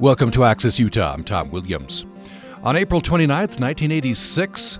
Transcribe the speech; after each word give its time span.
Welcome 0.00 0.30
to 0.30 0.44
Access 0.44 0.78
Utah. 0.78 1.12
I'm 1.12 1.24
Tom 1.24 1.50
Williams. 1.50 2.06
On 2.62 2.74
April 2.74 3.02
29th, 3.02 3.60
1986, 3.60 4.78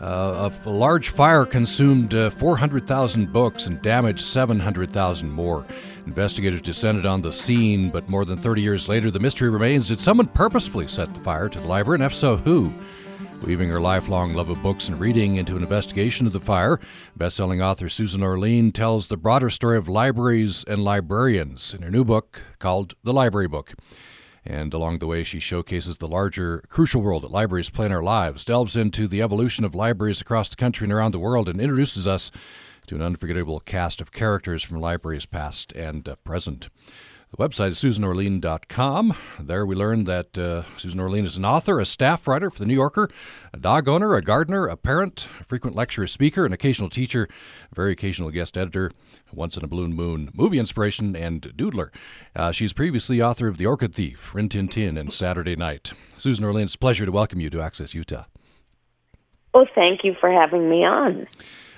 uh, 0.00 0.48
a 0.64 0.70
large 0.70 1.08
fire 1.08 1.44
consumed 1.44 2.14
uh, 2.14 2.30
400,000 2.30 3.32
books 3.32 3.66
and 3.66 3.82
damaged 3.82 4.20
700,000 4.20 5.28
more. 5.28 5.66
Investigators 6.06 6.62
descended 6.62 7.04
on 7.04 7.20
the 7.20 7.32
scene, 7.32 7.90
but 7.90 8.08
more 8.08 8.24
than 8.24 8.38
30 8.38 8.62
years 8.62 8.88
later, 8.88 9.10
the 9.10 9.18
mystery 9.18 9.50
remains 9.50 9.88
did 9.88 9.98
someone 9.98 10.28
purposefully 10.28 10.86
set 10.86 11.12
the 11.14 11.20
fire 11.20 11.48
to 11.48 11.58
the 11.58 11.66
library, 11.66 11.96
and 11.96 12.04
if 12.04 12.14
so, 12.14 12.36
who? 12.36 12.72
Weaving 13.42 13.70
her 13.70 13.80
lifelong 13.80 14.34
love 14.34 14.50
of 14.50 14.62
books 14.62 14.86
and 14.86 15.00
reading 15.00 15.34
into 15.34 15.56
an 15.56 15.64
investigation 15.64 16.28
of 16.28 16.32
the 16.32 16.38
fire, 16.38 16.78
best-selling 17.16 17.60
author 17.60 17.88
Susan 17.88 18.22
Orlean 18.22 18.70
tells 18.70 19.08
the 19.08 19.16
broader 19.16 19.50
story 19.50 19.78
of 19.78 19.88
libraries 19.88 20.62
and 20.68 20.84
librarians 20.84 21.74
in 21.74 21.82
her 21.82 21.90
new 21.90 22.04
book 22.04 22.40
called 22.60 22.94
The 23.02 23.12
Library 23.12 23.48
Book. 23.48 23.74
And 24.44 24.72
along 24.72 24.98
the 24.98 25.06
way, 25.06 25.22
she 25.22 25.38
showcases 25.38 25.98
the 25.98 26.08
larger, 26.08 26.62
crucial 26.68 27.02
role 27.02 27.20
that 27.20 27.30
libraries 27.30 27.70
play 27.70 27.86
in 27.86 27.92
our 27.92 28.02
lives, 28.02 28.44
delves 28.44 28.76
into 28.76 29.06
the 29.06 29.22
evolution 29.22 29.64
of 29.64 29.74
libraries 29.74 30.20
across 30.20 30.48
the 30.48 30.56
country 30.56 30.86
and 30.86 30.92
around 30.92 31.12
the 31.12 31.18
world, 31.18 31.48
and 31.48 31.60
introduces 31.60 32.06
us 32.06 32.30
to 32.86 32.94
an 32.94 33.02
unforgettable 33.02 33.60
cast 33.60 34.00
of 34.00 34.12
characters 34.12 34.62
from 34.62 34.80
libraries 34.80 35.26
past 35.26 35.72
and 35.72 36.08
uh, 36.08 36.16
present. 36.24 36.68
The 37.30 37.36
website 37.36 37.70
is 37.70 37.78
susanorlean.com. 37.78 39.14
There 39.38 39.64
we 39.64 39.76
learned 39.76 40.06
that 40.08 40.36
uh, 40.36 40.64
Susan 40.76 40.98
Orlean 40.98 41.24
is 41.24 41.36
an 41.36 41.44
author, 41.44 41.78
a 41.78 41.86
staff 41.86 42.26
writer 42.26 42.50
for 42.50 42.58
The 42.58 42.66
New 42.66 42.74
Yorker, 42.74 43.08
a 43.54 43.56
dog 43.56 43.88
owner, 43.88 44.16
a 44.16 44.20
gardener, 44.20 44.66
a 44.66 44.76
parent, 44.76 45.28
a 45.40 45.44
frequent 45.44 45.76
lecturer, 45.76 46.08
speaker, 46.08 46.44
an 46.44 46.52
occasional 46.52 46.90
teacher, 46.90 47.28
a 47.70 47.74
very 47.76 47.92
occasional 47.92 48.32
guest 48.32 48.58
editor, 48.58 48.90
once 49.32 49.56
in 49.56 49.62
a 49.62 49.68
blue 49.68 49.86
moon, 49.86 50.30
movie 50.34 50.58
inspiration, 50.58 51.14
and 51.14 51.42
doodler. 51.56 51.90
Uh, 52.34 52.50
she's 52.50 52.72
previously 52.72 53.22
author 53.22 53.46
of 53.46 53.58
The 53.58 53.66
Orchid 53.66 53.94
Thief, 53.94 54.34
Rin 54.34 54.48
Tin 54.48 54.66
Tin, 54.66 54.98
and 54.98 55.12
Saturday 55.12 55.54
Night. 55.54 55.92
Susan 56.16 56.44
Orlean, 56.44 56.64
it's 56.64 56.74
a 56.74 56.78
pleasure 56.78 57.06
to 57.06 57.12
welcome 57.12 57.40
you 57.40 57.48
to 57.50 57.60
Access 57.60 57.94
Utah. 57.94 58.24
Well, 59.54 59.68
thank 59.72 60.02
you 60.02 60.16
for 60.20 60.32
having 60.32 60.68
me 60.68 60.84
on. 60.84 61.28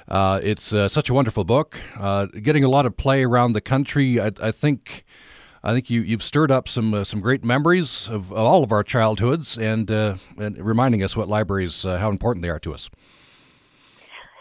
Uh, 0.09 0.41
it's 0.43 0.73
uh, 0.73 0.89
such 0.89 1.11
a 1.11 1.15
wonderful 1.15 1.45
book, 1.45 1.79
uh, 1.99 2.25
getting 2.41 2.65
a 2.65 2.71
lot 2.71 2.87
of 2.87 2.97
play 2.97 3.23
around 3.23 3.53
the 3.53 3.61
country. 3.61 4.19
I, 4.19 4.31
I 4.43 4.51
think 4.51 5.05
I 5.65 5.73
think 5.73 5.91
you, 5.91 6.03
you've 6.03 6.25
stirred 6.25 6.51
up 6.51 6.67
some 6.67 6.93
uh, 6.93 7.05
some 7.05 7.21
great 7.21 7.45
memories 7.45 8.09
of, 8.09 8.33
of, 8.33 8.39
all 8.39 8.65
of 8.65 8.73
our 8.73 8.83
childhoods 8.83 9.57
and, 9.57 9.91
uh, 9.91 10.17
and 10.37 10.59
reminding 10.59 11.03
us 11.03 11.17
what 11.17 11.29
libraries, 11.29 11.87
uh, 11.87 11.99
how 11.99 12.11
important 12.11 12.43
they 12.43 12.49
are 12.49 12.59
to 12.61 12.75
us. 12.75 12.91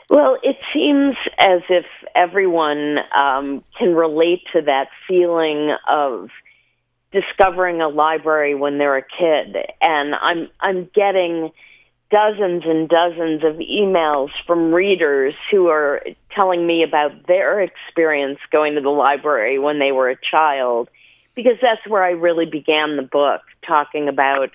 Well, 0.09 0.37
it 0.41 0.57
seems 0.73 1.15
as 1.37 1.61
if 1.69 1.85
everyone 2.15 2.97
um, 3.15 3.63
can 3.77 3.95
relate 3.95 4.41
to 4.53 4.61
that 4.63 4.87
feeling 5.07 5.75
of 5.87 6.29
discovering 7.11 7.81
a 7.81 7.87
library 7.87 8.55
when 8.55 8.77
they're 8.77 8.97
a 8.97 9.03
kid, 9.03 9.55
and 9.79 10.15
I'm 10.15 10.49
I'm 10.59 10.89
getting 10.95 11.51
dozens 12.09 12.63
and 12.65 12.89
dozens 12.89 13.43
of 13.43 13.55
emails 13.55 14.29
from 14.45 14.73
readers 14.73 15.33
who 15.49 15.67
are 15.67 16.01
telling 16.35 16.65
me 16.65 16.83
about 16.83 17.27
their 17.27 17.61
experience 17.61 18.39
going 18.51 18.75
to 18.75 18.81
the 18.81 18.89
library 18.89 19.59
when 19.59 19.79
they 19.79 19.91
were 19.93 20.09
a 20.09 20.17
child 20.17 20.89
because 21.35 21.57
that's 21.61 21.81
where 21.87 22.03
I 22.03 22.11
really 22.11 22.45
began 22.45 22.97
the 22.97 23.03
book, 23.03 23.41
talking 23.65 24.07
about 24.07 24.49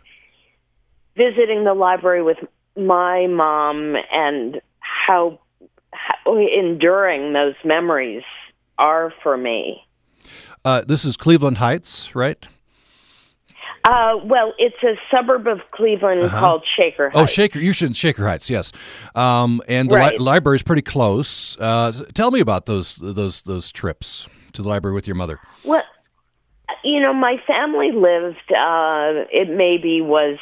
visiting 1.16 1.64
the 1.64 1.74
library 1.74 2.22
with 2.22 2.38
my 2.76 3.26
mom 3.26 3.96
and 4.12 4.60
how, 4.80 5.40
how 5.92 6.36
enduring 6.36 7.32
those 7.32 7.54
memories 7.64 8.22
are 8.78 9.12
for 9.22 9.36
me. 9.36 9.82
Uh, 10.64 10.82
this 10.86 11.04
is 11.04 11.16
Cleveland 11.16 11.58
Heights, 11.58 12.14
right? 12.14 12.44
Uh, 13.84 14.18
well, 14.24 14.52
it's 14.58 14.76
a 14.82 14.94
suburb 15.10 15.46
of 15.46 15.60
Cleveland 15.70 16.22
uh-huh. 16.22 16.40
called 16.40 16.64
Shaker 16.78 17.10
oh, 17.14 17.20
Heights. 17.20 17.30
Oh, 17.30 17.32
Shaker, 17.32 17.58
you 17.60 17.72
should 17.72 17.96
Shaker 17.96 18.26
Heights, 18.26 18.50
yes. 18.50 18.72
Um, 19.14 19.62
and 19.68 19.88
the 19.88 19.94
right. 19.94 20.18
li- 20.18 20.24
library 20.24 20.56
is 20.56 20.64
pretty 20.64 20.82
close. 20.82 21.56
Uh, 21.60 21.92
tell 22.12 22.32
me 22.32 22.40
about 22.40 22.66
those 22.66 22.96
those 22.96 23.42
those 23.42 23.70
trips 23.70 24.28
to 24.54 24.62
the 24.62 24.68
library 24.68 24.94
with 24.94 25.06
your 25.06 25.14
mother. 25.14 25.38
Well, 25.64 25.84
you 26.84 27.00
know, 27.00 27.12
my 27.12 27.36
family 27.46 27.92
lived, 27.92 28.50
uh, 28.50 29.26
it 29.30 29.48
maybe 29.48 30.00
was 30.00 30.38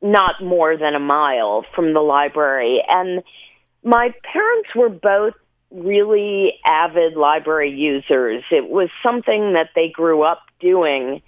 not 0.00 0.42
more 0.42 0.76
than 0.76 0.94
a 0.94 1.00
mile 1.00 1.64
from 1.74 1.92
the 1.92 2.00
library. 2.00 2.82
And 2.88 3.22
my 3.82 4.14
parents 4.32 4.68
were 4.74 4.88
both 4.88 5.34
really 5.70 6.54
avid 6.66 7.16
library 7.16 7.70
users. 7.70 8.44
It 8.50 8.68
was 8.68 8.88
something 9.02 9.54
that 9.54 9.70
they 9.74 9.88
grew 9.88 10.22
up 10.22 10.42
doing. 10.60 11.22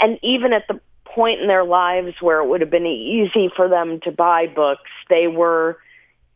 And 0.00 0.18
even 0.22 0.52
at 0.52 0.66
the 0.68 0.80
point 1.04 1.40
in 1.40 1.48
their 1.48 1.64
lives 1.64 2.14
where 2.20 2.40
it 2.40 2.48
would 2.48 2.60
have 2.60 2.70
been 2.70 2.86
easy 2.86 3.50
for 3.54 3.68
them 3.68 4.00
to 4.00 4.10
buy 4.10 4.46
books, 4.46 4.90
they 5.08 5.28
were, 5.28 5.78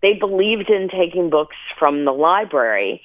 they 0.01 0.15
believed 0.15 0.71
in 0.71 0.89
taking 0.89 1.29
books 1.29 1.57
from 1.79 2.05
the 2.05 2.13
library. 2.13 3.03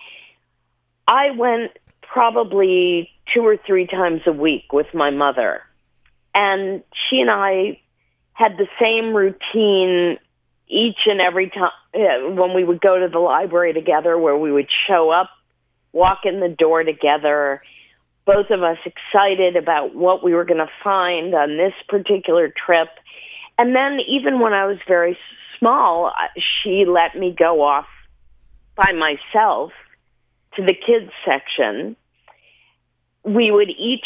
I 1.08 1.32
went 1.32 1.72
probably 2.02 3.10
two 3.34 3.42
or 3.42 3.58
three 3.66 3.88
times 3.88 4.22
a 4.26 4.32
week 4.32 4.72
with 4.72 4.88
my 4.94 5.10
mother. 5.10 5.62
And 6.34 6.84
she 7.10 7.20
and 7.20 7.30
I 7.30 7.80
had 8.34 8.58
the 8.58 8.68
same 8.80 9.16
routine 9.16 10.18
each 10.68 10.98
and 11.06 11.22
every 11.22 11.50
time 11.50 11.72
uh, 11.94 12.34
when 12.34 12.54
we 12.54 12.64
would 12.64 12.82
go 12.82 13.00
to 13.00 13.08
the 13.08 13.20
library 13.20 13.74
together, 13.74 14.18
where 14.18 14.38
we 14.38 14.52
would 14.52 14.70
show 14.88 15.10
up, 15.10 15.30
walk 15.94 16.20
in 16.26 16.40
the 16.40 16.50
door 16.50 16.84
together, 16.84 17.62
both 18.26 18.50
of 18.50 18.64
us 18.64 18.78
excited 18.86 19.56
about 19.56 19.96
what 19.96 20.24
we 20.24 20.34
were 20.34 20.46
going 20.46 20.58
to 20.58 20.70
find 20.84 21.34
on 21.36 21.58
this 21.58 21.74
particular 21.88 22.52
trip. 22.66 22.90
And 23.58 23.76
then, 23.76 24.00
even 24.08 24.40
when 24.40 24.54
I 24.54 24.66
was 24.66 24.78
very 24.88 25.18
small, 25.60 26.12
she 26.36 26.86
let 26.86 27.18
me 27.18 27.34
go 27.38 27.62
off 27.62 27.86
by 28.76 28.92
myself 28.92 29.72
to 30.56 30.64
the 30.64 30.74
kids 30.74 31.12
section 31.26 31.96
we 33.26 33.50
would 33.52 33.70
each 33.70 34.06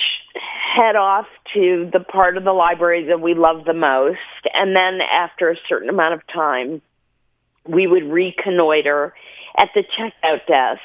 head 0.75 0.95
off 0.95 1.27
to 1.53 1.89
the 1.91 1.99
part 1.99 2.37
of 2.37 2.43
the 2.43 2.53
library 2.53 3.05
that 3.07 3.19
we 3.19 3.33
loved 3.33 3.65
the 3.65 3.73
most. 3.73 4.17
And 4.53 4.75
then 4.75 4.99
after 5.01 5.49
a 5.49 5.55
certain 5.67 5.89
amount 5.89 6.13
of 6.13 6.21
time, 6.33 6.81
we 7.67 7.85
would 7.85 8.03
reconnoiter 8.03 9.13
at 9.57 9.69
the 9.75 9.83
checkout 9.83 10.45
desk. 10.47 10.81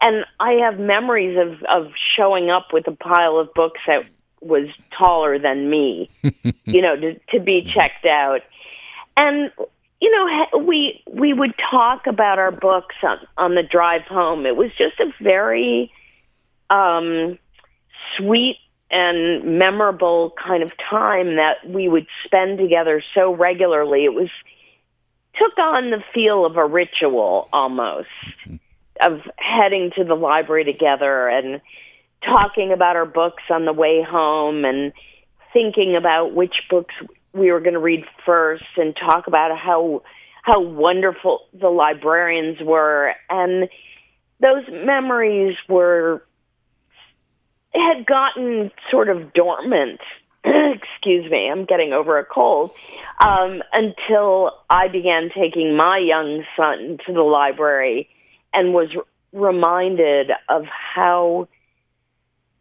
And 0.00 0.24
I 0.40 0.54
have 0.64 0.80
memories 0.80 1.38
of, 1.38 1.62
of 1.62 1.92
showing 2.16 2.50
up 2.50 2.68
with 2.72 2.88
a 2.88 2.96
pile 2.96 3.38
of 3.38 3.54
books 3.54 3.80
that 3.86 4.04
was 4.40 4.66
taller 4.98 5.38
than 5.38 5.70
me, 5.70 6.10
you 6.64 6.82
know, 6.82 6.96
to, 6.96 7.14
to 7.30 7.40
be 7.40 7.62
checked 7.62 8.06
out. 8.06 8.40
And 9.16 9.52
you 10.00 10.10
know, 10.10 10.58
we 10.58 11.00
we 11.08 11.32
would 11.32 11.54
talk 11.70 12.08
about 12.08 12.40
our 12.40 12.50
books 12.50 12.96
on, 13.04 13.18
on 13.38 13.54
the 13.54 13.62
drive 13.62 14.02
home. 14.02 14.46
It 14.46 14.56
was 14.56 14.70
just 14.76 14.98
a 14.98 15.12
very 15.22 15.92
um 16.70 17.38
sweet 18.18 18.56
and 18.90 19.58
memorable 19.58 20.34
kind 20.44 20.62
of 20.62 20.70
time 20.90 21.36
that 21.36 21.66
we 21.66 21.88
would 21.88 22.06
spend 22.24 22.58
together 22.58 23.02
so 23.14 23.34
regularly. 23.34 24.04
It 24.04 24.12
was 24.12 24.28
took 25.34 25.58
on 25.58 25.90
the 25.90 26.02
feel 26.12 26.44
of 26.44 26.56
a 26.56 26.66
ritual 26.66 27.48
almost 27.52 28.08
mm-hmm. 28.46 28.56
of 29.00 29.20
heading 29.38 29.90
to 29.96 30.04
the 30.04 30.14
library 30.14 30.64
together 30.64 31.28
and 31.28 31.60
talking 32.22 32.70
about 32.72 32.96
our 32.96 33.06
books 33.06 33.42
on 33.50 33.64
the 33.64 33.72
way 33.72 34.04
home 34.06 34.64
and 34.64 34.92
thinking 35.52 35.96
about 35.96 36.34
which 36.34 36.54
books 36.70 36.94
we 37.32 37.50
were 37.50 37.60
going 37.60 37.72
to 37.72 37.80
read 37.80 38.04
first 38.24 38.66
and 38.76 38.94
talk 38.94 39.26
about 39.26 39.56
how 39.58 40.02
how 40.42 40.60
wonderful 40.60 41.46
the 41.58 41.68
librarians 41.68 42.58
were 42.60 43.14
and 43.30 43.68
those 44.40 44.64
memories 44.70 45.56
were 45.68 46.22
had 47.74 48.06
gotten 48.06 48.70
sort 48.90 49.08
of 49.08 49.32
dormant. 49.32 50.00
excuse 50.44 51.30
me, 51.30 51.48
I'm 51.50 51.64
getting 51.64 51.92
over 51.92 52.18
a 52.18 52.24
cold. 52.24 52.72
Um, 53.24 53.62
until 53.72 54.52
I 54.68 54.88
began 54.88 55.30
taking 55.34 55.76
my 55.76 55.98
young 55.98 56.44
son 56.56 56.98
to 57.06 57.12
the 57.12 57.22
library 57.22 58.08
and 58.52 58.74
was 58.74 58.88
reminded 59.32 60.30
of 60.48 60.64
how 60.66 61.48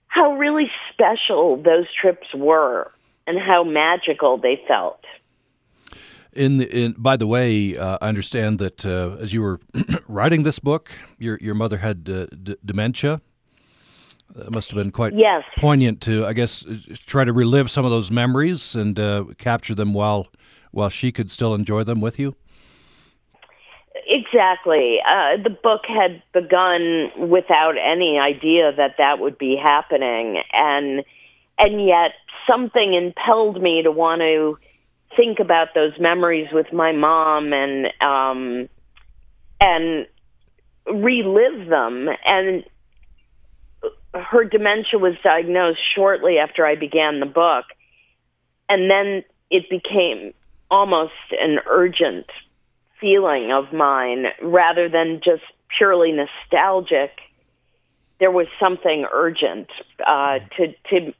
how 0.07 0.35
really 0.35 0.69
special 0.91 1.55
those 1.55 1.85
trips 2.01 2.27
were 2.35 2.91
and 3.25 3.39
how 3.39 3.63
magical 3.63 4.37
they 4.37 4.61
felt. 4.67 4.99
In, 6.33 6.57
the, 6.57 6.69
in 6.69 6.95
by 6.97 7.15
the 7.15 7.27
way, 7.27 7.77
uh, 7.77 7.97
I 8.01 8.09
understand 8.09 8.59
that 8.59 8.85
uh, 8.85 9.17
as 9.21 9.33
you 9.33 9.41
were 9.41 9.59
writing 10.07 10.43
this 10.43 10.59
book, 10.59 10.91
your 11.17 11.37
your 11.41 11.55
mother 11.55 11.77
had 11.77 12.09
uh, 12.09 12.25
d- 12.27 12.57
dementia. 12.63 13.21
It 14.35 14.51
must 14.51 14.71
have 14.71 14.77
been 14.77 14.91
quite 14.91 15.13
yes. 15.15 15.43
poignant 15.57 16.01
to, 16.01 16.25
I 16.25 16.33
guess, 16.33 16.65
try 17.05 17.23
to 17.25 17.33
relive 17.33 17.69
some 17.69 17.85
of 17.85 17.91
those 17.91 18.11
memories 18.11 18.75
and 18.75 18.99
uh, 18.99 19.25
capture 19.37 19.75
them 19.75 19.93
while 19.93 20.27
while 20.71 20.89
she 20.89 21.11
could 21.11 21.29
still 21.29 21.53
enjoy 21.53 21.83
them 21.83 21.99
with 21.99 22.17
you. 22.17 22.35
Exactly. 24.07 24.99
Uh, 25.05 25.37
the 25.43 25.49
book 25.49 25.81
had 25.87 26.23
begun 26.33 27.11
without 27.29 27.75
any 27.77 28.17
idea 28.19 28.71
that 28.75 28.95
that 28.97 29.19
would 29.19 29.37
be 29.37 29.57
happening, 29.61 30.41
and 30.53 31.03
and 31.57 31.85
yet 31.85 32.11
something 32.49 32.93
impelled 32.93 33.61
me 33.61 33.83
to 33.83 33.91
want 33.91 34.21
to 34.21 34.57
think 35.15 35.39
about 35.39 35.69
those 35.75 35.93
memories 35.99 36.47
with 36.51 36.71
my 36.73 36.91
mom 36.91 37.53
and 37.53 37.87
um, 38.01 38.69
and 39.61 40.07
relive 40.87 41.67
them. 41.69 42.09
And 42.25 42.63
her 44.13 44.43
dementia 44.43 44.99
was 44.99 45.13
diagnosed 45.23 45.79
shortly 45.95 46.37
after 46.37 46.65
I 46.65 46.75
began 46.75 47.19
the 47.19 47.25
book, 47.25 47.65
and 48.67 48.89
then 48.91 49.23
it 49.49 49.69
became 49.69 50.33
almost 50.69 51.13
an 51.31 51.59
urgent 51.69 52.27
feeling 52.99 53.51
of 53.51 53.73
mine 53.73 54.25
rather 54.41 54.89
than 54.89 55.21
just 55.23 55.43
purely 55.77 56.11
nostalgic. 56.11 57.11
There 58.19 58.31
was 58.31 58.47
something 58.61 59.05
urgent 59.11 59.69
uh, 60.05 60.39
to 60.57 60.73
to 60.89 61.13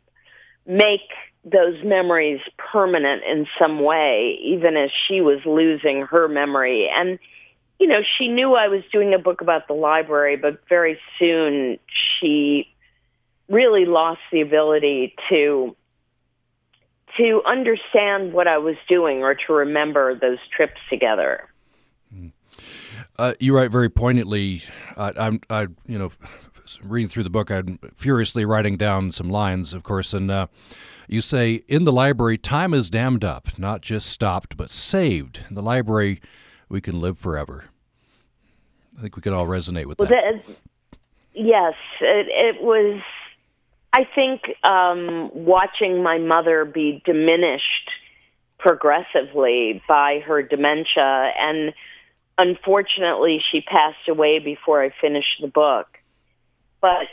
make 0.68 1.10
those 1.44 1.84
memories 1.84 2.40
permanent 2.72 3.24
in 3.30 3.48
some 3.60 3.84
way, 3.84 4.38
even 4.44 4.78
as 4.78 4.92
she 5.08 5.22
was 5.22 5.40
losing 5.46 6.04
her 6.04 6.28
memory. 6.28 6.88
And, 6.96 7.18
you 7.80 7.88
know, 7.88 8.02
she 8.18 8.28
knew 8.28 8.54
I 8.54 8.68
was 8.68 8.84
doing 8.92 9.16
a 9.16 9.18
book 9.18 9.42
about 9.42 9.68
the 9.68 9.74
library, 9.74 10.38
but 10.38 10.62
very 10.70 11.00
soon 11.18 11.80
she 12.20 12.68
really 13.51 13.86
lost 13.86 14.21
the 14.31 14.42
ability 14.42 15.15
to 15.30 15.75
to 17.18 17.42
understand 17.45 18.31
what 18.31 18.48
I 18.48 18.57
was 18.57 18.77
doing 18.88 19.21
or 19.21 19.36
to 19.36 19.53
remember 19.53 20.15
those 20.15 20.38
trips 20.56 20.80
together. 20.89 21.50
Uh, 23.18 23.33
you 23.39 23.56
write 23.56 23.69
very 23.69 23.89
poignantly. 23.89 24.63
Uh, 24.95 25.12
I'm, 25.18 25.42
I, 25.50 25.68
you 25.86 26.00
know, 26.00 26.12
reading 26.81 27.09
through 27.09 27.24
the 27.24 27.30
book, 27.30 27.51
I'm 27.51 27.77
furiously 27.95 28.45
writing 28.45 28.77
down 28.77 29.12
some 29.12 29.30
lines, 29.30 29.74
of 29.74 29.83
course, 29.83 30.13
and 30.13 30.31
uh, 30.31 30.47
you 31.07 31.21
say, 31.21 31.63
In 31.68 31.83
the 31.83 31.92
library, 31.92 32.38
time 32.38 32.74
is 32.74 32.89
dammed 32.89 33.24
up, 33.24 33.59
not 33.59 33.81
just 33.81 34.07
stopped, 34.07 34.56
but 34.56 34.69
saved. 34.69 35.42
In 35.50 35.56
the 35.56 35.62
library, 35.62 36.21
we 36.69 36.81
can 36.81 37.00
live 37.00 37.18
forever. 37.18 37.65
I 38.97 39.01
think 39.01 39.15
we 39.15 39.21
can 39.21 39.33
all 39.33 39.47
resonate 39.47 39.86
with 39.86 40.00
well, 40.00 40.09
that. 40.09 40.45
that. 40.45 40.56
Yes, 41.33 41.74
it, 42.00 42.27
it, 42.30 42.62
was, 42.62 43.01
I 43.94 44.08
think, 44.16 44.42
um, 44.64 45.30
watching 45.34 46.02
my 46.02 46.18
mother 46.18 46.66
be 46.66 47.02
diminished 47.06 47.90
progressively 48.58 49.82
by 49.88 50.20
her 50.26 50.42
dementia. 50.42 51.32
And 51.38 51.74
unfortunately, 52.38 53.42
she 53.52 53.62
passed 53.62 54.08
away 54.08 54.40
before 54.40 54.84
I 54.84 54.92
finished 55.02 55.42
the 55.42 55.48
book. 55.48 55.88
But 56.80 57.08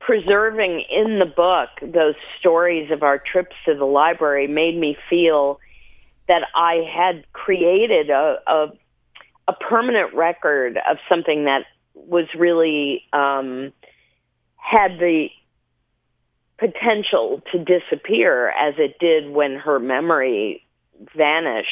preserving 0.00 0.84
in 0.90 1.18
the 1.18 1.24
book 1.24 1.70
those 1.80 2.14
stories 2.38 2.90
of 2.90 3.02
our 3.02 3.18
trips 3.18 3.56
to 3.64 3.74
the 3.74 3.86
library 3.86 4.46
made 4.46 4.78
me 4.78 4.96
feel 5.08 5.58
that 6.28 6.42
I 6.54 6.84
had 6.94 7.24
created 7.32 8.10
a, 8.10 8.36
a, 8.46 8.66
a 9.48 9.52
permanent 9.54 10.14
record 10.14 10.78
of 10.88 10.98
something 11.08 11.44
that 11.44 11.64
was 11.94 12.26
really 12.36 13.04
um, 13.14 13.72
had 14.56 14.98
the 14.98 15.28
potential 16.64 17.42
to 17.52 17.58
disappear 17.58 18.48
as 18.50 18.74
it 18.78 18.98
did 18.98 19.30
when 19.30 19.56
her 19.56 19.78
memory 19.78 20.64
vanished. 21.16 21.68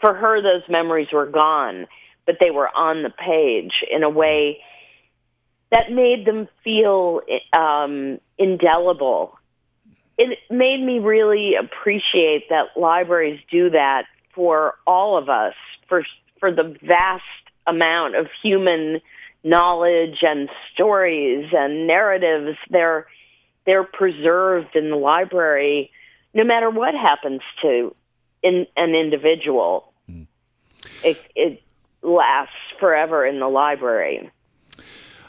For 0.00 0.14
her, 0.14 0.40
those 0.42 0.62
memories 0.68 1.08
were 1.12 1.26
gone, 1.26 1.86
but 2.26 2.36
they 2.40 2.50
were 2.50 2.68
on 2.68 3.02
the 3.02 3.10
page 3.10 3.82
in 3.90 4.02
a 4.02 4.10
way 4.10 4.60
that 5.72 5.90
made 5.90 6.26
them 6.26 6.48
feel 6.62 7.20
um, 7.56 8.18
indelible. 8.38 9.38
It 10.18 10.38
made 10.50 10.84
me 10.84 10.98
really 10.98 11.52
appreciate 11.54 12.48
that 12.50 12.76
libraries 12.76 13.40
do 13.50 13.70
that 13.70 14.04
for 14.34 14.74
all 14.86 15.16
of 15.18 15.28
us, 15.28 15.54
for 15.88 16.04
for 16.38 16.50
the 16.52 16.76
vast 16.82 17.22
amount 17.66 18.16
of 18.16 18.26
human 18.42 19.00
knowledge 19.44 20.18
and 20.22 20.48
stories 20.72 21.48
and 21.52 21.86
narratives. 21.86 22.56
They're 22.70 23.06
they're 23.70 23.84
preserved 23.84 24.74
in 24.74 24.90
the 24.90 24.96
library, 24.96 25.92
no 26.34 26.42
matter 26.42 26.68
what 26.68 26.92
happens 26.92 27.40
to 27.62 27.94
in, 28.42 28.66
an 28.76 28.96
individual. 28.96 29.92
Mm. 30.10 30.26
It, 31.04 31.20
it 31.36 31.62
lasts 32.02 32.54
forever 32.80 33.24
in 33.24 33.38
the 33.38 33.46
library. 33.46 34.28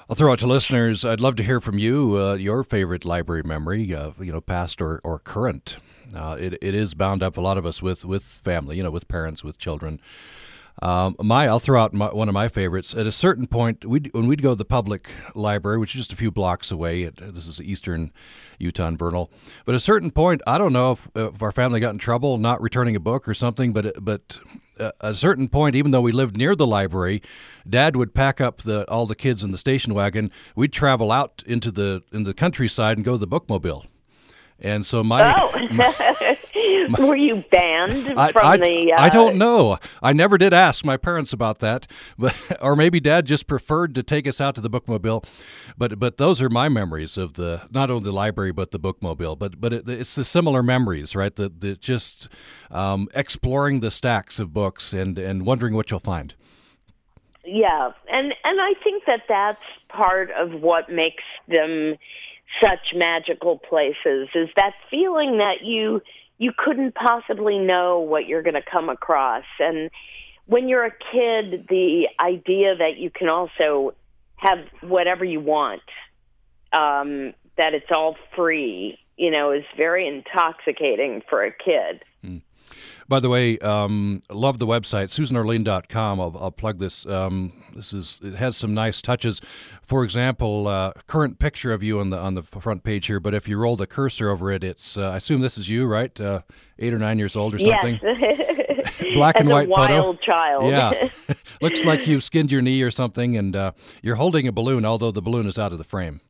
I'll 0.09 0.15
throw 0.15 0.31
out 0.31 0.39
to 0.39 0.47
listeners. 0.47 1.05
I'd 1.05 1.19
love 1.19 1.35
to 1.35 1.43
hear 1.43 1.61
from 1.61 1.77
you 1.77 2.17
uh, 2.17 2.33
your 2.33 2.63
favorite 2.63 3.05
library 3.05 3.43
memory, 3.43 3.93
uh, 3.93 4.09
you 4.19 4.31
know, 4.31 4.41
past 4.41 4.81
or, 4.81 4.99
or 5.03 5.19
current. 5.19 5.77
Uh, 6.15 6.35
it, 6.39 6.57
it 6.63 6.73
is 6.73 6.95
bound 6.95 7.21
up 7.21 7.37
a 7.37 7.41
lot 7.41 7.59
of 7.59 7.65
us 7.67 7.83
with 7.83 8.03
with 8.03 8.23
family, 8.23 8.75
you 8.75 8.81
know, 8.83 8.89
with 8.89 9.07
parents, 9.07 9.43
with 9.43 9.59
children. 9.59 10.01
Um, 10.81 11.15
my, 11.19 11.47
I'll 11.47 11.59
throw 11.59 11.81
out 11.81 11.93
my, 11.93 12.07
one 12.07 12.27
of 12.27 12.33
my 12.33 12.47
favorites. 12.47 12.95
At 12.95 13.05
a 13.05 13.11
certain 13.11 13.45
point, 13.45 13.85
we'd, 13.85 14.09
when 14.13 14.27
we'd 14.27 14.41
go 14.41 14.49
to 14.49 14.55
the 14.55 14.65
public 14.65 15.09
library, 15.35 15.77
which 15.77 15.93
is 15.93 16.01
just 16.01 16.13
a 16.13 16.15
few 16.15 16.31
blocks 16.31 16.71
away, 16.71 17.03
at, 17.03 17.17
this 17.17 17.47
is 17.47 17.61
eastern 17.61 18.11
Utah 18.57 18.87
and 18.87 18.97
Vernal. 18.97 19.29
But 19.65 19.73
at 19.73 19.75
a 19.75 19.79
certain 19.79 20.09
point, 20.09 20.41
I 20.47 20.57
don't 20.57 20.73
know 20.73 20.93
if, 20.93 21.07
if 21.15 21.41
our 21.43 21.51
family 21.51 21.79
got 21.79 21.91
in 21.91 21.99
trouble 21.99 22.37
not 22.37 22.61
returning 22.61 22.95
a 22.95 22.99
book 22.99 23.27
or 23.27 23.33
something, 23.33 23.73
but 23.73 24.03
but 24.03 24.39
at 24.81 24.95
a 24.99 25.15
certain 25.15 25.47
point, 25.47 25.75
even 25.75 25.91
though 25.91 26.01
we 26.01 26.11
lived 26.11 26.35
near 26.35 26.55
the 26.55 26.67
library, 26.67 27.21
Dad 27.69 27.95
would 27.95 28.13
pack 28.13 28.41
up 28.41 28.61
the 28.61 28.89
all 28.89 29.05
the 29.05 29.15
kids 29.15 29.43
in 29.43 29.51
the 29.51 29.57
station 29.57 29.93
wagon. 29.93 30.31
We'd 30.55 30.73
travel 30.73 31.11
out 31.11 31.43
into 31.45 31.71
the 31.71 32.03
in 32.11 32.23
the 32.23 32.33
countryside 32.33 32.97
and 32.97 33.05
go 33.05 33.13
to 33.13 33.17
the 33.17 33.27
bookmobile. 33.27 33.85
And 34.63 34.85
so 34.85 35.03
my, 35.03 35.35
oh. 35.35 35.67
my 35.71 36.37
were 36.99 37.15
you 37.15 37.43
banned 37.49 38.19
I, 38.19 38.31
from 38.31 38.45
I, 38.45 38.57
the? 38.57 38.93
Uh... 38.97 39.01
I 39.01 39.09
don't 39.09 39.37
know. 39.37 39.77
I 40.01 40.13
never 40.13 40.37
did 40.37 40.53
ask 40.53 40.83
my 40.85 40.97
parents 40.97 41.33
about 41.33 41.59
that, 41.59 41.87
but 42.17 42.35
or 42.61 42.75
maybe 42.75 42.99
Dad 42.99 43.25
just 43.25 43.47
preferred 43.47 43.95
to 43.95 44.03
take 44.03 44.27
us 44.27 44.41
out 44.41 44.55
to 44.55 44.61
the 44.61 44.69
bookmobile. 44.69 45.25
But 45.77 45.99
but 45.99 46.17
those 46.17 46.41
are 46.41 46.49
my 46.49 46.69
memories 46.69 47.17
of 47.17 47.33
the 47.33 47.63
not 47.71 47.89
only 47.89 48.03
the 48.03 48.11
library 48.11 48.51
but 48.51 48.71
the 48.71 48.79
bookmobile. 48.79 49.37
But 49.37 49.61
but 49.61 49.73
it, 49.73 49.89
it's 49.89 50.15
the 50.15 50.23
similar 50.23 50.63
memories, 50.63 51.15
right? 51.15 51.35
The 51.35 51.49
the 51.49 51.75
just 51.75 52.27
um, 52.69 53.07
exploring 53.13 53.79
the 53.79 53.91
stacks 53.91 54.39
of 54.39 54.53
books 54.53 54.93
and 54.93 55.17
and 55.17 55.45
wondering 55.45 55.73
what 55.73 55.91
you'll 55.91 55.99
find. 55.99 56.35
Yeah, 57.45 57.91
and 58.09 58.33
and 58.43 58.61
I 58.61 58.73
think 58.83 59.03
that 59.07 59.21
that's 59.27 59.59
part 59.89 60.29
of 60.31 60.61
what 60.61 60.89
makes 60.89 61.23
them 61.47 61.95
such 62.61 62.93
magical 62.93 63.57
places 63.57 64.29
is 64.35 64.49
that 64.55 64.73
feeling 64.89 65.37
that 65.37 65.63
you 65.63 66.01
you 66.41 66.51
couldn't 66.57 66.95
possibly 66.95 67.59
know 67.59 67.99
what 67.99 68.25
you're 68.25 68.41
going 68.41 68.55
to 68.55 68.63
come 68.63 68.89
across 68.89 69.43
and 69.59 69.91
when 70.47 70.67
you're 70.67 70.85
a 70.85 70.91
kid 70.91 71.67
the 71.69 72.07
idea 72.19 72.75
that 72.75 72.97
you 72.97 73.11
can 73.11 73.29
also 73.29 73.93
have 74.37 74.57
whatever 74.81 75.23
you 75.23 75.39
want 75.39 75.83
um 76.73 77.33
that 77.57 77.75
it's 77.75 77.91
all 77.91 78.17
free 78.35 78.97
you 79.17 79.29
know 79.29 79.51
is 79.51 79.63
very 79.77 80.07
intoxicating 80.07 81.21
for 81.29 81.43
a 81.45 81.51
kid. 81.51 82.03
By 83.07 83.19
the 83.19 83.29
way, 83.29 83.57
um, 83.59 84.21
love 84.29 84.59
the 84.59 84.67
website 84.67 85.09
susanorlean.com. 85.09 86.19
I'll, 86.19 86.37
I'll 86.39 86.51
plug 86.51 86.79
this. 86.79 87.05
Um, 87.05 87.53
this 87.75 87.93
is 87.93 88.21
it 88.23 88.35
has 88.35 88.55
some 88.57 88.73
nice 88.73 89.01
touches. 89.01 89.41
For 89.83 90.03
example, 90.03 90.67
uh, 90.67 90.93
current 91.07 91.39
picture 91.39 91.73
of 91.73 91.83
you 91.83 91.99
on 91.99 92.09
the 92.09 92.17
on 92.17 92.35
the 92.35 92.43
front 92.43 92.83
page 92.83 93.07
here. 93.07 93.19
But 93.19 93.33
if 93.33 93.47
you 93.47 93.57
roll 93.57 93.75
the 93.75 93.87
cursor 93.87 94.29
over 94.29 94.51
it, 94.51 94.63
it's 94.63 94.97
uh, 94.97 95.09
I 95.09 95.17
assume 95.17 95.41
this 95.41 95.57
is 95.57 95.69
you, 95.69 95.85
right? 95.85 96.19
Uh, 96.19 96.41
eight 96.79 96.93
or 96.93 96.99
nine 96.99 97.19
years 97.19 97.35
old 97.35 97.55
or 97.55 97.59
something. 97.59 97.99
Yes. 98.01 98.57
Black 99.13 99.39
and 99.39 99.49
white 99.49 99.67
wild 99.67 99.89
photo. 99.89 100.13
child. 100.21 100.65
Yeah, 100.67 101.09
looks 101.61 101.83
like 101.83 102.07
you've 102.07 102.23
skinned 102.23 102.51
your 102.51 102.61
knee 102.61 102.81
or 102.81 102.91
something, 102.91 103.35
and 103.35 103.55
uh, 103.55 103.71
you're 104.01 104.15
holding 104.15 104.47
a 104.47 104.51
balloon, 104.51 104.85
although 104.85 105.11
the 105.11 105.21
balloon 105.21 105.47
is 105.47 105.57
out 105.59 105.71
of 105.71 105.77
the 105.77 105.83
frame. 105.83 106.21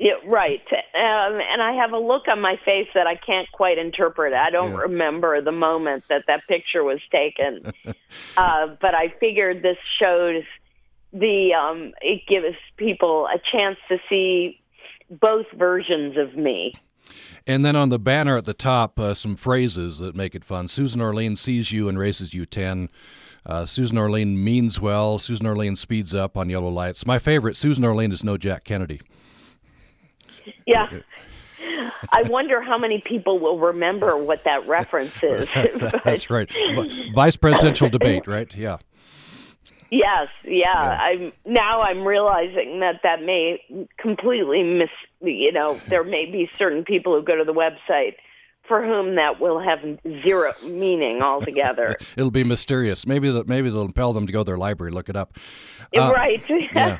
Yeah, 0.00 0.12
right. 0.26 0.62
Um, 0.72 1.40
and 1.52 1.60
I 1.60 1.74
have 1.74 1.92
a 1.92 1.98
look 1.98 2.22
on 2.32 2.40
my 2.40 2.56
face 2.64 2.88
that 2.94 3.06
I 3.06 3.16
can't 3.16 3.46
quite 3.52 3.76
interpret. 3.76 4.32
I 4.32 4.48
don't 4.48 4.72
yeah. 4.72 4.78
remember 4.78 5.42
the 5.42 5.52
moment 5.52 6.04
that 6.08 6.22
that 6.26 6.40
picture 6.48 6.82
was 6.82 7.00
taken, 7.14 7.70
uh, 8.38 8.66
but 8.80 8.94
I 8.94 9.12
figured 9.20 9.62
this 9.62 9.76
shows 10.00 10.42
the 11.12 11.52
um, 11.52 11.92
it 12.00 12.22
gives 12.26 12.56
people 12.78 13.26
a 13.26 13.38
chance 13.52 13.76
to 13.90 13.98
see 14.08 14.58
both 15.10 15.44
versions 15.54 16.16
of 16.16 16.34
me. 16.34 16.72
And 17.46 17.62
then 17.62 17.76
on 17.76 17.90
the 17.90 17.98
banner 17.98 18.38
at 18.38 18.46
the 18.46 18.54
top, 18.54 18.98
uh, 18.98 19.12
some 19.12 19.36
phrases 19.36 19.98
that 19.98 20.16
make 20.16 20.34
it 20.34 20.46
fun. 20.46 20.68
Susan 20.68 21.02
Orlean 21.02 21.36
sees 21.36 21.72
you 21.72 21.90
and 21.90 21.98
races 21.98 22.32
you 22.32 22.46
10. 22.46 22.88
Uh, 23.44 23.66
Susan 23.66 23.98
Orlean 23.98 24.42
means 24.42 24.80
well. 24.80 25.18
Susan 25.18 25.46
Orlean 25.46 25.76
speeds 25.76 26.14
up 26.14 26.38
on 26.38 26.48
yellow 26.48 26.68
lights. 26.68 27.04
My 27.04 27.18
favorite, 27.18 27.56
Susan 27.56 27.84
Orlean 27.84 28.12
is 28.12 28.24
no 28.24 28.38
Jack 28.38 28.64
Kennedy. 28.64 29.00
Yeah. 30.66 30.88
I 32.12 32.22
wonder 32.22 32.62
how 32.62 32.78
many 32.78 33.02
people 33.04 33.38
will 33.38 33.58
remember 33.58 34.16
what 34.16 34.44
that 34.44 34.66
reference 34.66 35.12
is. 35.22 35.48
That's 36.04 36.30
right. 36.30 36.50
Vice 37.14 37.36
presidential 37.36 37.88
debate, 37.88 38.26
right? 38.26 38.54
Yeah. 38.54 38.78
Yes, 39.90 40.28
yeah. 40.44 40.50
yeah. 40.52 40.98
I'm 41.00 41.32
now 41.44 41.82
I'm 41.82 42.06
realizing 42.06 42.80
that 42.80 43.00
that 43.02 43.22
may 43.22 43.60
completely 43.98 44.62
miss. 44.62 44.88
You 45.20 45.52
know, 45.52 45.80
there 45.88 46.04
may 46.04 46.26
be 46.26 46.48
certain 46.58 46.84
people 46.84 47.14
who 47.14 47.24
go 47.24 47.36
to 47.36 47.44
the 47.44 47.52
website 47.52 48.14
for 48.70 48.86
whom 48.86 49.16
that 49.16 49.40
will 49.40 49.58
have 49.58 49.80
zero 50.22 50.54
meaning 50.62 51.22
altogether. 51.22 51.96
It'll 52.16 52.30
be 52.30 52.44
mysterious. 52.44 53.04
Maybe 53.04 53.28
that 53.28 53.48
maybe 53.48 53.68
they'll 53.68 53.82
impel 53.82 54.12
them 54.12 54.28
to 54.28 54.32
go 54.32 54.42
to 54.42 54.44
their 54.44 54.56
library, 54.56 54.92
look 54.92 55.08
it 55.08 55.16
up. 55.16 55.36
Uh, 55.98 56.12
right. 56.14 56.40
yeah. 56.48 56.96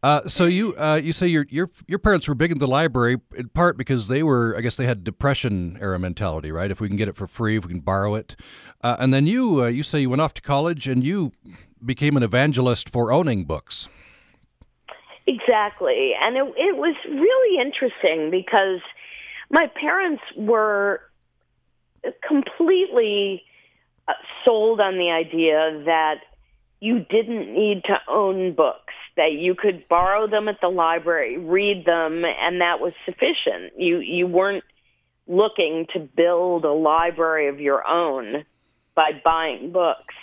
Uh, 0.00 0.28
so 0.28 0.44
you 0.44 0.72
uh, 0.76 1.00
you 1.02 1.12
say 1.12 1.26
your 1.26 1.44
your 1.50 1.72
your 1.88 1.98
parents 1.98 2.28
were 2.28 2.36
big 2.36 2.52
in 2.52 2.58
the 2.58 2.68
library 2.68 3.16
in 3.34 3.48
part 3.48 3.76
because 3.76 4.06
they 4.06 4.22
were 4.22 4.54
I 4.56 4.60
guess 4.60 4.76
they 4.76 4.86
had 4.86 5.02
depression 5.02 5.76
era 5.80 5.98
mentality, 5.98 6.52
right? 6.52 6.70
If 6.70 6.80
we 6.80 6.86
can 6.86 6.96
get 6.96 7.08
it 7.08 7.16
for 7.16 7.26
free, 7.26 7.56
if 7.56 7.66
we 7.66 7.72
can 7.72 7.80
borrow 7.80 8.14
it, 8.14 8.36
uh, 8.84 8.94
and 9.00 9.12
then 9.12 9.26
you 9.26 9.64
uh, 9.64 9.66
you 9.66 9.82
say 9.82 9.98
you 9.98 10.08
went 10.08 10.22
off 10.22 10.34
to 10.34 10.40
college 10.40 10.86
and 10.86 11.02
you 11.02 11.32
became 11.84 12.16
an 12.16 12.22
evangelist 12.22 12.88
for 12.88 13.10
owning 13.10 13.44
books. 13.44 13.88
Exactly, 15.26 16.12
and 16.22 16.36
it 16.36 16.44
it 16.56 16.76
was 16.76 16.94
really 17.08 17.60
interesting 17.60 18.30
because 18.30 18.82
my 19.50 19.66
parents 19.80 20.22
were 20.36 21.00
completely 22.26 23.42
uh, 24.06 24.12
sold 24.44 24.80
on 24.80 24.98
the 24.98 25.10
idea 25.10 25.82
that 25.84 26.20
you 26.80 27.00
didn't 27.00 27.52
need 27.52 27.82
to 27.84 27.98
own 28.08 28.54
books, 28.54 28.94
that 29.16 29.32
you 29.32 29.54
could 29.54 29.88
borrow 29.88 30.28
them 30.28 30.48
at 30.48 30.60
the 30.60 30.68
library, 30.68 31.36
read 31.36 31.84
them, 31.84 32.24
and 32.24 32.60
that 32.60 32.80
was 32.80 32.92
sufficient. 33.04 33.72
You 33.76 33.98
you 33.98 34.26
weren't 34.26 34.64
looking 35.26 35.86
to 35.92 36.00
build 36.00 36.64
a 36.64 36.72
library 36.72 37.48
of 37.48 37.60
your 37.60 37.86
own 37.86 38.44
by 38.94 39.10
buying 39.24 39.72
books. 39.72 40.14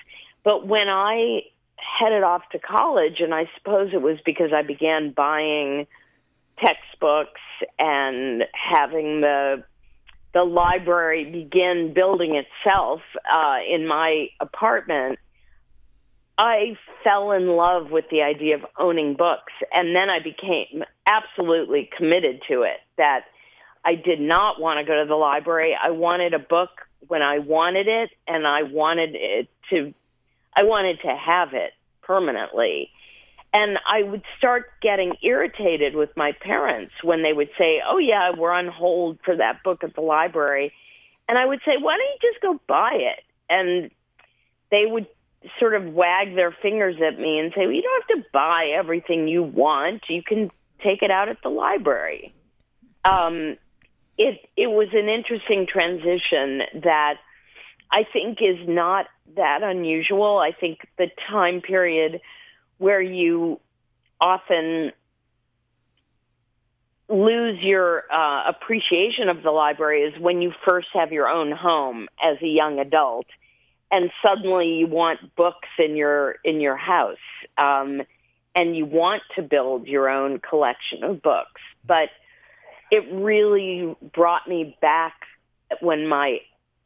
But 0.44 0.65
when 0.65 0.89
I 0.89 1.42
headed 1.77 2.24
off 2.24 2.42
to 2.51 2.60
college, 2.60 3.20
and 3.20 3.34
I 3.34 3.50
suppose 3.58 3.92
it 3.94 4.01
was 4.01 4.18
because 4.25 4.51
I 4.54 4.63
began 4.63 5.12
buying 5.12 5.88
textbooks 6.58 7.42
and 7.77 8.44
having 8.54 9.22
the 9.22 9.63
the 10.36 10.44
library 10.44 11.24
begin 11.24 11.94
building 11.96 12.36
itself 12.36 13.00
uh, 13.34 13.56
in 13.68 13.88
my 13.88 14.27
apartment, 14.42 15.18
I 16.38 16.77
fell 17.06 17.32
in 17.32 17.48
love 17.48 17.89
with 17.89 18.04
the 18.12 18.22
idea 18.22 18.56
of 18.56 18.65
owning 18.77 19.15
books. 19.15 19.54
And 19.72 19.96
then 19.96 20.10
I 20.10 20.20
became 20.20 20.84
absolutely 21.08 21.89
committed 21.98 22.42
to 22.50 22.63
it 22.63 22.82
that 22.98 23.22
I 23.86 23.96
did 23.96 24.20
not 24.20 24.60
want 24.60 24.80
to 24.80 24.86
go 24.86 25.01
to 25.01 25.08
the 25.08 25.15
library. 25.15 25.74
I 25.82 25.92
wanted 25.92 26.34
a 26.34 26.39
book 26.39 26.70
when 27.08 27.22
I 27.22 27.39
wanted 27.39 27.88
it, 27.88 28.10
and 28.27 28.46
I 28.46 28.63
wanted 28.63 29.12
it 29.13 29.48
to, 29.70 29.94
I 30.54 30.63
wanted 30.63 31.00
to 31.04 31.15
have 31.15 31.54
it 31.54 31.72
permanently. 32.01 32.89
And 33.58 33.78
I 33.90 34.04
would 34.04 34.22
start 34.38 34.66
getting 34.82 35.14
irritated 35.24 35.96
with 35.96 36.10
my 36.18 36.34
parents 36.42 36.92
when 37.02 37.24
they 37.24 37.32
would 37.32 37.48
say, 37.58 37.80
Oh, 37.88 37.98
yeah, 37.98 38.32
we're 38.38 38.52
on 38.52 38.68
hold 38.68 39.18
for 39.24 39.38
that 39.38 39.64
book 39.64 39.86
at 39.86 39.96
the 39.96 40.02
library. 40.02 40.74
And 41.30 41.38
I 41.38 41.46
would 41.46 41.60
say, 41.66 41.72
Why 41.80 41.96
don't 41.96 42.22
you 42.22 42.32
just 42.32 42.42
go 42.42 42.60
buy 42.68 42.92
it? 42.96 43.24
And 43.50 43.92
they 44.72 44.84
would 44.86 45.08
sort 45.58 45.74
of 45.74 45.86
wag 45.94 46.36
their 46.36 46.54
fingers 46.62 46.96
at 46.96 47.18
me 47.18 47.40
and 47.40 47.54
say, 47.56 47.62
Well, 47.62 47.72
you 47.72 47.82
don't 47.82 48.04
have 48.10 48.24
to 48.24 48.30
buy 48.34 48.74
everything 48.78 49.30
you 49.30 49.44
want. 49.44 50.04
You 50.10 50.22
can 50.22 50.52
take 50.84 51.02
it 51.02 51.10
out 51.10 51.30
at 51.30 51.42
the 51.42 51.50
library. 51.50 52.34
Um, 53.06 53.56
it 54.18 54.40
it 54.58 54.68
was 54.68 54.90
an 54.92 55.08
interesting 55.08 55.66
transition 55.66 56.82
that 56.84 57.16
I 57.90 58.04
think 58.12 58.40
is 58.42 58.68
not 58.68 59.06
that 59.38 59.64
unusual. 59.64 60.40
I 60.40 60.52
think 60.52 60.80
the 60.98 61.08
time 61.30 61.62
period 61.62 62.20
where 62.77 63.01
you 63.01 63.60
often 64.20 64.91
lose 67.08 67.60
your 67.62 68.03
uh, 68.12 68.50
appreciation 68.50 69.29
of 69.29 69.44
the 69.44 69.51
library 69.51 70.01
is 70.01 70.20
when 70.20 70.41
you 70.41 70.51
first 70.67 70.88
have 70.94 71.12
your 71.12 71.27
own 71.27 71.51
home 71.51 72.08
as 72.24 72.38
a 72.41 72.48
young 72.48 72.79
adult, 72.79 73.27
and 73.91 74.10
suddenly 74.25 74.74
you 74.79 74.88
want 74.88 75.20
books 75.36 75.67
in 75.77 75.96
your 75.96 76.36
in 76.44 76.60
your 76.60 76.75
house, 76.75 77.17
um, 77.62 78.01
and 78.55 78.75
you 78.75 78.86
want 78.86 79.22
to 79.36 79.44
build 79.44 79.88
your 79.88 80.10
own 80.10 80.39
collection 80.39 81.03
of 81.03 81.22
books. 81.22 81.62
But 81.86 82.10
it 82.91 83.03
really 83.12 83.96
brought 84.13 84.48
me 84.48 84.75
back 84.82 85.13
when 85.82 86.08
my 86.08 86.39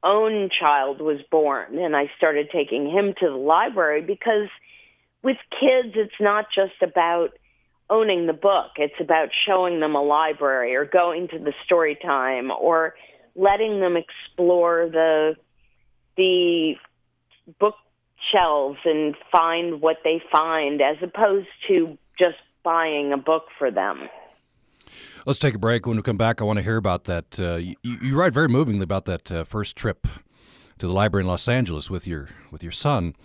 own 0.03 0.49
child 0.49 1.01
was 1.01 1.19
born, 1.31 1.77
and 1.77 1.95
I 1.95 2.11
started 2.17 2.49
taking 2.51 2.89
him 2.89 3.13
to 3.19 3.29
the 3.29 3.35
library 3.35 4.01
because 4.01 4.49
with 5.23 5.37
kids, 5.59 5.95
it's 5.95 6.19
not 6.19 6.45
just 6.53 6.81
about 6.81 7.29
owning 7.89 8.27
the 8.27 8.33
book. 8.33 8.71
It's 8.77 8.99
about 8.99 9.29
showing 9.47 9.79
them 9.79 9.95
a 9.95 10.03
library 10.03 10.75
or 10.75 10.85
going 10.85 11.27
to 11.29 11.39
the 11.39 11.53
story 11.65 11.97
time 12.01 12.51
or 12.51 12.95
letting 13.35 13.79
them 13.79 13.95
explore 13.97 14.89
the 14.91 15.35
the 16.17 16.75
bookshelves 17.59 18.79
and 18.83 19.15
find 19.31 19.81
what 19.81 19.97
they 20.03 20.21
find 20.31 20.81
as 20.81 20.97
opposed 21.01 21.47
to 21.67 21.97
just 22.19 22.35
buying 22.63 23.13
a 23.13 23.17
book 23.17 23.45
for 23.57 23.71
them. 23.71 24.09
Let's 25.25 25.39
take 25.39 25.55
a 25.55 25.59
break. 25.59 25.85
When 25.85 25.95
we 25.95 26.03
come 26.03 26.17
back, 26.17 26.41
I 26.41 26.43
want 26.43 26.57
to 26.57 26.63
hear 26.63 26.77
about 26.77 27.05
that. 27.05 27.39
Uh, 27.39 27.55
you, 27.55 27.75
you, 27.83 28.17
write 28.17 28.33
very 28.33 28.49
movingly 28.49 28.83
about 28.83 29.05
that 29.05 29.31
uh, 29.31 29.43
first 29.43 29.75
trip 29.75 30.07
to 30.79 30.87
the 30.87 30.91
library 30.91 31.23
in 31.23 31.27
Los 31.27 31.47
Angeles 31.47 31.89
with 31.89 32.07
your 32.07 32.29
with 32.51 32.63
your 32.63 32.71
son. 32.71 33.15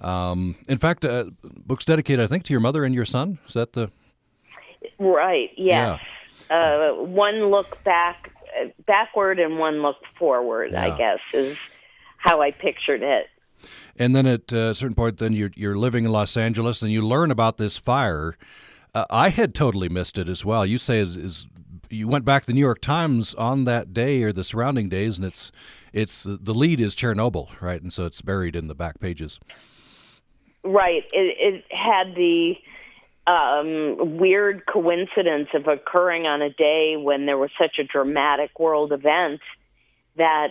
Um, 0.00 0.56
in 0.68 0.78
fact, 0.78 1.04
uh, 1.04 1.26
books 1.42 1.84
dedicated, 1.84 2.22
I 2.22 2.26
think, 2.26 2.44
to 2.44 2.52
your 2.52 2.60
mother 2.60 2.84
and 2.84 2.94
your 2.94 3.04
son. 3.04 3.38
Is 3.46 3.54
that 3.54 3.72
the 3.72 3.90
right? 4.98 5.50
Yes. 5.56 6.00
Yeah. 6.50 6.90
Uh, 6.90 7.02
one 7.02 7.50
look 7.50 7.82
back, 7.84 8.32
backward, 8.86 9.38
and 9.38 9.58
one 9.58 9.82
look 9.82 9.96
forward. 10.18 10.72
Yeah. 10.72 10.84
I 10.84 10.96
guess 10.96 11.18
is 11.32 11.56
how 12.16 12.40
I 12.40 12.50
pictured 12.52 13.02
it. 13.02 13.26
And 13.96 14.14
then 14.14 14.26
at 14.26 14.52
a 14.52 14.74
certain 14.74 14.94
point, 14.94 15.18
then 15.18 15.32
you're 15.32 15.50
you're 15.56 15.76
living 15.76 16.04
in 16.04 16.12
Los 16.12 16.36
Angeles, 16.36 16.82
and 16.82 16.92
you 16.92 17.02
learn 17.02 17.30
about 17.30 17.58
this 17.58 17.76
fire. 17.76 18.36
Uh, 18.94 19.04
I 19.10 19.28
had 19.30 19.54
totally 19.54 19.88
missed 19.88 20.16
it 20.16 20.28
as 20.28 20.44
well. 20.44 20.64
You 20.64 20.78
say 20.78 21.00
is, 21.00 21.16
is 21.16 21.46
you 21.90 22.08
went 22.08 22.24
back 22.24 22.42
to 22.42 22.46
the 22.46 22.52
New 22.52 22.60
York 22.60 22.80
Times 22.80 23.34
on 23.34 23.64
that 23.64 23.92
day 23.92 24.22
or 24.22 24.32
the 24.32 24.44
surrounding 24.44 24.88
days, 24.88 25.18
and 25.18 25.26
it's 25.26 25.50
it's 25.92 26.22
the 26.22 26.54
lead 26.54 26.80
is 26.80 26.94
Chernobyl, 26.94 27.60
right? 27.60 27.82
And 27.82 27.92
so 27.92 28.06
it's 28.06 28.22
buried 28.22 28.54
in 28.54 28.68
the 28.68 28.74
back 28.74 29.00
pages. 29.00 29.40
Right. 30.68 31.04
It, 31.14 31.64
it 31.64 31.64
had 31.70 32.14
the 32.14 32.56
um, 33.26 34.18
weird 34.18 34.66
coincidence 34.66 35.48
of 35.54 35.66
occurring 35.66 36.26
on 36.26 36.42
a 36.42 36.50
day 36.50 36.96
when 36.98 37.24
there 37.24 37.38
was 37.38 37.48
such 37.60 37.78
a 37.78 37.84
dramatic 37.84 38.58
world 38.60 38.92
event 38.92 39.40
that 40.16 40.48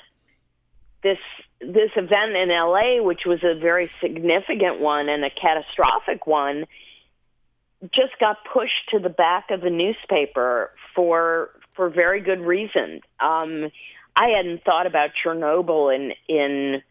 this 1.03 1.19
this 1.61 1.91
event 1.95 2.35
in 2.35 2.49
LA, 2.49 3.03
which 3.03 3.21
was 3.27 3.43
a 3.43 3.59
very 3.59 3.91
significant 4.01 4.79
one 4.79 5.07
and 5.07 5.23
a 5.23 5.29
catastrophic 5.29 6.25
one, 6.25 6.65
just 7.93 8.17
got 8.19 8.37
pushed 8.51 8.89
to 8.89 8.99
the 8.99 9.09
back 9.09 9.51
of 9.51 9.61
the 9.61 9.69
newspaper 9.69 10.71
for 10.95 11.51
for 11.75 11.91
very 11.91 12.21
good 12.21 12.41
reason. 12.41 13.01
Um, 13.19 13.69
I 14.15 14.29
hadn't 14.35 14.63
thought 14.63 14.87
about 14.87 15.11
Chernobyl 15.23 15.95
in 15.95 16.13
in 16.27 16.81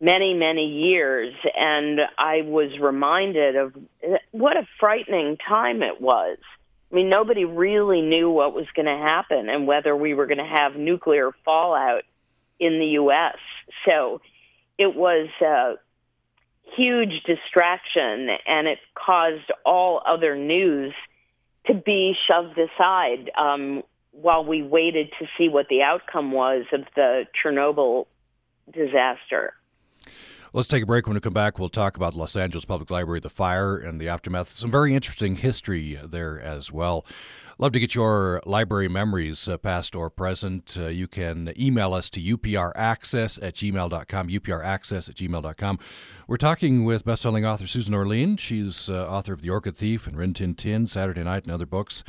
many, 0.00 0.34
many 0.34 0.66
years. 0.66 1.34
And 1.56 2.00
I 2.16 2.42
was 2.42 2.78
reminded 2.78 3.56
of 3.56 3.74
what 4.30 4.56
a 4.56 4.66
frightening 4.78 5.36
time 5.36 5.82
it 5.82 6.00
was. 6.00 6.38
I 6.90 6.94
mean, 6.94 7.10
nobody 7.10 7.44
really 7.44 8.00
knew 8.00 8.30
what 8.30 8.54
was 8.54 8.66
going 8.74 8.86
to 8.86 8.96
happen 8.96 9.48
and 9.48 9.66
whether 9.66 9.94
we 9.94 10.14
were 10.14 10.26
going 10.26 10.38
to 10.38 10.44
have 10.44 10.74
nuclear 10.76 11.32
fallout 11.44 12.04
in 12.58 12.78
the 12.78 12.86
U.S. 12.86 13.36
So 13.86 14.20
it 14.78 14.94
was 14.94 15.28
a 15.42 15.74
huge 16.76 17.22
distraction, 17.26 18.28
and 18.46 18.68
it 18.68 18.78
caused 18.94 19.50
all 19.64 20.02
other 20.06 20.36
news 20.36 20.94
to 21.66 21.74
be 21.74 22.14
shoved 22.26 22.58
aside 22.58 23.30
um, 23.38 23.82
while 24.12 24.44
we 24.44 24.62
waited 24.62 25.10
to 25.18 25.26
see 25.36 25.48
what 25.48 25.68
the 25.68 25.82
outcome 25.82 26.32
was 26.32 26.64
of 26.72 26.82
the 26.94 27.26
Chernobyl 27.42 28.06
disaster. 28.72 29.54
Let's 30.54 30.68
take 30.68 30.82
a 30.82 30.86
break. 30.86 31.06
When 31.06 31.14
we 31.14 31.20
come 31.20 31.34
back, 31.34 31.58
we'll 31.58 31.68
talk 31.68 31.96
about 31.96 32.14
Los 32.14 32.34
Angeles 32.34 32.64
Public 32.64 32.90
Library, 32.90 33.20
the 33.20 33.28
fire, 33.28 33.76
and 33.76 34.00
the 34.00 34.08
aftermath. 34.08 34.48
Some 34.48 34.70
very 34.70 34.94
interesting 34.94 35.36
history 35.36 35.98
there 36.02 36.40
as 36.40 36.72
well. 36.72 37.04
Love 37.58 37.72
to 37.72 37.80
get 37.80 37.94
your 37.94 38.40
library 38.46 38.88
memories, 38.88 39.46
uh, 39.46 39.58
past 39.58 39.94
or 39.94 40.08
present. 40.08 40.76
Uh, 40.80 40.86
you 40.86 41.06
can 41.06 41.52
email 41.58 41.92
us 41.92 42.08
to 42.08 42.20
upraccess 42.20 43.38
at 43.42 43.54
gmail.com, 43.56 44.28
upraccess 44.28 45.08
at 45.08 45.16
gmail.com. 45.16 45.78
We're 46.28 46.36
talking 46.36 46.84
with 46.84 47.04
best-selling 47.04 47.44
author 47.44 47.66
Susan 47.66 47.94
Orlean. 47.94 48.36
She's 48.36 48.88
uh, 48.88 49.06
author 49.08 49.32
of 49.32 49.42
The 49.42 49.50
Orchid 49.50 49.76
Thief 49.76 50.06
and 50.06 50.16
Rin 50.16 50.34
Tin 50.34 50.54
Tin, 50.54 50.86
Saturday 50.86 51.24
Night, 51.24 51.44
and 51.44 51.52
other 51.52 51.66
books. 51.66 52.04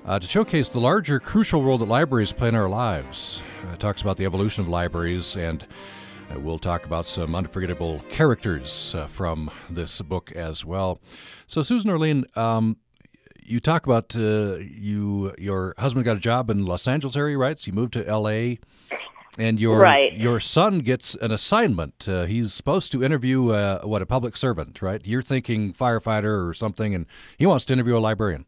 uh, 0.04 0.18
to 0.18 0.26
showcase 0.26 0.68
the 0.68 0.80
larger, 0.80 1.20
crucial 1.20 1.62
role 1.62 1.78
that 1.78 1.88
libraries 1.88 2.32
play 2.32 2.48
in 2.48 2.54
our 2.54 2.68
lives. 2.68 3.42
Uh, 3.66 3.72
it 3.72 3.80
talks 3.80 4.02
about 4.02 4.16
the 4.16 4.24
evolution 4.24 4.64
of 4.64 4.68
libraries, 4.68 5.36
and 5.36 5.66
uh, 6.30 6.38
we'll 6.40 6.58
talk 6.58 6.84
about 6.84 7.06
some 7.06 7.34
unforgettable 7.34 8.00
characters 8.08 8.94
uh, 8.94 9.06
from 9.06 9.50
this 9.70 10.00
book 10.02 10.32
as 10.32 10.64
well. 10.64 11.00
So, 11.46 11.62
Susan 11.62 11.90
Orlean, 11.90 12.24
um, 12.36 12.76
you 13.44 13.60
talk 13.60 13.86
about 13.86 14.14
uh, 14.16 14.56
you 14.56 15.34
your 15.38 15.74
husband 15.78 16.04
got 16.04 16.16
a 16.16 16.20
job 16.20 16.50
in 16.50 16.66
Los 16.66 16.86
Angeles 16.86 17.16
area, 17.16 17.38
right? 17.38 17.58
So 17.58 17.68
you 17.68 17.72
moved 17.72 17.94
to 17.94 18.06
L.A. 18.06 18.58
And 19.38 19.60
your 19.60 19.78
right. 19.78 20.12
your 20.16 20.40
son 20.40 20.80
gets 20.80 21.14
an 21.16 21.30
assignment. 21.30 22.08
Uh, 22.08 22.24
he's 22.24 22.52
supposed 22.52 22.90
to 22.92 23.04
interview 23.04 23.50
uh, 23.50 23.82
what 23.82 24.02
a 24.02 24.06
public 24.06 24.36
servant, 24.36 24.82
right? 24.82 25.00
You're 25.04 25.22
thinking 25.22 25.72
firefighter 25.72 26.48
or 26.48 26.52
something, 26.54 26.94
and 26.94 27.06
he 27.36 27.46
wants 27.46 27.64
to 27.66 27.72
interview 27.72 27.96
a 27.96 28.00
librarian. 28.00 28.46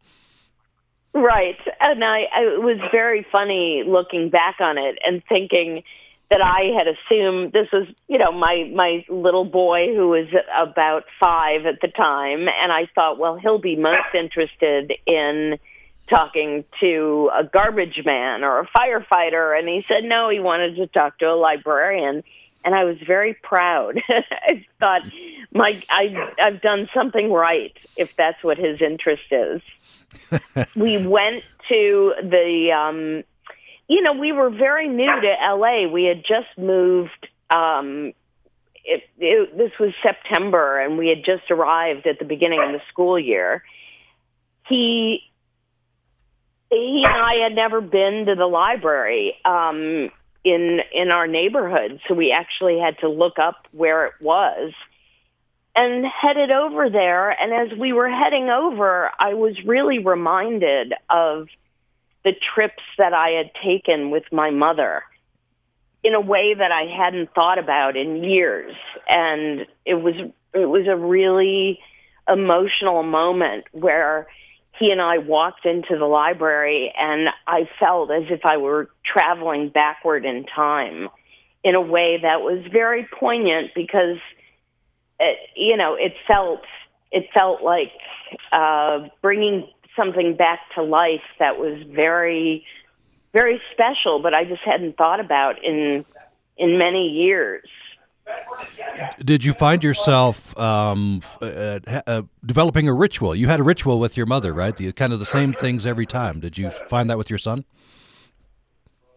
Right, 1.12 1.58
and 1.80 2.04
I, 2.04 2.22
I 2.34 2.42
it 2.54 2.62
was 2.62 2.78
very 2.92 3.26
funny 3.32 3.82
looking 3.86 4.30
back 4.30 4.56
on 4.60 4.78
it 4.78 4.96
and 5.04 5.22
thinking 5.28 5.82
that 6.30 6.40
I 6.40 6.70
had 6.78 6.86
assumed 6.86 7.52
this 7.52 7.66
was, 7.72 7.88
you 8.06 8.18
know, 8.18 8.30
my 8.30 8.70
my 8.72 9.04
little 9.08 9.44
boy 9.44 9.88
who 9.94 10.10
was 10.10 10.28
about 10.56 11.04
five 11.18 11.66
at 11.66 11.80
the 11.80 11.88
time, 11.88 12.46
and 12.48 12.70
I 12.70 12.88
thought, 12.94 13.18
well, 13.18 13.36
he'll 13.36 13.58
be 13.58 13.74
most 13.74 14.14
interested 14.14 14.92
in 15.06 15.58
talking 16.08 16.64
to 16.80 17.30
a 17.36 17.42
garbage 17.42 18.00
man 18.04 18.44
or 18.44 18.60
a 18.60 18.68
firefighter, 18.68 19.58
and 19.58 19.68
he 19.68 19.84
said 19.88 20.04
no, 20.04 20.28
he 20.28 20.38
wanted 20.38 20.76
to 20.76 20.86
talk 20.86 21.18
to 21.18 21.26
a 21.26 21.34
librarian, 21.34 22.22
and 22.64 22.74
I 22.74 22.84
was 22.84 22.96
very 23.06 23.34
proud. 23.34 24.00
I 24.08 24.64
thought, 24.78 25.02
my 25.52 25.82
I 25.90 26.32
I've 26.42 26.60
done 26.60 26.88
something 26.94 27.32
right 27.32 27.76
if 27.96 28.14
that's 28.16 28.42
what 28.42 28.58
his 28.58 28.80
interest 28.80 29.22
is. 29.30 29.62
we 30.76 30.98
went 31.06 31.42
to 31.68 32.14
the 32.22 32.72
um 32.72 33.24
you 33.90 34.02
know, 34.02 34.12
we 34.12 34.30
were 34.30 34.50
very 34.50 34.88
new 34.88 35.04
to 35.20 35.54
LA. 35.56 35.88
We 35.88 36.04
had 36.04 36.18
just 36.18 36.56
moved. 36.56 37.26
Um, 37.50 38.12
it, 38.84 39.02
it, 39.18 39.58
this 39.58 39.72
was 39.80 39.92
September, 40.00 40.78
and 40.78 40.96
we 40.96 41.08
had 41.08 41.24
just 41.24 41.50
arrived 41.50 42.06
at 42.06 42.20
the 42.20 42.24
beginning 42.24 42.62
of 42.64 42.70
the 42.72 42.80
school 42.88 43.18
year. 43.18 43.64
He 44.68 45.22
he 46.70 47.02
and 47.04 47.16
I 47.16 47.42
had 47.42 47.56
never 47.56 47.80
been 47.80 48.26
to 48.26 48.36
the 48.36 48.46
library 48.46 49.34
um, 49.44 50.10
in 50.44 50.80
in 50.92 51.10
our 51.10 51.26
neighborhood, 51.26 52.00
so 52.08 52.14
we 52.14 52.32
actually 52.32 52.78
had 52.78 52.98
to 52.98 53.08
look 53.08 53.38
up 53.38 53.66
where 53.72 54.06
it 54.06 54.14
was 54.20 54.72
and 55.76 56.04
headed 56.04 56.50
over 56.50 56.90
there. 56.90 57.30
And 57.30 57.52
as 57.52 57.78
we 57.78 57.92
were 57.92 58.08
heading 58.08 58.48
over, 58.48 59.10
I 59.18 59.34
was 59.34 59.56
really 59.64 59.98
reminded 59.98 60.92
of 61.08 61.48
the 62.24 62.32
trips 62.54 62.82
that 62.98 63.12
I 63.14 63.30
had 63.30 63.50
taken 63.62 64.10
with 64.10 64.24
my 64.32 64.50
mother 64.50 65.02
in 66.02 66.14
a 66.14 66.20
way 66.20 66.54
that 66.54 66.72
I 66.72 66.84
hadn't 66.84 67.34
thought 67.34 67.58
about 67.58 67.96
in 67.96 68.24
years. 68.24 68.74
And 69.08 69.66
it 69.84 69.94
was 69.94 70.14
it 70.52 70.66
was 70.66 70.86
a 70.88 70.96
really 70.96 71.78
emotional 72.28 73.02
moment 73.02 73.64
where 73.72 74.26
he 74.80 74.90
and 74.90 75.00
I 75.00 75.18
walked 75.18 75.66
into 75.66 75.96
the 75.96 76.06
library 76.06 76.92
and 76.98 77.28
I 77.46 77.68
felt 77.78 78.10
as 78.10 78.24
if 78.30 78.40
I 78.44 78.56
were 78.56 78.88
traveling 79.04 79.68
backward 79.68 80.24
in 80.24 80.46
time 80.46 81.08
in 81.62 81.74
a 81.74 81.80
way 81.80 82.18
that 82.22 82.40
was 82.40 82.64
very 82.72 83.06
poignant 83.18 83.72
because 83.74 84.16
it, 85.20 85.38
you 85.54 85.76
know 85.76 85.94
it 85.94 86.14
felt 86.26 86.62
it 87.12 87.26
felt 87.34 87.62
like 87.62 87.92
uh, 88.52 89.08
bringing 89.20 89.68
something 89.96 90.36
back 90.36 90.60
to 90.76 90.82
life 90.82 91.22
that 91.38 91.58
was 91.58 91.82
very, 91.88 92.64
very 93.32 93.60
special, 93.72 94.20
but 94.22 94.36
I 94.36 94.44
just 94.44 94.62
hadn't 94.64 94.96
thought 94.96 95.20
about 95.20 95.62
in 95.64 96.04
in 96.56 96.78
many 96.78 97.08
years. 97.08 97.68
Did 99.24 99.44
you 99.44 99.52
find 99.54 99.82
yourself 99.84 100.56
um, 100.58 101.20
uh, 101.40 101.80
uh, 102.06 102.22
developing 102.44 102.88
a 102.88 102.94
ritual? 102.94 103.34
You 103.34 103.48
had 103.48 103.60
a 103.60 103.62
ritual 103.62 103.98
with 103.98 104.16
your 104.16 104.26
mother, 104.26 104.52
right? 104.52 104.76
The, 104.76 104.92
kind 104.92 105.12
of 105.12 105.18
the 105.18 105.26
same 105.26 105.52
things 105.52 105.86
every 105.86 106.06
time. 106.06 106.40
Did 106.40 106.58
you 106.58 106.70
find 106.70 107.08
that 107.10 107.18
with 107.18 107.30
your 107.30 107.38
son? 107.38 107.64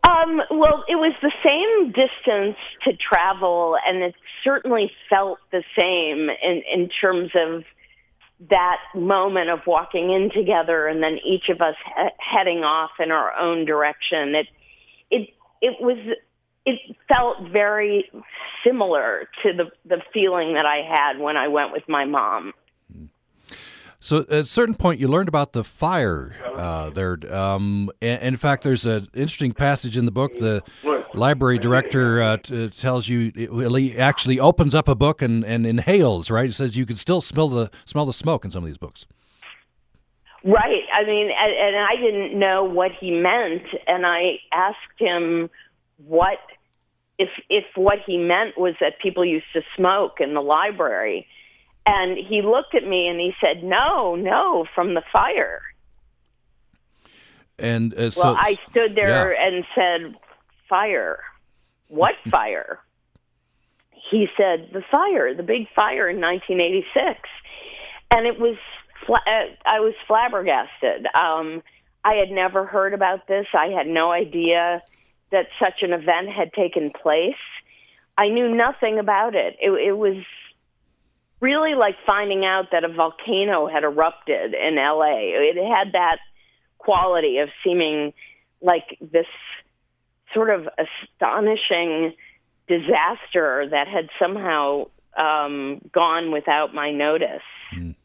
Um, 0.08 0.42
well, 0.52 0.84
it 0.88 0.96
was 0.96 1.14
the 1.22 1.32
same 1.48 1.88
distance 1.92 2.58
to 2.84 2.92
travel, 2.98 3.78
and 3.88 4.04
it 4.04 4.16
certainly 4.44 4.92
felt 5.10 5.40
the 5.52 5.64
same 5.80 6.30
in, 6.30 6.62
in 6.74 6.90
terms 7.02 7.32
of 7.36 7.64
that 8.50 8.78
moment 8.96 9.50
of 9.50 9.60
walking 9.66 10.12
in 10.12 10.30
together 10.34 10.88
and 10.88 11.02
then 11.02 11.18
each 11.26 11.50
of 11.50 11.62
us 11.62 11.76
he- 11.86 12.10
heading 12.20 12.60
off 12.60 12.92
in 13.00 13.12
our 13.12 13.32
own 13.38 13.64
direction 13.64 14.36
it 14.36 14.48
it 15.10 15.30
it 15.62 15.76
was 15.80 15.98
it 16.66 16.80
felt 17.08 17.50
very 17.52 18.10
similar 18.66 19.30
to 19.44 19.54
the 19.54 19.72
the 19.86 20.02
feeling 20.14 20.54
that 20.54 20.66
I 20.66 20.82
had 20.88 21.20
when 21.20 21.38
I 21.38 21.48
went 21.48 21.72
with 21.72 21.84
my 21.88 22.06
mom. 22.06 22.54
So 24.00 24.18
at 24.18 24.30
a 24.32 24.44
certain 24.44 24.76
point, 24.76 25.00
you 25.00 25.08
learned 25.08 25.30
about 25.30 25.54
the 25.54 25.64
fire 25.64 26.36
uh, 26.46 26.90
there. 26.90 27.18
Um, 27.34 27.90
and, 28.02 28.22
in 28.22 28.36
fact, 28.36 28.64
there's 28.64 28.86
an 28.86 29.08
interesting 29.14 29.54
passage 29.54 29.96
in 29.96 30.04
the 30.04 30.12
book. 30.12 30.36
The 30.36 30.62
library 31.14 31.58
director 31.58 32.22
uh, 32.22 32.36
t- 32.36 32.68
tells 32.68 33.08
you 33.08 33.32
he 33.34 33.98
actually 33.98 34.42
opens 34.42 34.76
up 34.76 34.90
a 34.90 34.96
book 34.96 35.22
and, 35.22 35.46
and 35.46 35.66
inhales. 35.66 36.30
Right, 36.30 36.48
he 36.48 36.52
says 36.52 36.76
you 36.76 36.86
can 36.86 36.98
still 36.98 37.22
smell 37.22 37.48
the 37.48 37.72
smell 37.86 38.06
the 38.06 38.12
smoke 38.12 38.44
in 38.44 38.52
some 38.52 38.64
of 38.64 38.68
these 38.68 38.78
books. 38.78 39.06
Right. 40.44 40.84
I 40.92 41.06
mean, 41.06 41.30
and, 41.32 41.54
and 41.54 41.78
I 41.78 41.96
didn't 41.96 42.38
know 42.38 42.66
what 42.66 42.92
he 43.00 43.10
meant, 43.10 43.64
and 43.88 44.06
I 44.06 44.40
asked 44.52 45.00
him 45.00 45.50
what 46.06 46.40
if 47.18 47.30
if 47.50 47.66
what 47.76 48.00
he 48.06 48.18
meant 48.18 48.58
was 48.58 48.76
that 48.80 49.00
people 49.02 49.24
used 49.24 49.46
to 49.54 49.62
smoke 49.76 50.20
in 50.20 50.34
the 50.34 50.42
library 50.42 51.28
And 51.86 52.18
he 52.18 52.42
looked 52.42 52.76
at 52.76 52.88
me 52.88 53.08
and 53.08 53.20
he 53.20 53.34
said, 53.44 53.64
"No, 53.64 54.16
no, 54.16 54.66
from 54.74 54.94
the 54.94 55.04
fire." 55.12 55.62
And 57.60 57.94
uh, 57.94 58.10
so, 58.10 58.24
well, 58.24 58.38
I 58.40 58.56
stood 58.70 58.96
there 58.96 59.34
yeah. 59.34 59.48
and 59.48 59.66
said, 59.76 60.16
"Fire? 60.70 61.20
What 61.90 62.16
fire?" 62.32 62.80
he 64.10 64.28
said, 64.38 64.70
"The 64.72 64.84
fire, 64.90 65.34
the 65.34 65.44
big 65.44 65.68
fire 65.76 66.10
in 66.10 66.22
1986," 66.22 67.20
and 68.12 68.26
it 68.26 68.40
was. 68.40 68.56
Fla- 69.06 69.28
uh, 69.28 69.52
I 69.66 69.82
was 69.82 69.94
flabbergasted. 70.08 71.08
Um, 71.14 71.62
I 72.06 72.14
had 72.14 72.32
never 72.32 72.66
heard 72.66 72.94
about 72.94 73.28
this. 73.28 73.48
I 73.54 73.68
had 73.68 73.86
no 73.86 74.14
idea 74.14 74.82
that 75.34 75.48
such 75.60 75.82
an 75.82 75.92
event 75.92 76.30
had 76.30 76.54
taken 76.54 76.92
place. 76.92 77.36
I 78.18 78.30
knew 78.30 78.56
nothing 78.56 79.00
about 79.00 79.36
it. 79.36 79.58
It, 79.60 79.72
it 79.72 79.98
was 79.98 80.24
really 81.42 81.76
like 81.76 81.96
finding 82.06 82.46
out 82.46 82.68
that 82.72 82.86
a 82.86 82.88
volcano 82.88 83.68
had 83.68 83.84
erupted 83.84 84.54
in 84.54 84.76
LA. 84.76 85.18
It 85.18 85.58
had 85.58 85.92
that 85.94 86.20
quality 86.78 87.40
of 87.40 87.50
seeming 87.64 88.14
like 88.62 88.98
this 89.02 89.26
sort 90.34 90.50
of 90.50 90.70
astonishing 90.78 92.14
disaster 92.68 93.68
that 93.70 93.88
had 93.88 94.10
somehow 94.22 94.86
um, 95.18 95.82
gone 95.92 96.32
without 96.32 96.74
my 96.74 96.92
notice. 96.92 97.42
Mm. 97.76 97.96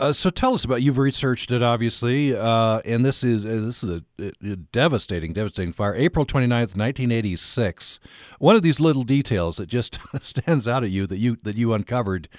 Uh, 0.00 0.14
so 0.14 0.30
tell 0.30 0.54
us 0.54 0.64
about 0.64 0.80
you've 0.80 0.96
researched 0.96 1.50
it 1.50 1.62
obviously 1.62 2.34
uh, 2.34 2.80
and 2.86 3.04
this 3.04 3.22
is 3.22 3.44
uh, 3.44 3.48
this 3.48 3.84
is 3.84 4.00
a, 4.18 4.32
a, 4.42 4.56
devastating 4.56 5.34
devastating 5.34 5.74
fire. 5.74 5.94
April 5.94 6.24
29th 6.24 6.74
1986 6.74 8.00
one 8.38 8.56
of 8.56 8.62
these 8.62 8.80
little 8.80 9.02
details 9.02 9.58
that 9.58 9.66
just 9.66 9.98
stands 10.22 10.66
out 10.66 10.82
at 10.82 10.90
you 10.90 11.06
that 11.06 11.18
you 11.18 11.36
that 11.42 11.56
you 11.56 11.74
uncovered 11.74 12.30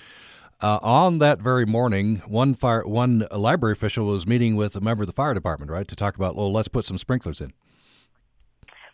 uh, 0.63 0.80
on 0.82 1.19
that 1.19 1.39
very 1.39 1.67
morning 1.67 2.24
one 2.26 2.56
fire 2.56 2.84
one 2.84 3.28
library 3.30 3.74
official 3.74 4.08
was 4.08 4.26
meeting 4.26 4.56
with 4.56 4.76
a 4.76 4.82
member 4.82 5.04
of 5.04 5.08
the 5.08 5.13
fire 5.13 5.36
department 5.36 5.71
right 5.71 5.88
to 5.88 5.95
talk 5.95 6.15
about 6.15 6.36
well 6.36 6.52
let's 6.52 6.67
put 6.67 6.84
some 6.84 6.97
sprinklers 6.97 7.39
in. 7.39 7.54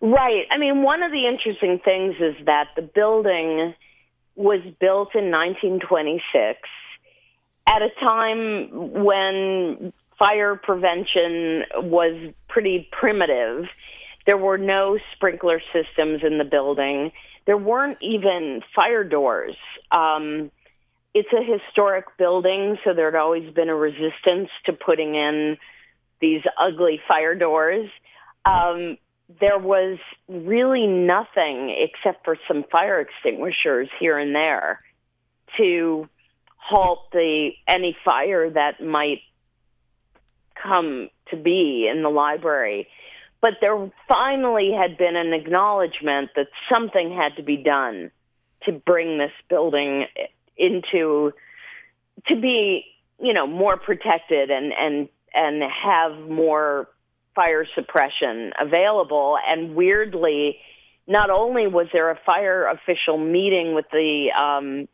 Right. 0.02 0.46
I 0.52 0.58
mean 0.58 0.84
one 0.84 1.04
of 1.04 1.14
the 1.14 1.26
interesting 1.26 1.80
things 1.80 2.16
is 2.20 2.36
that 2.46 2.68
the 2.76 2.82
building 2.82 3.74
was 4.36 4.60
built 4.82 5.16
in 5.16 5.32
1926 5.32 6.60
at 7.68 7.82
a 7.82 7.90
time 8.06 8.70
when 9.04 9.94
fire 10.18 10.56
prevention 10.56 11.64
was 11.76 12.34
pretty 12.48 12.88
primitive. 12.92 13.66
There 14.26 14.38
were 14.38 14.58
no 14.58 14.98
sprinkler 15.16 15.62
systems 15.74 16.22
in 16.24 16.38
the 16.38 16.44
building. 16.44 17.12
There 17.46 17.58
weren't 17.58 17.98
even 18.02 18.62
fire 18.76 19.04
doors. 19.04 19.56
Um, 19.92 20.52
it's 21.14 21.30
a 21.34 21.44
historic 21.44 22.06
building, 22.18 22.78
so 22.84 22.94
there 22.94 23.12
had 23.12 23.18
always 23.20 23.54
been 23.54 23.70
a 23.70 23.76
resistance 23.76 24.50
to 24.66 24.74
putting 24.74 25.16
in 25.16 25.58
these 26.20 26.42
ugly 26.60 27.00
fire 27.08 27.36
doors. 27.36 27.90
Um, 28.46 28.98
there 29.40 29.60
was 29.60 29.98
really 30.28 30.88
nothing 30.88 31.76
except 31.76 32.24
for 32.24 32.38
some 32.48 32.64
fire 32.72 33.00
extinguishers 33.02 33.90
here 34.00 34.18
and 34.18 34.34
there 34.34 34.80
to 35.58 36.08
halt 36.68 37.12
the 37.12 37.52
any 37.68 37.96
fire 38.04 38.50
that 38.50 38.82
might 38.84 39.22
come 40.62 41.10
to 41.30 41.38
be 41.38 41.90
in 41.92 42.04
the 42.04 42.10
library. 42.10 42.88
But 43.42 43.54
there 43.62 43.92
finally 44.08 44.72
had 44.78 44.98
been 44.98 45.16
an 45.16 45.34
acknowledgement 45.34 46.32
that 46.36 46.48
something 46.74 47.16
had 47.16 47.36
to 47.38 47.44
be 47.44 47.58
done 47.58 48.12
to 48.66 48.72
bring 48.72 49.18
this 49.18 49.32
building 49.50 50.06
into 50.58 51.32
to 52.28 52.36
be, 52.42 52.84
you 53.22 53.34
know, 53.34 53.46
more 53.48 53.78
protected 53.78 54.50
and 54.50 54.74
and 54.74 55.10
and 55.34 55.62
have 55.62 56.28
more 56.28 56.90
fire 57.36 57.66
suppression 57.76 58.52
available. 58.60 59.38
And 59.48 59.76
weirdly, 59.76 60.58
not 61.08 61.30
only 61.30 61.68
was 61.68 61.88
there 61.94 62.10
a 62.10 62.20
fire 62.26 62.68
official 62.68 63.18
meeting 63.18 63.76
with 63.76 63.86
the 63.92 64.32
um, 64.38 64.88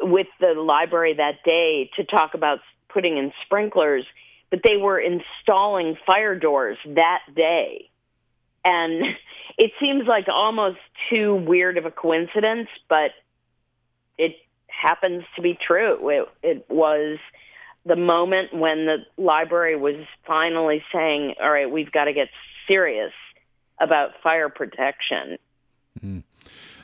with 0.00 0.26
the 0.40 0.54
library 0.54 1.14
that 1.14 1.42
day 1.44 1.90
to 1.96 2.04
talk 2.04 2.34
about 2.34 2.58
putting 2.88 3.16
in 3.18 3.32
sprinklers, 3.44 4.04
but 4.50 4.60
they 4.64 4.76
were 4.76 4.98
installing 4.98 5.96
fire 6.06 6.38
doors 6.38 6.78
that 6.86 7.20
day. 7.34 7.90
And 8.64 9.04
it 9.58 9.72
seems 9.80 10.06
like 10.06 10.26
almost 10.28 10.78
too 11.10 11.34
weird 11.34 11.78
of 11.78 11.86
a 11.86 11.90
coincidence, 11.90 12.68
but 12.88 13.10
it 14.18 14.36
happens 14.68 15.24
to 15.36 15.42
be 15.42 15.58
true. 15.66 16.08
It, 16.08 16.28
it 16.42 16.66
was 16.68 17.18
the 17.84 17.96
moment 17.96 18.52
when 18.52 18.86
the 18.86 18.96
library 19.16 19.76
was 19.76 20.04
finally 20.26 20.82
saying, 20.92 21.34
all 21.40 21.50
right, 21.50 21.70
we've 21.70 21.92
got 21.92 22.04
to 22.04 22.12
get 22.12 22.28
serious 22.68 23.12
about 23.80 24.10
fire 24.22 24.48
protection. 24.48 25.38
Mm. 26.04 26.22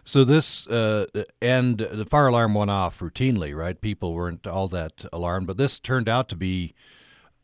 So 0.05 0.25
this 0.25 0.67
uh, 0.67 1.07
and 1.41 1.79
the 1.79 2.05
fire 2.05 2.27
alarm 2.27 2.55
went 2.55 2.71
off 2.71 2.99
routinely, 2.99 3.57
right? 3.57 3.81
People 3.81 4.15
weren't 4.15 4.47
all 4.47 4.67
that 4.69 5.05
alarmed, 5.13 5.47
but 5.47 5.59
this 5.59 5.79
turned 5.79 6.09
out 6.09 6.29
to 6.31 6.37
be 6.37 6.75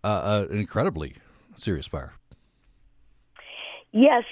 uh, 0.03 0.07
uh, 0.07 0.47
an 0.51 0.59
incredibly 0.59 1.15
serious 1.57 1.87
fire. 1.87 2.15
Yes, 3.93 4.25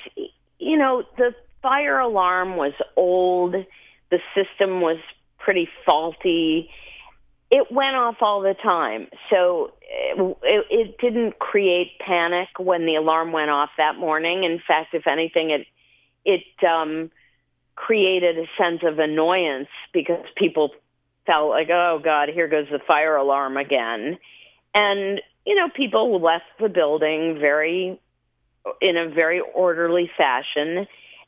you 0.59 0.77
know 0.77 1.05
the 1.17 1.35
fire 1.62 2.01
alarm 2.01 2.57
was 2.57 2.73
old. 2.97 3.55
The 4.11 4.19
system 4.35 4.81
was 4.81 4.99
pretty 5.39 5.69
faulty. 5.85 6.71
It 7.51 7.71
went 7.71 7.95
off 7.95 8.17
all 8.21 8.41
the 8.41 8.55
time, 8.55 9.07
so 9.31 9.73
it, 9.83 10.67
it 10.69 10.99
didn't 10.99 11.39
create 11.39 11.93
panic 12.05 12.49
when 12.59 12.87
the 12.87 12.97
alarm 12.97 13.31
went 13.31 13.51
off 13.51 13.71
that 13.79 13.97
morning. 13.97 14.43
In 14.43 14.61
fact, 14.67 14.95
if 14.95 15.07
anything, 15.07 15.51
it 15.51 15.67
it 16.25 16.67
um, 16.69 17.11
created 17.77 18.39
a 18.39 18.47
sense 18.59 18.81
of 18.83 18.99
annoyance 18.99 19.69
because 19.93 20.25
people 20.37 20.71
felt 21.27 21.51
like, 21.51 21.69
oh 21.71 22.01
God, 22.03 22.31
here 22.33 22.49
goes 22.49 22.67
the 22.71 22.81
fire 22.87 23.17
alarm 23.17 23.57
again. 23.57 24.19
And, 24.75 25.21
you 25.45 25.55
know, 25.55 25.69
people 25.75 26.21
left 26.21 26.45
the 26.61 26.69
building 26.69 27.39
very, 27.41 28.01
in 28.81 28.97
a 28.97 29.09
very 29.09 29.41
orderly 29.55 30.11
fashion, 30.17 30.87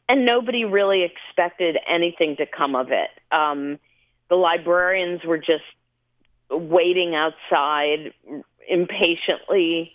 and 0.08 0.24
nobody 0.24 0.64
really 0.64 1.04
expected 1.04 1.76
anything 1.88 2.36
to 2.36 2.46
come 2.46 2.74
of 2.74 2.88
it. 2.90 3.10
Um, 3.30 3.78
the 4.30 4.36
librarians 4.36 5.20
were 5.24 5.38
just 5.38 5.64
waiting 6.50 7.14
outside 7.14 8.12
impatiently 8.68 9.92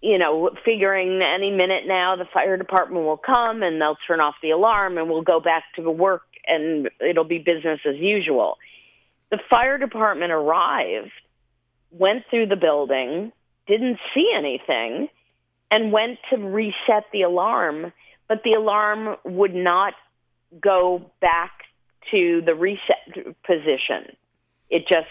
you 0.00 0.18
know, 0.18 0.50
figuring 0.64 1.20
any 1.22 1.50
minute 1.50 1.84
now 1.86 2.16
the 2.16 2.26
fire 2.32 2.56
department 2.56 3.04
will 3.04 3.16
come 3.16 3.62
and 3.62 3.80
they'll 3.80 3.96
turn 4.06 4.20
off 4.20 4.34
the 4.42 4.50
alarm 4.50 4.96
and 4.96 5.08
we'll 5.08 5.22
go 5.22 5.40
back 5.40 5.64
to 5.76 5.90
work 5.90 6.22
and 6.46 6.88
it'll 7.00 7.24
be 7.24 7.38
business 7.38 7.80
as 7.86 7.96
usual. 7.96 8.56
The 9.30 9.38
fire 9.50 9.76
department 9.76 10.32
arrived, 10.32 11.10
went 11.90 12.24
through 12.30 12.46
the 12.46 12.56
building, 12.56 13.32
didn't 13.66 13.98
see 14.14 14.32
anything, 14.36 15.08
and 15.70 15.92
went 15.92 16.18
to 16.30 16.36
reset 16.36 17.04
the 17.12 17.22
alarm, 17.22 17.92
but 18.28 18.42
the 18.44 18.52
alarm 18.52 19.16
would 19.24 19.54
not 19.54 19.94
go 20.62 21.10
back 21.20 21.50
to 22.10 22.40
the 22.46 22.54
reset 22.54 23.36
position. 23.44 24.16
It 24.70 24.84
just 24.88 25.08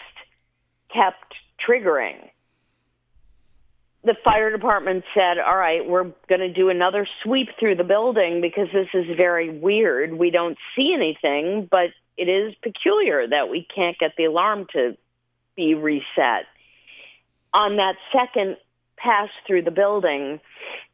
kept 0.92 1.36
triggering 1.68 2.30
the 4.04 4.16
fire 4.24 4.52
department 4.52 5.04
said, 5.14 5.38
All 5.40 5.58
right, 5.58 5.88
we're 5.88 6.12
going 6.30 6.42
to 6.42 6.54
do 6.54 6.70
another 6.70 7.08
sweep 7.24 7.50
through 7.60 7.76
the 7.76 7.84
building 7.84 8.42
because 8.42 8.68
this 8.74 8.88
is 8.94 9.18
very 9.18 9.50
weird. 9.60 10.18
We 10.18 10.32
don't 10.32 10.58
see 10.76 10.94
anything, 10.96 11.68
but 11.70 11.90
it 12.18 12.30
is 12.30 12.56
peculiar 12.64 13.28
that 13.28 13.50
we 13.50 13.68
can't 13.74 13.98
get 13.98 14.12
the 14.18 14.26
alarm 14.26 14.68
to 14.74 14.98
be 15.56 15.74
reset. 15.76 16.46
On 17.54 17.78
that 17.78 17.96
second 18.12 18.58
pass 18.98 19.30
through 19.46 19.64
the 19.64 19.72
building, 19.72 20.40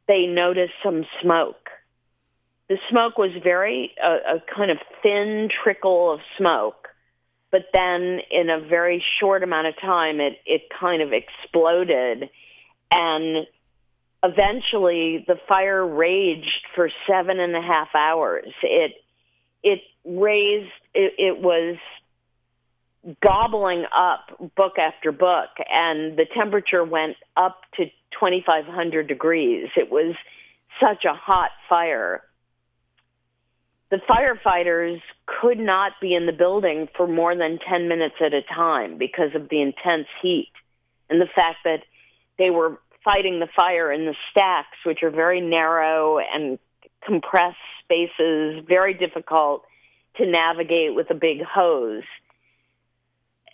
they 0.07 0.25
noticed 0.25 0.73
some 0.83 1.05
smoke. 1.21 1.69
The 2.69 2.77
smoke 2.89 3.17
was 3.17 3.31
very, 3.43 3.91
a, 4.01 4.37
a 4.37 4.43
kind 4.55 4.71
of 4.71 4.77
thin 5.01 5.49
trickle 5.63 6.13
of 6.13 6.19
smoke, 6.37 6.87
but 7.51 7.65
then 7.73 8.19
in 8.31 8.49
a 8.49 8.59
very 8.67 9.03
short 9.19 9.43
amount 9.43 9.67
of 9.67 9.75
time, 9.79 10.19
it, 10.19 10.33
it 10.45 10.63
kind 10.79 11.01
of 11.01 11.11
exploded 11.13 12.29
and 12.95 13.47
eventually 14.23 15.25
the 15.27 15.35
fire 15.47 15.85
raged 15.85 16.65
for 16.75 16.89
seven 17.07 17.39
and 17.39 17.55
a 17.55 17.61
half 17.61 17.89
hours. 17.95 18.53
It 18.63 18.93
it 19.63 19.79
raised 20.05 20.71
it, 20.93 21.13
it 21.17 21.39
was 21.39 21.77
gobbling 23.21 23.85
up 23.93 24.55
book 24.55 24.77
after 24.77 25.11
book 25.11 25.49
and 25.69 26.17
the 26.17 26.25
temperature 26.35 26.83
went 26.83 27.17
up 27.35 27.59
to 27.75 27.85
2500 28.11 29.07
degrees 29.07 29.67
it 29.75 29.91
was 29.91 30.15
such 30.79 31.03
a 31.03 31.13
hot 31.13 31.49
fire 31.67 32.21
the 33.89 33.99
firefighters 34.09 35.01
could 35.25 35.59
not 35.59 35.99
be 35.99 36.15
in 36.15 36.25
the 36.25 36.31
building 36.31 36.87
for 36.95 37.07
more 37.07 37.35
than 37.35 37.59
10 37.69 37.89
minutes 37.89 38.15
at 38.25 38.33
a 38.33 38.41
time 38.41 38.97
because 38.97 39.35
of 39.35 39.49
the 39.49 39.61
intense 39.61 40.07
heat 40.21 40.51
and 41.09 41.21
the 41.21 41.27
fact 41.35 41.57
that 41.65 41.83
they 42.37 42.49
were 42.49 42.79
fighting 43.03 43.39
the 43.39 43.47
fire 43.55 43.91
in 43.91 44.05
the 44.05 44.15
stacks, 44.31 44.77
which 44.85 45.03
are 45.03 45.11
very 45.11 45.41
narrow 45.41 46.19
and 46.19 46.57
compressed 47.05 47.57
spaces, 47.83 48.63
very 48.67 48.93
difficult 48.93 49.63
to 50.17 50.25
navigate 50.25 50.95
with 50.95 51.09
a 51.09 51.15
big 51.15 51.41
hose. 51.41 52.03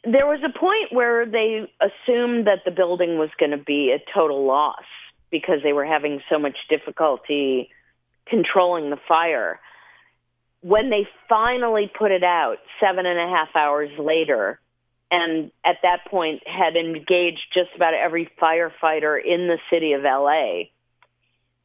There 0.03 0.27
was 0.27 0.39
a 0.45 0.57
point 0.57 0.91
where 0.91 1.25
they 1.25 1.69
assumed 1.81 2.47
that 2.47 2.59
the 2.63 2.71
building 2.71 3.17
was 3.17 3.29
going 3.39 3.51
to 3.51 3.57
be 3.57 3.91
a 3.91 3.99
total 4.13 4.45
loss 4.45 4.85
because 5.31 5.59
they 5.63 5.73
were 5.73 5.85
having 5.85 6.21
so 6.29 6.39
much 6.39 6.57
difficulty 6.69 7.69
controlling 8.27 8.89
the 8.89 8.99
fire. 9.07 9.59
When 10.61 10.89
they 10.89 11.07
finally 11.27 11.91
put 11.97 12.11
it 12.11 12.23
out 12.23 12.57
seven 12.79 13.05
and 13.05 13.19
a 13.19 13.35
half 13.35 13.49
hours 13.55 13.89
later, 13.97 14.59
and 15.11 15.51
at 15.65 15.77
that 15.83 16.05
point 16.09 16.43
had 16.47 16.75
engaged 16.75 17.41
just 17.53 17.69
about 17.75 17.93
every 17.93 18.29
firefighter 18.41 19.17
in 19.23 19.47
the 19.47 19.57
city 19.71 19.93
of 19.93 20.03
LA, 20.03 20.69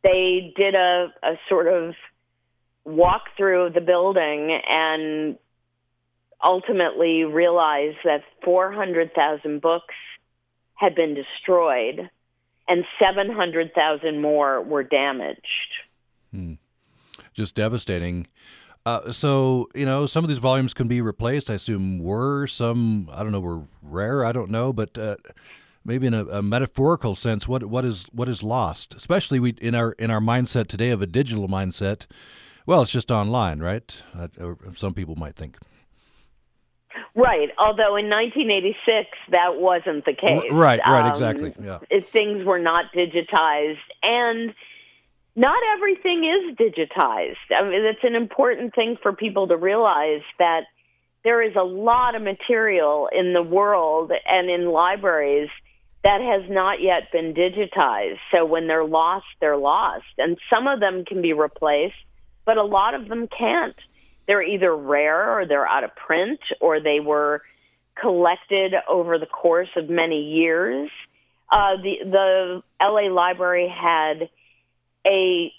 they 0.02 0.52
did 0.56 0.74
a, 0.74 1.12
a 1.22 1.38
sort 1.48 1.68
of 1.68 1.94
walk 2.84 3.22
through 3.36 3.70
the 3.74 3.80
building 3.80 4.58
and 4.68 5.38
ultimately 6.44 7.24
realized 7.24 7.98
that 8.04 8.22
400,000 8.44 9.60
books 9.60 9.94
had 10.74 10.94
been 10.94 11.14
destroyed 11.14 12.10
and 12.68 12.84
700,000 13.02 14.20
more 14.20 14.62
were 14.62 14.82
damaged. 14.82 15.40
Hmm. 16.30 16.54
Just 17.32 17.54
devastating. 17.54 18.26
Uh, 18.86 19.10
so 19.10 19.68
you 19.74 19.86
know, 19.86 20.06
some 20.06 20.24
of 20.24 20.28
these 20.28 20.38
volumes 20.38 20.74
can 20.74 20.88
be 20.88 21.00
replaced. 21.00 21.50
I 21.50 21.54
assume 21.54 21.98
were 21.98 22.46
some 22.46 23.08
I 23.12 23.22
don't 23.22 23.32
know 23.32 23.40
were 23.40 23.62
rare. 23.82 24.24
I 24.24 24.32
don't 24.32 24.50
know, 24.50 24.72
but 24.72 24.98
uh, 24.98 25.16
maybe 25.84 26.06
in 26.06 26.14
a, 26.14 26.24
a, 26.26 26.42
metaphorical 26.42 27.14
sense, 27.14 27.48
what 27.48 27.64
what 27.64 27.84
is 27.84 28.06
what 28.12 28.28
is 28.28 28.42
lost? 28.42 28.94
Especially 28.94 29.40
we 29.40 29.50
in 29.60 29.74
our 29.74 29.92
in 29.92 30.10
our 30.10 30.20
mindset 30.20 30.66
today 30.66 30.90
of 30.90 31.00
a 31.00 31.06
digital 31.06 31.48
mindset. 31.48 32.06
Well, 32.66 32.82
it's 32.82 32.90
just 32.90 33.10
online, 33.10 33.60
right? 33.60 34.02
Uh, 34.18 34.28
some 34.74 34.94
people 34.94 35.16
might 35.16 35.36
think. 35.36 35.58
Right. 37.14 37.50
Although 37.58 37.96
in 37.96 38.08
1986 38.08 39.08
that 39.30 39.56
wasn't 39.56 40.04
the 40.04 40.14
case. 40.14 40.50
Right. 40.50 40.80
Right. 40.86 41.02
Um, 41.02 41.10
exactly. 41.10 41.54
Yeah. 41.62 41.78
things 42.12 42.44
were 42.44 42.58
not 42.58 42.86
digitized 42.94 43.76
and 44.02 44.54
not 45.36 45.58
everything 45.76 46.24
is 46.24 46.56
digitized. 46.56 47.36
I 47.54 47.62
mean, 47.64 47.84
it's 47.84 48.04
an 48.04 48.14
important 48.14 48.74
thing 48.74 48.96
for 49.02 49.12
people 49.12 49.48
to 49.48 49.56
realize 49.56 50.22
that 50.38 50.62
there 51.24 51.42
is 51.42 51.56
a 51.56 51.64
lot 51.64 52.14
of 52.14 52.22
material 52.22 53.08
in 53.10 53.32
the 53.32 53.42
world 53.42 54.12
and 54.26 54.48
in 54.48 54.66
libraries 54.70 55.48
that 56.04 56.20
has 56.20 56.48
not 56.50 56.82
yet 56.82 57.10
been 57.10 57.34
digitized. 57.34 58.18
So 58.32 58.44
when 58.44 58.68
they're 58.68 58.84
lost, 58.84 59.24
they're 59.40 59.56
lost. 59.56 60.04
And 60.18 60.36
some 60.52 60.66
of 60.66 60.78
them 60.78 61.04
can 61.04 61.22
be 61.22 61.32
replaced, 61.32 61.94
but 62.44 62.58
a 62.58 62.62
lot 62.62 62.94
of 62.94 63.08
them 63.08 63.26
can't. 63.26 63.76
They're 64.28 64.42
either 64.42 64.74
rare 64.74 65.38
or 65.38 65.46
they're 65.46 65.66
out 65.66 65.82
of 65.82 65.96
print 65.96 66.40
or 66.60 66.80
they 66.80 67.00
were 67.00 67.42
collected 68.00 68.74
over 68.88 69.18
the 69.18 69.26
course 69.26 69.68
of 69.76 69.88
many 69.88 70.34
years. 70.34 70.90
Uh, 71.50 71.76
the 71.82 71.94
the 72.04 72.62
LA 72.82 73.12
Library 73.12 73.68
had 73.68 74.28
a 75.06 75.52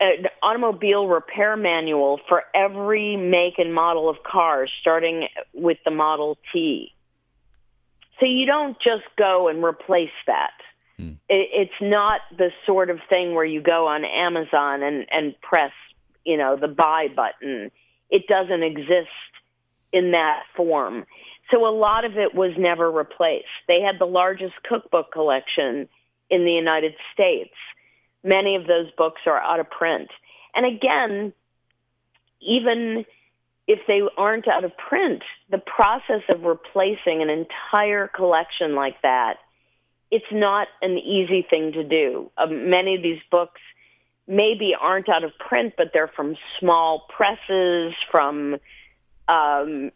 an 0.00 0.24
automobile 0.42 1.06
repair 1.06 1.56
manual 1.56 2.20
for 2.26 2.44
every 2.54 3.16
make 3.16 3.58
and 3.58 3.74
model 3.74 4.08
of 4.08 4.16
cars, 4.22 4.70
starting 4.80 5.28
with 5.52 5.76
the 5.84 5.90
Model 5.90 6.38
T. 6.52 6.94
So 8.18 8.26
you 8.26 8.46
don't 8.46 8.76
just 8.78 9.04
go 9.18 9.48
and 9.48 9.62
replace 9.62 10.08
that. 10.26 10.52
Hmm. 10.96 11.12
It's 11.28 11.72
not 11.82 12.20
the 12.36 12.50
sort 12.66 12.88
of 12.88 12.98
thing 13.10 13.34
where 13.34 13.44
you 13.44 13.60
go 13.60 13.86
on 13.88 14.04
Amazon 14.04 14.82
and, 14.82 15.06
and 15.10 15.38
press, 15.42 15.72
you 16.24 16.36
know, 16.38 16.56
the 16.56 16.68
buy 16.68 17.08
button. 17.14 17.70
It 18.08 18.26
doesn't 18.26 18.62
exist 18.62 19.08
in 19.92 20.12
that 20.12 20.42
form. 20.56 21.04
So 21.50 21.66
a 21.66 21.74
lot 21.74 22.04
of 22.04 22.16
it 22.16 22.34
was 22.34 22.52
never 22.56 22.90
replaced. 22.90 23.46
They 23.68 23.80
had 23.80 23.98
the 23.98 24.06
largest 24.06 24.54
cookbook 24.66 25.12
collection 25.12 25.88
in 26.30 26.44
the 26.44 26.52
United 26.52 26.94
States 27.12 27.54
many 28.22 28.56
of 28.56 28.66
those 28.66 28.90
books 28.96 29.22
are 29.26 29.38
out 29.38 29.60
of 29.60 29.70
print. 29.70 30.08
And 30.54 30.66
again, 30.66 31.32
even 32.40 33.04
if 33.66 33.80
they 33.86 34.00
aren't 34.16 34.48
out 34.48 34.64
of 34.64 34.72
print, 34.76 35.22
the 35.50 35.58
process 35.58 36.22
of 36.28 36.42
replacing 36.42 37.22
an 37.22 37.30
entire 37.30 38.08
collection 38.08 38.74
like 38.74 39.00
that, 39.02 39.36
it's 40.10 40.26
not 40.32 40.66
an 40.82 40.98
easy 40.98 41.46
thing 41.48 41.72
to 41.72 41.84
do. 41.84 42.30
Um, 42.36 42.68
many 42.70 42.96
of 42.96 43.02
these 43.02 43.20
books 43.30 43.60
maybe 44.26 44.74
aren't 44.78 45.08
out 45.08 45.24
of 45.24 45.32
print, 45.38 45.74
but 45.76 45.90
they're 45.92 46.08
from 46.08 46.36
small 46.58 47.06
presses, 47.16 47.94
from 48.10 48.56
um, 49.28 49.92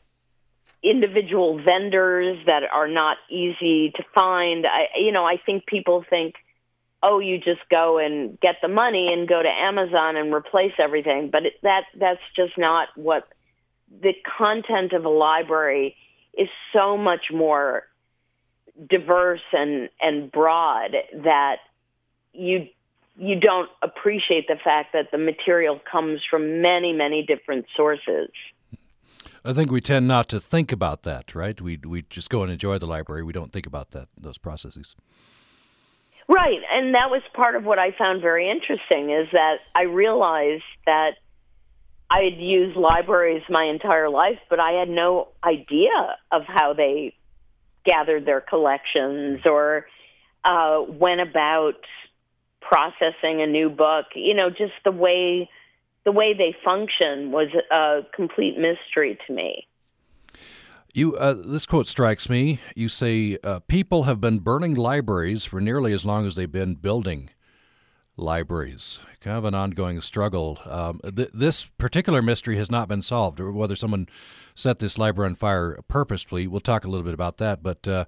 individual 0.82 1.60
vendors 1.60 2.38
that 2.46 2.62
are 2.72 2.88
not 2.88 3.16
easy 3.30 3.90
to 3.96 4.04
find. 4.14 4.66
I, 4.66 4.87
you 5.00 5.10
know, 5.10 5.24
I 5.24 5.37
think 5.44 5.66
people 5.66 6.04
think 6.08 6.34
oh, 7.04 7.18
you 7.18 7.36
just 7.36 7.60
go 7.70 7.98
and 7.98 8.40
get 8.40 8.56
the 8.62 8.68
money 8.68 9.10
and 9.12 9.28
go 9.28 9.42
to 9.42 9.48
Amazon 9.48 10.16
and 10.16 10.32
replace 10.32 10.72
everything. 10.82 11.28
But 11.30 11.46
it, 11.46 11.52
that 11.62 11.82
that's 11.98 12.20
just 12.34 12.56
not 12.56 12.88
what 12.96 13.28
the 14.02 14.14
content 14.38 14.92
of 14.94 15.04
a 15.04 15.10
library 15.10 15.96
is. 16.32 16.48
So 16.72 16.96
much 16.96 17.26
more 17.32 17.84
diverse 18.90 19.44
and 19.52 19.90
and 20.00 20.32
broad 20.32 20.92
that 21.22 21.56
you 22.32 22.66
you 23.16 23.38
don't 23.38 23.68
appreciate 23.82 24.48
the 24.48 24.56
fact 24.64 24.94
that 24.94 25.10
the 25.12 25.18
material 25.18 25.78
comes 25.90 26.20
from 26.28 26.62
many 26.62 26.92
many 26.92 27.24
different 27.24 27.66
sources. 27.76 28.30
I 29.44 29.52
think 29.52 29.70
we 29.70 29.82
tend 29.82 30.08
not 30.08 30.30
to 30.30 30.40
think 30.40 30.72
about 30.72 31.02
that, 31.02 31.34
right? 31.34 31.60
We 31.60 31.78
we 31.84 32.02
just 32.08 32.30
go 32.30 32.42
and 32.42 32.50
enjoy 32.50 32.78
the 32.78 32.86
library. 32.86 33.22
We 33.22 33.34
don't 33.34 33.52
think 33.52 33.66
about 33.66 33.90
that 33.90 34.08
those 34.18 34.38
processes. 34.38 34.96
Right, 36.28 36.60
and 36.72 36.94
that 36.94 37.10
was 37.10 37.22
part 37.34 37.54
of 37.54 37.64
what 37.64 37.78
I 37.78 37.90
found 37.96 38.22
very 38.22 38.50
interesting 38.50 39.10
is 39.10 39.28
that 39.32 39.56
I 39.74 39.82
realized 39.82 40.62
that 40.87 41.12
I 42.10 42.22
had 42.30 42.40
used 42.40 42.76
libraries 42.76 43.42
my 43.50 43.64
entire 43.64 44.08
life, 44.08 44.38
but 44.48 44.60
I 44.60 44.72
had 44.72 44.88
no 44.88 45.28
idea 45.42 46.16
of 46.32 46.42
how 46.46 46.72
they 46.72 47.14
gathered 47.84 48.24
their 48.24 48.40
collections 48.40 49.40
or 49.44 49.87
uh, 50.44 50.82
went 50.88 51.20
about 51.20 51.74
processing 52.60 53.42
a 53.42 53.46
new 53.46 53.68
book. 53.68 54.06
You 54.14 54.34
know, 54.34 54.48
just 54.48 54.72
the 54.84 54.92
way 54.92 55.50
the 56.04 56.12
way 56.12 56.34
they 56.34 56.54
function 56.64 57.32
was 57.32 57.48
a 57.70 58.00
complete 58.14 58.56
mystery 58.58 59.18
to 59.26 59.32
me. 59.32 59.66
You, 60.96 61.16
uh, 61.16 61.35
this 61.35 61.66
quote 61.66 61.88
strikes 61.88 62.30
me. 62.30 62.61
You 62.76 62.88
say, 62.88 63.37
uh, 63.42 63.59
People 63.66 64.04
have 64.04 64.20
been 64.20 64.38
burning 64.38 64.76
libraries 64.76 65.44
for 65.44 65.61
nearly 65.61 65.92
as 65.92 66.04
long 66.04 66.24
as 66.24 66.37
they've 66.37 66.50
been 66.50 66.76
building 66.76 67.30
libraries. 68.16 69.00
Kind 69.20 69.37
of 69.37 69.44
an 69.44 69.57
ongoing 69.57 70.00
struggle. 70.00 70.61
Um, 70.64 71.00
th- 71.04 71.30
this 71.35 71.66
particular 71.66 72.22
mystery 72.22 72.57
has 72.59 72.70
not 72.70 72.87
been 72.87 73.02
solved, 73.02 73.40
or 73.40 73.50
whether 73.50 73.74
someone 73.74 74.09
set 74.54 74.78
this 74.78 74.96
library 74.96 75.30
on 75.30 75.35
fire 75.35 75.80
purposefully. 75.88 76.46
We'll 76.46 76.61
talk 76.61 76.85
a 76.85 76.88
little 76.88 77.04
bit 77.04 77.14
about 77.14 77.38
that. 77.38 77.61
But 77.61 77.88
uh, 77.88 78.04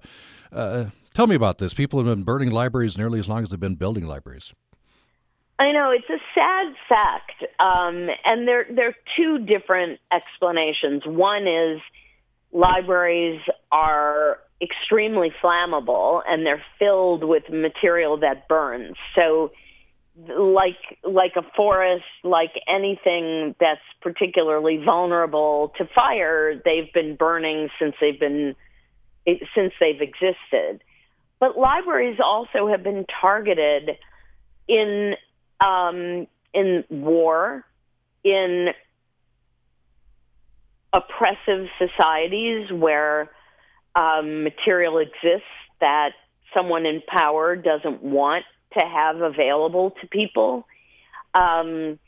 uh 0.53 0.85
tell 1.13 1.27
me 1.27 1.35
about 1.35 1.57
this. 1.57 1.73
People 1.73 1.99
have 1.99 2.07
been 2.07 2.23
burning 2.23 2.51
libraries 2.51 2.97
nearly 2.97 3.19
as 3.19 3.27
long 3.27 3.43
as 3.43 3.49
they've 3.49 3.59
been 3.59 3.75
building 3.75 4.05
libraries. 4.05 4.53
I 5.59 5.73
know 5.73 5.91
it's 5.91 6.09
a 6.09 6.23
sad 6.33 6.73
fact, 6.87 7.43
um, 7.59 8.07
and 8.23 8.47
there 8.47 8.65
there 8.73 8.87
are 8.87 8.95
two 9.17 9.39
different 9.39 9.99
explanations. 10.09 11.01
One 11.05 11.47
is 11.47 11.81
libraries 12.51 13.41
are 13.71 14.39
extremely 14.61 15.31
flammable 15.43 16.21
and 16.27 16.45
they're 16.45 16.63
filled 16.79 17.23
with 17.23 17.43
material 17.49 18.17
that 18.17 18.47
burns. 18.47 18.95
So 19.15 19.51
like 20.27 20.77
like 21.03 21.33
a 21.35 21.43
forest, 21.55 22.05
like 22.23 22.51
anything 22.67 23.55
that's 23.59 23.81
particularly 24.01 24.81
vulnerable 24.83 25.73
to 25.77 25.87
fire, 25.95 26.59
they've 26.65 26.91
been 26.91 27.15
burning 27.15 27.69
since 27.79 27.95
they've 28.01 28.19
been 28.19 28.55
since 29.25 29.73
they've 29.79 30.01
existed. 30.01 30.83
But 31.39 31.57
libraries 31.57 32.19
also 32.23 32.67
have 32.67 32.83
been 32.83 33.05
targeted 33.21 33.91
in 34.67 35.13
um, 35.59 36.27
in 36.53 36.83
war, 36.89 37.63
in 38.23 38.69
oppressive 40.93 41.67
societies 41.77 42.71
where 42.71 43.29
um, 43.95 44.43
material 44.43 44.99
exists 44.99 45.47
that 45.79 46.11
someone 46.53 46.85
in 46.85 47.01
power 47.07 47.55
doesn't 47.55 48.01
want 48.01 48.45
to 48.77 48.85
have 48.85 49.21
available 49.21 49.91
to 50.01 50.07
people. 50.07 50.65
Um, 51.33 51.99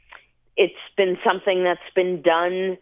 it's 0.56 0.74
been 0.98 1.18
something 1.28 1.64
that's 1.64 1.80
been 1.96 2.22
done 2.22 2.78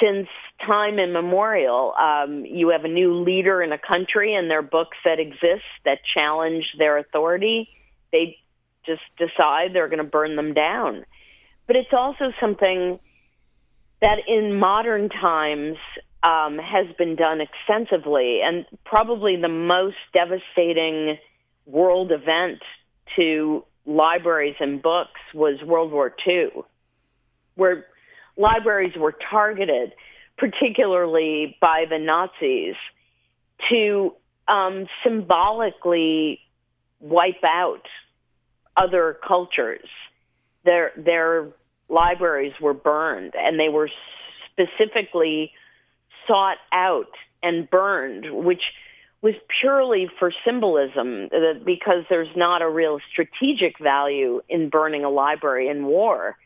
since 0.00 0.28
time 0.66 0.98
immemorial. 0.98 1.92
Um, 1.98 2.44
you 2.44 2.70
have 2.70 2.84
a 2.84 2.88
new 2.88 3.22
leader 3.22 3.62
in 3.62 3.72
a 3.72 3.78
country, 3.78 4.34
and 4.34 4.50
there 4.50 4.60
are 4.60 4.62
books 4.62 4.96
that 5.04 5.18
exist 5.18 5.64
that 5.84 5.98
challenge 6.16 6.64
their 6.78 6.98
authority. 6.98 7.68
They 8.12 8.38
just 8.86 9.02
decide 9.18 9.74
they're 9.74 9.88
going 9.88 9.98
to 9.98 10.04
burn 10.04 10.36
them 10.36 10.54
down. 10.54 11.04
But 11.66 11.76
it's 11.76 11.92
also 11.92 12.32
something 12.40 12.98
that 14.00 14.18
in 14.26 14.58
modern 14.58 15.08
times 15.08 15.76
um, 16.22 16.58
has 16.58 16.86
been 16.96 17.16
done 17.16 17.40
extensively, 17.40 18.40
and 18.44 18.66
probably 18.84 19.36
the 19.40 19.48
most 19.48 19.96
devastating 20.14 21.18
world 21.66 22.12
event 22.12 22.60
to 23.16 23.64
libraries 23.86 24.56
and 24.60 24.82
books 24.82 25.20
was 25.34 25.60
World 25.64 25.92
War 25.92 26.14
II, 26.26 26.48
where 27.54 27.86
libraries 28.36 28.94
were 28.96 29.14
targeted, 29.30 29.92
particularly 30.36 31.56
by 31.60 31.84
the 31.88 31.98
Nazis, 31.98 32.76
to 33.70 34.14
um, 34.48 34.86
symbolically 35.04 36.40
wipe 37.00 37.44
out 37.44 37.82
other 38.76 39.18
cultures. 39.26 39.88
Their 40.64 40.92
their 40.96 41.48
libraries 41.90 42.52
were 42.60 42.74
burned, 42.74 43.34
and 43.36 43.58
they 43.58 43.68
were 43.68 43.90
specifically 44.50 45.52
sought 46.26 46.58
out 46.72 47.10
and 47.42 47.68
burned, 47.68 48.26
which 48.44 48.62
was 49.22 49.34
purely 49.60 50.08
for 50.18 50.32
symbolism, 50.46 51.28
uh, 51.32 51.58
because 51.64 52.04
there's 52.08 52.34
not 52.36 52.62
a 52.62 52.68
real 52.68 52.98
strategic 53.12 53.78
value 53.78 54.40
in 54.48 54.70
burning 54.70 55.04
a 55.04 55.10
library 55.10 55.68
in 55.68 55.84
war, 55.84 56.36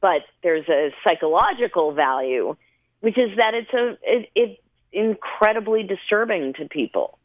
but 0.00 0.22
there's 0.42 0.66
a 0.68 0.90
psychological 1.06 1.92
value, 1.92 2.56
which 3.00 3.18
is 3.18 3.36
that 3.36 3.54
it's 3.54 3.72
a 3.74 3.98
it, 4.02 4.30
it's 4.34 4.60
incredibly 4.92 5.82
disturbing 5.82 6.54
to 6.54 6.66
people. 6.66 7.18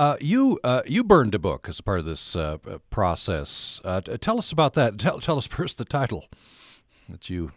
Uh, 0.00 0.16
you 0.18 0.58
uh, 0.64 0.80
you 0.86 1.04
burned 1.04 1.34
a 1.34 1.38
book 1.38 1.68
as 1.68 1.82
part 1.82 1.98
of 1.98 2.06
this 2.06 2.34
uh, 2.34 2.56
process. 2.88 3.82
Uh, 3.84 4.00
tell 4.00 4.38
us 4.38 4.50
about 4.50 4.72
that. 4.72 4.98
Tell 4.98 5.20
tell 5.20 5.36
us 5.36 5.46
first 5.46 5.76
the 5.76 5.84
title 5.84 6.24
that 7.10 7.28
you. 7.28 7.52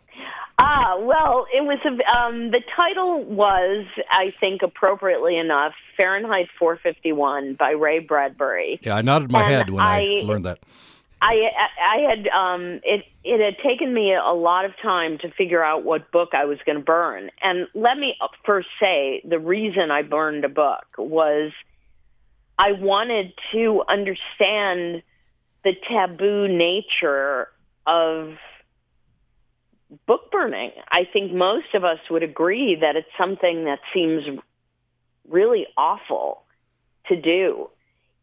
Ah, 0.59 0.97
well, 0.99 1.45
it 1.53 1.63
was 1.63 1.79
a, 1.85 2.17
um, 2.17 2.51
the 2.51 2.61
title 2.75 3.23
was, 3.23 3.85
I 4.11 4.33
think, 4.41 4.61
appropriately 4.61 5.37
enough, 5.37 5.71
Fahrenheit 5.97 6.49
451 6.59 7.53
by 7.53 7.71
Ray 7.71 7.99
Bradbury. 7.99 8.77
Yeah, 8.83 8.95
I 8.95 9.01
nodded 9.01 9.31
my 9.31 9.43
and 9.43 9.51
head 9.53 9.69
when 9.69 9.81
I, 9.81 10.19
I 10.21 10.25
learned 10.25 10.45
that. 10.45 10.59
I 11.21 11.49
I 11.81 11.97
had 12.09 12.27
um 12.27 12.81
it 12.83 13.05
it 13.23 13.39
had 13.39 13.57
taken 13.63 13.93
me 13.93 14.13
a 14.13 14.33
lot 14.33 14.65
of 14.65 14.73
time 14.81 15.17
to 15.19 15.31
figure 15.31 15.63
out 15.63 15.85
what 15.85 16.11
book 16.11 16.31
I 16.33 16.43
was 16.43 16.57
going 16.65 16.77
to 16.77 16.83
burn. 16.83 17.31
And 17.41 17.69
let 17.73 17.97
me 17.97 18.17
first 18.45 18.67
say 18.81 19.21
the 19.23 19.39
reason 19.39 19.91
I 19.91 20.01
burned 20.01 20.43
a 20.43 20.49
book 20.49 20.85
was 20.97 21.53
I 22.57 22.73
wanted 22.73 23.33
to 23.53 23.83
understand 23.87 25.03
the 25.63 25.73
taboo 25.89 26.47
nature 26.47 27.47
of 27.87 28.33
book 30.05 30.31
burning. 30.31 30.71
I 30.91 31.05
think 31.11 31.33
most 31.33 31.73
of 31.73 31.83
us 31.83 31.99
would 32.09 32.23
agree 32.23 32.77
that 32.81 32.95
it's 32.95 33.07
something 33.17 33.65
that 33.65 33.79
seems 33.93 34.23
really 35.27 35.67
awful 35.77 36.43
to 37.07 37.19
do. 37.19 37.69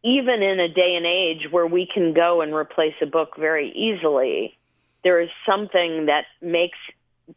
Even 0.03 0.41
in 0.41 0.59
a 0.59 0.67
day 0.67 0.95
and 0.95 1.05
age 1.05 1.51
where 1.51 1.67
we 1.67 1.87
can 1.91 2.13
go 2.13 2.41
and 2.41 2.53
replace 2.53 2.95
a 3.01 3.05
book 3.05 3.37
very 3.37 3.71
easily, 3.71 4.57
there 5.03 5.21
is 5.21 5.29
something 5.45 6.07
that 6.07 6.25
makes 6.41 6.77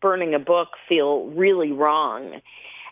burning 0.00 0.34
a 0.34 0.38
book 0.38 0.68
feel 0.88 1.26
really 1.26 1.72
wrong. 1.72 2.40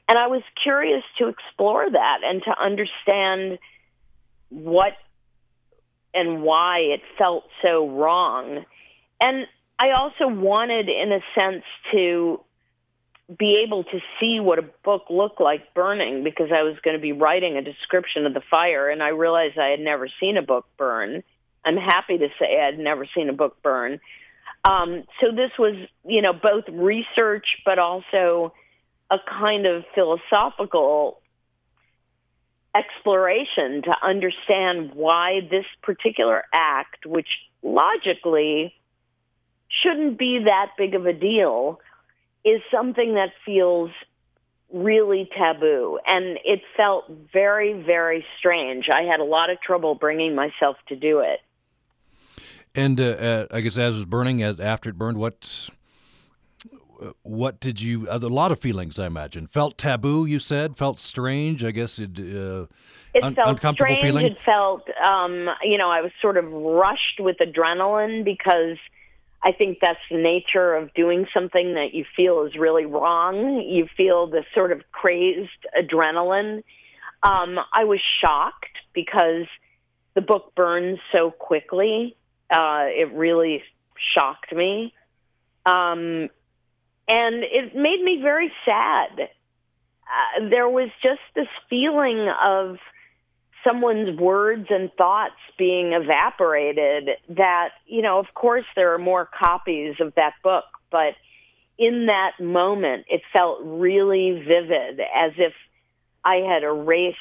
And 0.09 0.19
I 0.19 0.27
was 0.27 0.43
curious 0.63 1.03
to 1.19 1.29
explore 1.29 1.89
that 1.91 2.19
and 2.25 2.43
to 2.45 2.63
understand 2.63 3.59
what 4.53 4.93
and 6.15 6.43
why 6.43 6.79
it 6.79 7.01
felt 7.19 7.45
so 7.65 7.89
wrong. 7.89 8.65
And 9.21 9.47
I 9.79 9.93
also 9.93 10.29
wanted, 10.29 10.89
in 10.89 11.13
a 11.13 11.21
sense, 11.35 11.65
to 11.93 12.41
be 13.39 13.65
able 13.67 13.85
to 13.85 13.99
see 14.21 14.41
what 14.41 14.59
a 14.59 14.69
book 14.85 15.05
looked 15.09 15.41
like 15.41 15.73
burning 15.75 16.23
because 16.23 16.51
I 16.53 16.63
was 16.63 16.77
going 16.85 16.97
to 16.97 17.01
be 17.01 17.13
writing 17.13 17.57
a 17.57 17.63
description 17.63 18.27
of 18.27 18.35
the 18.35 18.43
fire, 18.51 18.91
and 18.91 19.03
I 19.03 19.09
realized 19.09 19.59
I 19.59 19.69
had 19.69 19.81
never 19.81 20.09
seen 20.21 20.37
a 20.37 20.43
book 20.43 20.67
burn. 20.77 21.23
I'm 21.65 21.77
happy 21.77 22.19
to 22.19 22.29
say 22.39 22.61
I 22.61 22.67
had 22.67 22.79
never 22.79 23.07
seen 23.15 23.29
a 23.29 23.33
book 23.33 23.63
burn. 23.63 24.01
Um, 24.65 25.05
so 25.21 25.35
this 25.35 25.51
was, 25.59 25.77
you 26.05 26.23
know, 26.23 26.33
both 26.33 26.65
research 26.69 27.47
but 27.65 27.79
also 27.79 28.53
a 29.11 29.17
kind 29.29 29.67
of 29.67 29.85
philosophical 29.95 31.22
exploration 32.75 33.83
to 33.83 33.95
understand 34.03 34.93
why 34.95 35.41
this 35.51 35.67
particular 35.83 36.45
act, 36.55 37.07
which 37.07 37.29
logically 37.63 38.75
shouldn't 39.69 40.19
be 40.19 40.45
that 40.47 40.71
big 40.77 40.95
of 40.95 41.07
a 41.07 41.13
deal, 41.13 41.81
is 42.45 42.61
something 42.71 43.15
that 43.15 43.31
feels 43.45 43.91
really 44.73 45.29
taboo. 45.37 45.99
And 46.07 46.39
it 46.45 46.63
felt 46.77 47.05
very, 47.33 47.75
very 47.75 48.25
strange. 48.39 48.87
I 48.93 49.03
had 49.03 49.21
a 49.21 49.25
lot 49.25 49.51
of 49.51 49.61
trouble 49.61 49.95
bringing 49.95 50.35
myself 50.35 50.77
to 50.89 50.97
do 50.97 51.21
it. 51.21 51.41
And 52.75 52.99
uh, 52.99 53.05
uh, 53.05 53.47
I 53.51 53.61
guess 53.61 53.77
as 53.77 53.97
it 53.97 53.99
was 53.99 54.07
burning, 54.07 54.43
as 54.43 54.59
after 54.59 54.89
it 54.89 54.97
burned, 54.97 55.19
what 55.19 55.69
what 57.23 57.61
did 57.61 57.81
you? 57.81 58.07
A 58.11 58.19
lot 58.19 58.53
of 58.53 58.59
feelings, 58.59 58.99
I 58.99 59.07
imagine. 59.07 59.47
Felt 59.47 59.79
taboo. 59.79 60.25
You 60.27 60.39
said 60.39 60.77
felt 60.77 60.99
strange. 60.99 61.65
I 61.65 61.71
guess 61.71 61.99
it. 61.99 62.19
Uh, 62.19 62.67
it 63.15 63.23
un- 63.23 63.35
felt 63.35 63.49
uncomfortable 63.49 63.97
strange. 63.97 64.03
feeling. 64.03 64.27
It 64.27 64.41
felt, 64.41 64.89
um, 65.05 65.49
you 65.63 65.77
know, 65.77 65.91
I 65.91 66.01
was 66.01 66.13
sort 66.21 66.37
of 66.37 66.51
rushed 66.51 67.21
with 67.21 67.37
adrenaline 67.39 68.25
because 68.25 68.79
I 69.43 69.53
think 69.53 69.79
that's 69.81 70.01
the 70.11 70.17
nature 70.17 70.75
of 70.75 70.95
doing 70.95 71.27
something 71.35 71.75
that 71.75 71.95
you 71.95 72.05
feel 72.17 72.45
is 72.45 72.55
really 72.57 72.87
wrong. 72.87 73.61
You 73.61 73.89
feel 73.97 74.27
this 74.29 74.47
sort 74.55 74.73
of 74.73 74.83
crazed 74.93 75.51
adrenaline. 75.79 76.63
Um, 77.23 77.59
I 77.73 77.85
was 77.85 78.01
shocked 78.21 78.79
because 78.93 79.47
the 80.15 80.21
book 80.21 80.55
burns 80.55 80.99
so 81.13 81.31
quickly. 81.31 82.17
Uh, 82.51 82.85
it 82.87 83.13
really 83.13 83.63
shocked 84.15 84.53
me. 84.53 84.95
Um, 85.67 86.29
and 87.09 87.43
it 87.43 87.75
made 87.75 88.03
me 88.03 88.21
very 88.23 88.53
sad. 88.65 89.21
Uh, 89.21 90.49
there 90.51 90.69
was 90.69 90.91
just 91.03 91.21
this 91.35 91.49
feeling 91.69 92.29
of 92.43 92.77
someone's 93.65 94.19
words 94.19 94.67
and 94.71 94.91
thoughts 94.95 95.37
being 95.59 95.93
evaporated 95.93 97.11
that, 97.29 97.71
you 97.87 98.03
know, 98.03 98.19
of 98.19 98.27
course 98.35 98.65
there 98.75 98.95
are 98.95 98.99
more 98.99 99.29
copies 99.39 99.95
of 100.01 100.15
that 100.17 100.35
book, 100.43 100.65
but 100.91 101.15
in 101.79 102.07
that 102.07 102.33
moment 102.41 103.05
it 103.09 103.23
felt 103.33 103.61
really 103.63 104.43
vivid 104.47 105.01
as 105.01 105.33
if 105.39 105.53
I 106.25 106.37
had 106.37 106.63
erased 106.63 107.19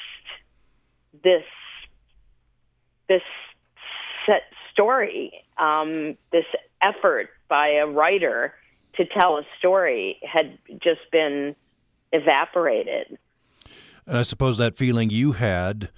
this 1.22 1.44
this 3.08 3.22
set 4.26 4.42
story, 4.72 5.32
um, 5.58 6.16
this 6.30 6.44
effort 6.80 7.30
by 7.48 7.68
a 7.68 7.86
writer 7.86 8.54
to 8.96 9.04
tell 9.06 9.38
a 9.38 9.42
story 9.58 10.18
had 10.22 10.58
just 10.82 11.00
been 11.10 11.54
evaporated. 12.12 13.18
And 14.06 14.18
I 14.18 14.22
suppose 14.22 14.58
that 14.58 14.76
feeling 14.76 15.10
you 15.10 15.32
had, 15.32 15.90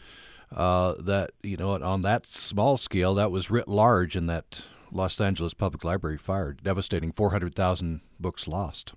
uh, 0.54 0.94
that 0.98 1.30
you 1.42 1.56
know, 1.56 1.70
on 1.82 2.02
that 2.02 2.26
small 2.26 2.76
scale, 2.76 3.14
that 3.14 3.30
was 3.30 3.50
writ 3.50 3.68
large 3.68 4.16
in 4.16 4.26
that 4.26 4.64
Los 4.92 5.20
Angeles 5.20 5.54
Public 5.54 5.82
Library 5.84 6.18
fire, 6.18 6.52
devastating 6.52 7.12
400,000 7.12 8.00
books 8.20 8.46
lost. 8.46 8.94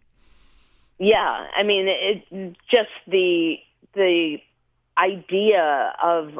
Yeah, 0.99 1.47
I 1.55 1.63
mean, 1.63 1.88
it 1.88 2.57
just 2.71 2.89
the 3.07 3.57
the 3.93 4.38
idea 4.97 5.93
of 6.03 6.39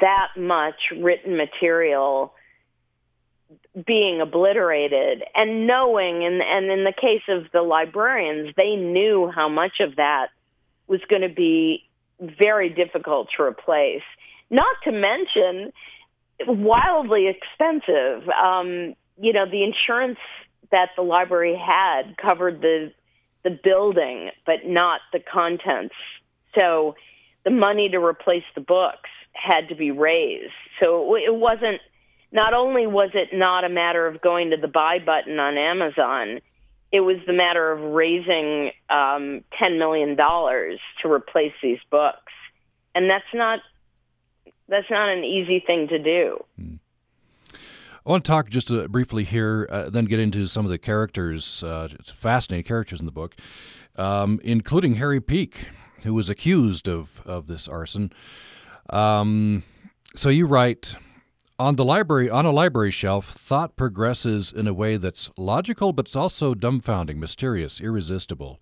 that 0.00 0.28
much 0.36 0.76
written 1.00 1.36
material 1.36 2.32
being 3.84 4.20
obliterated 4.22 5.22
and 5.34 5.66
knowing 5.66 6.24
and 6.24 6.40
and 6.40 6.70
in 6.70 6.84
the 6.84 6.94
case 6.98 7.22
of 7.28 7.50
the 7.52 7.60
librarians 7.60 8.54
they 8.56 8.74
knew 8.74 9.30
how 9.34 9.48
much 9.48 9.80
of 9.80 9.96
that 9.96 10.28
was 10.86 11.00
going 11.10 11.22
to 11.22 11.28
be 11.28 11.82
very 12.18 12.70
difficult 12.70 13.28
to 13.36 13.42
replace. 13.42 14.02
Not 14.48 14.76
to 14.84 14.92
mention 14.92 15.72
wildly 16.46 17.28
expensive. 17.28 18.28
Um 18.30 18.94
you 19.18 19.34
know 19.34 19.44
the 19.50 19.62
insurance 19.62 20.18
that 20.70 20.90
the 20.96 21.02
library 21.02 21.56
had 21.56 22.16
covered 22.16 22.62
the 22.62 22.92
the 23.44 23.58
building 23.62 24.30
but 24.46 24.64
not 24.64 25.00
the 25.12 25.20
contents. 25.20 25.94
So 26.58 26.94
the 27.44 27.50
money 27.50 27.90
to 27.90 27.98
replace 27.98 28.44
the 28.54 28.62
books 28.62 29.10
had 29.34 29.68
to 29.68 29.74
be 29.74 29.90
raised. 29.90 30.54
So 30.80 31.14
it 31.16 31.34
wasn't 31.34 31.82
not 32.32 32.54
only 32.54 32.86
was 32.86 33.10
it 33.14 33.28
not 33.32 33.64
a 33.64 33.68
matter 33.68 34.06
of 34.06 34.20
going 34.20 34.50
to 34.50 34.56
the 34.56 34.68
buy 34.68 34.98
button 34.98 35.38
on 35.38 35.56
Amazon, 35.56 36.40
it 36.92 37.00
was 37.00 37.16
the 37.26 37.32
matter 37.32 37.62
of 37.62 37.94
raising 37.94 38.70
um, 38.90 39.42
$10 39.62 39.78
million 39.78 40.16
to 40.16 41.10
replace 41.10 41.52
these 41.62 41.78
books. 41.90 42.32
And 42.94 43.10
that's 43.10 43.24
not 43.34 43.60
that's 44.68 44.90
not 44.90 45.08
an 45.08 45.22
easy 45.22 45.62
thing 45.64 45.86
to 45.88 45.98
do. 45.98 46.44
I 46.60 48.10
want 48.10 48.24
to 48.24 48.28
talk 48.28 48.50
just 48.50 48.70
uh, 48.70 48.88
briefly 48.88 49.24
here, 49.24 49.68
uh, 49.70 49.90
then 49.90 50.06
get 50.06 50.18
into 50.18 50.46
some 50.46 50.64
of 50.64 50.70
the 50.70 50.78
characters, 50.78 51.62
uh, 51.62 51.88
fascinating 52.02 52.64
characters 52.64 53.00
in 53.00 53.06
the 53.06 53.12
book, 53.12 53.36
um, 53.96 54.40
including 54.42 54.96
Harry 54.96 55.20
Peak, 55.20 55.68
who 56.02 56.14
was 56.14 56.28
accused 56.28 56.88
of, 56.88 57.22
of 57.26 57.46
this 57.46 57.68
arson. 57.68 58.12
Um, 58.90 59.62
so 60.14 60.28
you 60.28 60.46
write 60.46 60.96
on 61.58 61.76
the 61.76 61.84
library 61.84 62.28
on 62.28 62.46
a 62.46 62.52
library 62.52 62.90
shelf, 62.90 63.30
thought 63.30 63.76
progresses 63.76 64.52
in 64.52 64.66
a 64.66 64.74
way 64.74 64.96
that's 64.96 65.30
logical, 65.36 65.92
but 65.92 66.06
it's 66.06 66.16
also 66.16 66.54
dumbfounding, 66.54 67.16
mysterious, 67.16 67.80
irresistible. 67.80 68.60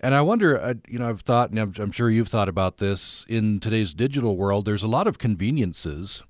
And 0.00 0.14
I 0.14 0.20
wonder, 0.20 0.60
uh, 0.60 0.74
you 0.86 0.98
know, 0.98 1.08
I've 1.08 1.22
thought, 1.22 1.50
and 1.50 1.58
I'm, 1.58 1.90
sure 1.90 2.08
you've 2.08 2.28
thought 2.28 2.48
about 2.48 2.78
this 2.78 3.24
in 3.28 3.58
today's 3.58 3.94
digital 3.94 4.36
world. 4.36 4.64
There's 4.64 4.84
a 4.84 4.88
lot 4.88 5.08
of 5.08 5.18
conveniences. 5.18 6.22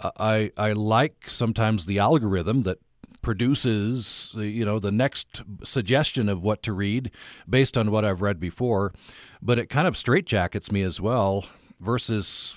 Uh, 0.00 0.12
I 0.16 0.52
I 0.56 0.72
like 0.72 1.28
sometimes 1.28 1.86
the 1.86 1.98
algorithm 1.98 2.62
that 2.62 2.78
produces, 3.20 4.32
you 4.36 4.64
know, 4.64 4.78
the 4.78 4.92
next 4.92 5.42
suggestion 5.64 6.28
of 6.28 6.42
what 6.42 6.62
to 6.62 6.72
read 6.72 7.10
based 7.48 7.76
on 7.76 7.90
what 7.90 8.04
I've 8.04 8.22
read 8.22 8.38
before, 8.38 8.92
but 9.42 9.58
it 9.58 9.68
kind 9.68 9.88
of 9.88 9.94
straitjackets 9.94 10.70
me 10.70 10.82
as 10.82 11.00
well. 11.00 11.46
Versus 11.80 12.56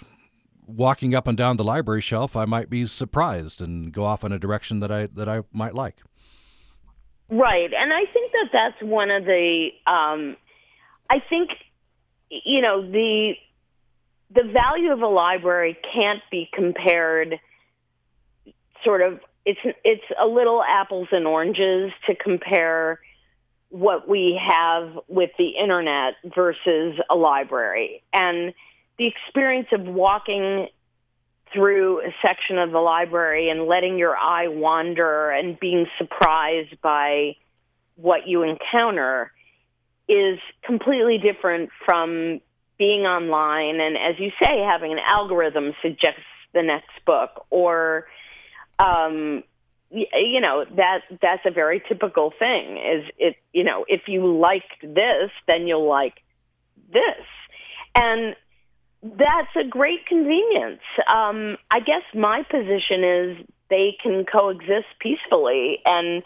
walking 0.68 1.16
up 1.16 1.28
and 1.28 1.38
down 1.38 1.58
the 1.58 1.64
library 1.64 2.02
shelf, 2.02 2.36
I 2.36 2.46
might 2.46 2.70
be 2.70 2.86
surprised 2.86 3.62
and 3.62 3.92
go 3.92 4.04
off 4.04 4.24
in 4.24 4.32
a 4.32 4.38
direction 4.38 4.82
that 4.82 4.92
I 4.92 5.08
that 5.08 5.28
I 5.28 5.42
might 5.52 5.74
like. 5.74 6.02
Right, 7.30 7.72
and 7.74 7.92
I 7.92 8.06
think 8.14 8.32
that 8.34 8.50
that's 8.54 8.82
one 8.82 9.14
of 9.14 9.26
the. 9.26 9.70
Um, 9.86 10.38
I 11.10 11.20
think, 11.30 11.52
you 12.30 12.62
know, 12.62 12.82
the 12.82 13.34
the 14.34 14.44
value 14.44 14.92
of 14.92 15.02
a 15.02 15.08
library 15.08 15.78
can't 15.94 16.22
be 16.30 16.50
compared. 16.54 17.40
Sort 18.84 19.02
of, 19.02 19.20
it's 19.46 19.60
it's 19.84 20.04
a 20.22 20.28
little 20.28 20.64
apples 20.64 21.08
and 21.12 21.26
oranges 21.26 21.92
to 22.08 22.16
compare 22.16 23.00
what 23.70 24.08
we 24.08 24.40
have 24.42 24.98
with 25.10 25.32
the 25.38 25.50
internet 25.62 26.14
versus 26.34 26.98
a 27.10 27.16
library, 27.16 28.04
and 28.14 28.54
the 28.98 29.08
experience 29.08 29.68
of 29.72 29.82
walking 29.82 30.68
through 31.54 32.02
a 32.02 32.14
section 32.22 32.58
of 32.58 32.72
the 32.72 32.80
library 32.80 33.50
and 33.50 33.68
letting 33.68 33.98
your 33.98 34.16
eye 34.16 34.48
wander 34.48 35.30
and 35.30 35.60
being 35.60 35.86
surprised 35.98 36.82
by 36.82 37.36
what 37.96 38.28
you 38.28 38.44
encounter 38.44 39.32
is 40.08 40.40
completely 40.64 41.18
different 41.18 41.70
from 41.86 42.40
being 42.78 43.02
online. 43.02 43.80
And 43.80 43.98
as 43.98 44.20
you 44.20 44.32
say 44.42 44.60
having 44.60 44.92
an 44.92 45.00
algorithm 45.00 45.74
suggest 45.82 46.20
the 46.54 46.64
next 46.64 47.06
book 47.06 47.46
or 47.50 48.06
um 48.80 49.44
you 49.90 50.42
know 50.42 50.66
that 50.76 51.00
that's 51.22 51.46
a 51.46 51.52
very 51.52 51.82
typical 51.88 52.34
thing 52.38 52.78
is 52.78 53.10
it 53.18 53.36
you 53.54 53.64
know 53.64 53.86
if 53.88 54.02
you 54.08 54.38
liked 54.38 54.82
this 54.82 55.32
then 55.48 55.68
you'll 55.68 55.88
like 55.88 56.16
this. 56.92 57.26
And 57.96 58.36
that's 59.18 59.56
a 59.56 59.68
great 59.68 60.06
convenience. 60.08 60.82
Um, 61.14 61.58
I 61.72 61.80
guess 61.80 62.04
my 62.14 62.44
position 62.50 63.04
is 63.04 63.48
they 63.70 63.98
can 64.02 64.26
coexist 64.26 64.88
peacefully 65.00 65.80
and 65.86 66.24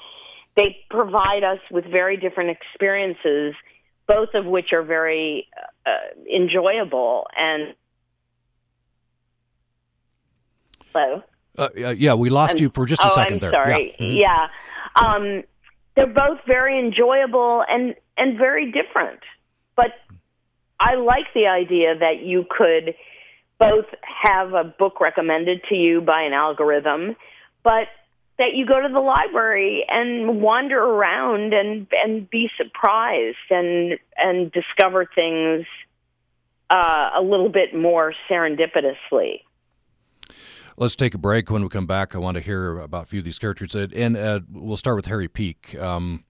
they 0.55 0.77
provide 0.89 1.43
us 1.43 1.59
with 1.71 1.85
very 1.85 2.17
different 2.17 2.49
experiences, 2.49 3.55
both 4.07 4.29
of 4.33 4.45
which 4.45 4.73
are 4.73 4.83
very 4.83 5.47
uh, 5.85 5.89
enjoyable. 6.33 7.27
And 7.37 7.73
hello. 10.93 11.23
Uh, 11.57 11.69
yeah, 11.75 12.13
we 12.13 12.29
lost 12.29 12.59
you 12.59 12.69
for 12.69 12.85
just 12.85 13.03
a 13.03 13.07
oh, 13.07 13.15
second 13.15 13.35
I'm 13.35 13.39
there. 13.39 13.51
Sorry. 13.51 13.95
Yeah. 13.99 14.05
Mm-hmm. 14.05 14.17
yeah. 14.17 14.47
Um, 14.95 15.43
they're 15.95 16.07
both 16.07 16.39
very 16.47 16.79
enjoyable 16.79 17.63
and 17.67 17.95
and 18.17 18.37
very 18.37 18.71
different, 18.71 19.19
but 19.75 19.87
I 20.81 20.95
like 20.95 21.25
the 21.35 21.45
idea 21.45 21.95
that 21.99 22.23
you 22.23 22.43
could 22.49 22.95
both 23.59 23.85
have 24.23 24.53
a 24.53 24.63
book 24.63 24.99
recommended 24.99 25.61
to 25.69 25.75
you 25.75 26.01
by 26.01 26.23
an 26.23 26.33
algorithm, 26.33 27.15
but 27.63 27.87
that 28.39 28.55
you 28.55 28.65
go 28.65 28.81
to 28.81 28.91
the 28.91 28.99
library 28.99 29.85
and 29.87 30.41
wander 30.41 30.79
around 30.79 31.53
and 31.53 31.85
and 31.91 32.27
be 32.27 32.49
surprised 32.57 33.37
and 33.51 33.99
and 34.17 34.51
discover 34.51 35.05
things 35.05 35.67
uh, 36.71 37.11
a 37.15 37.21
little 37.21 37.49
bit 37.49 37.75
more 37.75 38.15
serendipitously. 38.27 39.41
Let's 40.77 40.95
take 40.95 41.13
a 41.13 41.19
break. 41.19 41.51
When 41.51 41.61
we 41.61 41.69
come 41.69 41.85
back, 41.85 42.15
I 42.15 42.17
want 42.17 42.37
to 42.37 42.41
hear 42.41 42.79
about 42.79 43.03
a 43.03 43.05
few 43.05 43.19
of 43.19 43.25
these 43.25 43.37
characters, 43.37 43.75
and 43.75 44.17
uh, 44.17 44.39
we'll 44.51 44.77
start 44.77 44.95
with 44.95 45.05
Harry 45.05 45.27
Peak. 45.27 45.75
Um, 45.79 46.23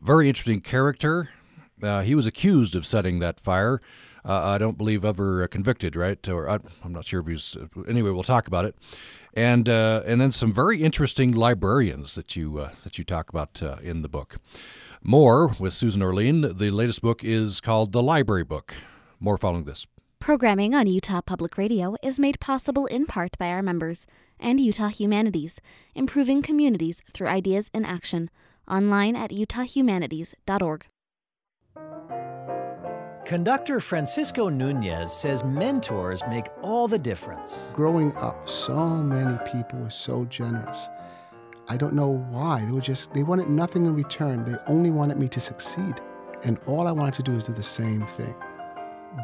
very 0.00 0.28
interesting 0.28 0.60
character. 0.60 1.28
Uh, 1.82 2.02
he 2.02 2.14
was 2.14 2.26
accused 2.26 2.74
of 2.74 2.86
setting 2.86 3.18
that 3.18 3.40
fire. 3.40 3.80
Uh, 4.24 4.42
I 4.42 4.58
don't 4.58 4.76
believe 4.76 5.04
ever 5.04 5.46
convicted, 5.48 5.94
right? 5.94 6.26
Or 6.28 6.48
I, 6.48 6.58
am 6.84 6.92
not 6.92 7.06
sure 7.06 7.20
if 7.20 7.26
he's. 7.26 7.56
Anyway, 7.86 8.10
we'll 8.10 8.24
talk 8.24 8.48
about 8.48 8.64
it, 8.64 8.74
and 9.34 9.68
uh, 9.68 10.02
and 10.04 10.20
then 10.20 10.32
some 10.32 10.52
very 10.52 10.82
interesting 10.82 11.32
librarians 11.32 12.16
that 12.16 12.34
you 12.34 12.58
uh, 12.58 12.70
that 12.82 12.98
you 12.98 13.04
talk 13.04 13.28
about 13.28 13.62
uh, 13.62 13.76
in 13.82 14.02
the 14.02 14.08
book. 14.08 14.38
More 15.02 15.54
with 15.60 15.74
Susan 15.74 16.02
Orlean. 16.02 16.40
The 16.40 16.70
latest 16.70 17.02
book 17.02 17.22
is 17.22 17.60
called 17.60 17.92
The 17.92 18.02
Library 18.02 18.42
Book. 18.42 18.74
More 19.20 19.38
following 19.38 19.64
this. 19.64 19.86
Programming 20.18 20.74
on 20.74 20.88
Utah 20.88 21.20
Public 21.20 21.56
Radio 21.56 21.94
is 22.02 22.18
made 22.18 22.40
possible 22.40 22.86
in 22.86 23.06
part 23.06 23.38
by 23.38 23.48
our 23.48 23.62
members 23.62 24.06
and 24.40 24.58
Utah 24.58 24.88
Humanities, 24.88 25.60
improving 25.94 26.42
communities 26.42 27.00
through 27.12 27.28
ideas 27.28 27.70
and 27.72 27.86
action. 27.86 28.30
Online 28.66 29.14
at 29.14 29.30
utahhumanities.org. 29.30 30.86
Conductor 33.26 33.80
Francisco 33.80 34.48
Nunez 34.48 35.12
says 35.12 35.42
mentors 35.42 36.22
make 36.28 36.46
all 36.62 36.86
the 36.86 36.98
difference. 36.98 37.68
Growing 37.74 38.16
up, 38.16 38.48
so 38.48 38.86
many 38.88 39.36
people 39.50 39.80
were 39.80 39.90
so 39.90 40.24
generous. 40.26 40.88
I 41.68 41.76
don't 41.76 41.94
know 41.94 42.24
why. 42.30 42.64
They 42.64 42.70
were 42.70 42.80
just, 42.80 43.12
they 43.12 43.24
wanted 43.24 43.50
nothing 43.50 43.84
in 43.84 43.96
return. 43.96 44.44
They 44.44 44.56
only 44.68 44.90
wanted 44.90 45.18
me 45.18 45.26
to 45.30 45.40
succeed. 45.40 46.00
And 46.44 46.60
all 46.66 46.86
I 46.86 46.92
wanted 46.92 47.14
to 47.14 47.24
do 47.24 47.32
is 47.32 47.44
do 47.44 47.52
the 47.52 47.64
same 47.64 48.06
thing. 48.06 48.34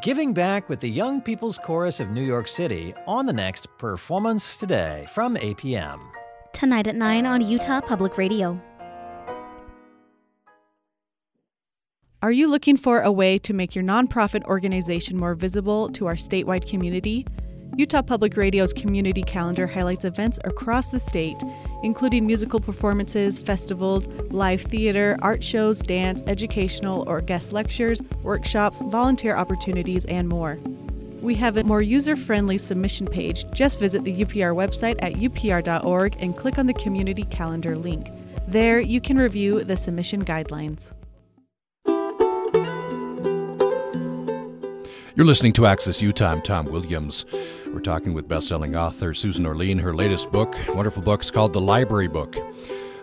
Giving 0.03 0.33
back 0.33 0.69
with 0.69 0.81
the 0.81 0.91
Young 0.91 1.21
People's 1.21 1.59
Chorus 1.59 2.01
of 2.01 2.11
New 2.11 2.25
York 2.25 2.49
City 2.49 2.95
on 3.07 3.27
the 3.27 3.33
next 3.33 3.69
Performance 3.79 4.57
Today 4.57 5.07
from 5.15 5.37
APM. 5.37 6.01
Tonight 6.53 6.89
at 6.89 6.97
9 6.97 7.25
on 7.25 7.41
Utah 7.41 7.81
Public 7.81 8.19
Radio. 8.19 8.61
Are 12.23 12.31
you 12.31 12.47
looking 12.47 12.77
for 12.77 13.01
a 13.01 13.11
way 13.11 13.37
to 13.39 13.53
make 13.53 13.75
your 13.75 13.83
nonprofit 13.83 14.45
organization 14.45 15.17
more 15.17 15.35
visible 15.35 15.89
to 15.89 16.07
our 16.07 16.15
statewide 16.15 16.71
community? 16.71 17.27
Utah 17.77 18.01
Public 18.01 18.37
Radio's 18.37 18.73
community 18.73 19.25
calendar 19.25 19.67
highlights 19.67 20.05
events 20.05 20.39
across 20.45 20.91
the 20.91 21.01
state, 21.01 21.43
including 21.83 22.25
musical 22.25 22.61
performances, 22.61 23.41
festivals, 23.41 24.07
live 24.31 24.63
theater, 24.63 25.17
art 25.21 25.43
shows, 25.43 25.81
dance, 25.81 26.23
educational 26.29 27.03
or 27.09 27.21
guest 27.21 27.53
lectures, 27.53 28.01
workshops, 28.23 28.83
volunteer 28.83 29.35
opportunities, 29.35 30.05
and 30.05 30.29
more. 30.29 30.61
We 31.21 31.35
have 31.35 31.57
a 31.57 31.65
more 31.65 31.83
user 31.83 32.15
friendly 32.15 32.57
submission 32.57 33.09
page. 33.09 33.51
Just 33.51 33.81
visit 33.81 34.05
the 34.05 34.25
UPR 34.25 34.55
website 34.55 35.03
at 35.03 35.15
upr.org 35.15 36.17
and 36.21 36.37
click 36.37 36.57
on 36.57 36.67
the 36.67 36.75
community 36.75 37.25
calendar 37.25 37.75
link. 37.75 38.11
There, 38.47 38.79
you 38.79 39.01
can 39.01 39.17
review 39.17 39.65
the 39.65 39.75
submission 39.75 40.25
guidelines. 40.25 40.93
You're 45.15 45.27
listening 45.27 45.53
to 45.55 45.67
Access 45.67 46.01
Utah. 46.01 46.31
I'm 46.31 46.41
Tom 46.41 46.65
Williams. 46.65 47.27
We're 47.67 47.81
talking 47.81 48.15
with 48.15 48.29
best-selling 48.29 48.75
author 48.77 49.13
Susan 49.13 49.45
Orlean. 49.45 49.79
Her 49.79 49.93
latest 49.93 50.33
book, 50.33 50.57
wonderful 50.69 51.03
book, 51.03 51.21
is 51.21 51.31
called 51.31 51.53
The 51.53 51.61
Library 51.61 52.09
Book. 52.09 52.35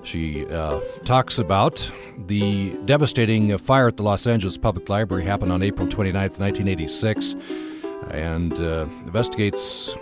She 0.02 0.48
uh, 0.48 0.80
talks 1.06 1.38
about 1.38 1.92
the 2.26 2.76
devastating 2.86 3.56
fire 3.60 3.90
at 3.90 3.98
the 3.98 4.02
Los 4.02 4.26
Angeles 4.26 4.58
Public 4.58 4.90
Library 4.90 5.24
happened 5.24 5.52
on 5.52 5.62
April 5.62 5.88
29, 5.88 6.32
1986, 6.32 7.36
and 8.10 8.60
uh, 8.60 8.88
investigates 9.06 9.94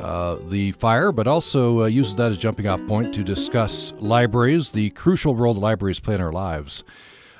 uh, 0.00 0.38
the 0.48 0.72
fire, 0.72 1.12
but 1.12 1.28
also 1.28 1.82
uh, 1.82 1.86
uses 1.86 2.16
that 2.16 2.32
as 2.32 2.36
jumping 2.36 2.66
off 2.66 2.84
point 2.88 3.14
to 3.14 3.22
discuss 3.22 3.92
libraries, 3.98 4.72
the 4.72 4.90
crucial 4.90 5.36
role 5.36 5.54
libraries 5.54 6.00
play 6.00 6.16
in 6.16 6.20
our 6.20 6.32
lives. 6.32 6.82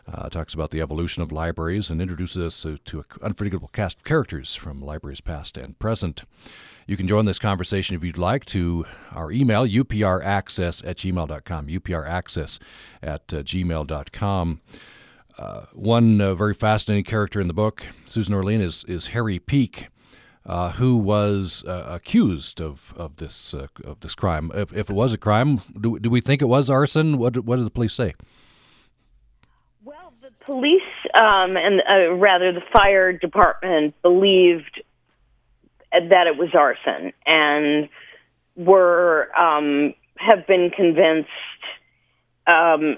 Uh, 0.07 0.29
talks 0.29 0.53
about 0.53 0.71
the 0.71 0.83
evolution 0.83 1.23
of 1.23 1.33
libraries 1.33 1.91
and 1.91 2.01
introduces 2.03 2.45
us 2.45 2.63
to, 2.63 2.77
to 2.79 2.99
an 2.99 3.05
unforgettable 3.23 3.69
cast 3.69 3.99
of 3.99 4.05
characters 4.05 4.55
from 4.55 4.83
libraries 4.83 5.23
past 5.23 5.57
and 5.57 5.79
present. 5.79 6.25
You 6.87 6.99
can 6.99 7.09
join 7.09 7.25
this 7.25 7.39
conversation 7.39 7.97
if 7.97 8.05
you'd 8.05 8.19
like 8.19 8.45
to 8.47 8.85
our 9.13 9.33
email, 9.33 9.67
upraccess 9.67 10.87
at 10.87 10.99
gmail.com, 10.99 11.67
upraccess 11.69 12.59
at 13.03 13.33
uh, 13.33 13.43
gmail.com. 13.43 14.61
Uh, 15.39 15.63
one 15.73 16.21
uh, 16.21 16.35
very 16.35 16.55
fascinating 16.55 17.05
character 17.05 17.41
in 17.41 17.49
the 17.49 17.55
book, 17.55 17.87
Susan 18.05 18.35
Orlean, 18.35 18.61
is, 18.61 18.85
is 18.85 19.09
Harry 19.09 19.39
Peak. 19.39 19.89
Uh, 20.47 20.73
who 20.73 20.99
was 20.99 21.65
uh, 21.67 21.87
accused 21.89 22.61
of 22.61 22.93
of 22.99 23.17
this 23.17 23.55
uh, 23.55 23.67
of 23.83 24.01
this 24.01 24.15
crime? 24.15 24.53
If, 24.55 24.75
if 24.75 24.91
it 24.91 24.93
was 24.93 25.15
a 25.15 25.17
crime, 25.17 25.63
do, 25.81 25.99
do 25.99 26.11
we 26.11 26.21
think 26.21 26.43
it 26.43 26.49
was 26.49 26.69
arson? 26.69 27.17
What 27.17 27.47
what 27.47 27.57
did 27.57 27.65
the 27.65 27.71
police 27.71 27.95
say? 27.95 28.13
Police 30.45 30.83
um, 31.15 31.57
and 31.57 31.81
uh, 31.89 32.15
rather 32.15 32.53
the 32.53 32.63
fire 32.73 33.13
department 33.13 33.95
believed 34.03 34.83
that 35.91 36.27
it 36.27 36.37
was 36.37 36.51
arson 36.55 37.13
and 37.27 37.89
were 38.57 39.31
um, 39.39 39.95
have 40.17 40.47
been 40.47 40.71
convinced 40.71 41.31
um, 42.47 42.97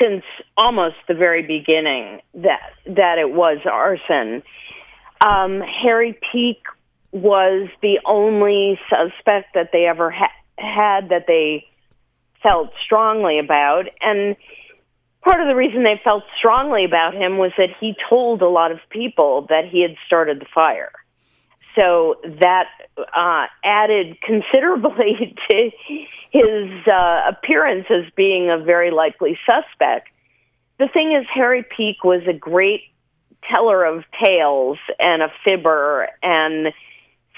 since 0.00 0.24
almost 0.56 0.96
the 1.08 1.14
very 1.14 1.42
beginning 1.42 2.20
that 2.34 2.72
that 2.86 3.18
it 3.18 3.30
was 3.30 3.58
arson. 3.70 4.42
Um, 5.20 5.60
Harry 5.60 6.18
Peak 6.32 6.62
was 7.12 7.68
the 7.82 8.00
only 8.06 8.78
suspect 8.88 9.54
that 9.54 9.70
they 9.72 9.86
ever 9.86 10.10
ha- 10.10 10.32
had 10.56 11.10
that 11.10 11.26
they 11.26 11.66
felt 12.42 12.70
strongly 12.84 13.38
about, 13.38 13.84
and 14.00 14.36
part 15.22 15.40
of 15.40 15.48
the 15.48 15.54
reason 15.54 15.84
they 15.84 16.00
felt 16.02 16.24
strongly 16.38 16.84
about 16.84 17.14
him 17.14 17.38
was 17.38 17.52
that 17.58 17.70
he 17.78 17.94
told 18.08 18.42
a 18.42 18.48
lot 18.48 18.72
of 18.72 18.78
people 18.90 19.46
that 19.48 19.64
he 19.70 19.82
had 19.82 19.96
started 20.06 20.40
the 20.40 20.46
fire. 20.54 20.92
So 21.78 22.16
that 22.40 22.68
uh, 22.98 23.46
added 23.64 24.18
considerably 24.26 25.36
to 25.50 25.70
his 26.30 26.86
uh, 26.86 27.22
appearance 27.28 27.86
as 27.90 28.10
being 28.16 28.50
a 28.50 28.58
very 28.58 28.90
likely 28.90 29.38
suspect. 29.46 30.08
The 30.78 30.88
thing 30.88 31.12
is, 31.12 31.26
Harry 31.34 31.64
Peak 31.76 32.04
was 32.04 32.22
a 32.28 32.32
great 32.32 32.82
teller 33.50 33.84
of 33.84 34.04
tales 34.24 34.78
and 34.98 35.22
a 35.22 35.28
fibber 35.44 36.08
and 36.22 36.72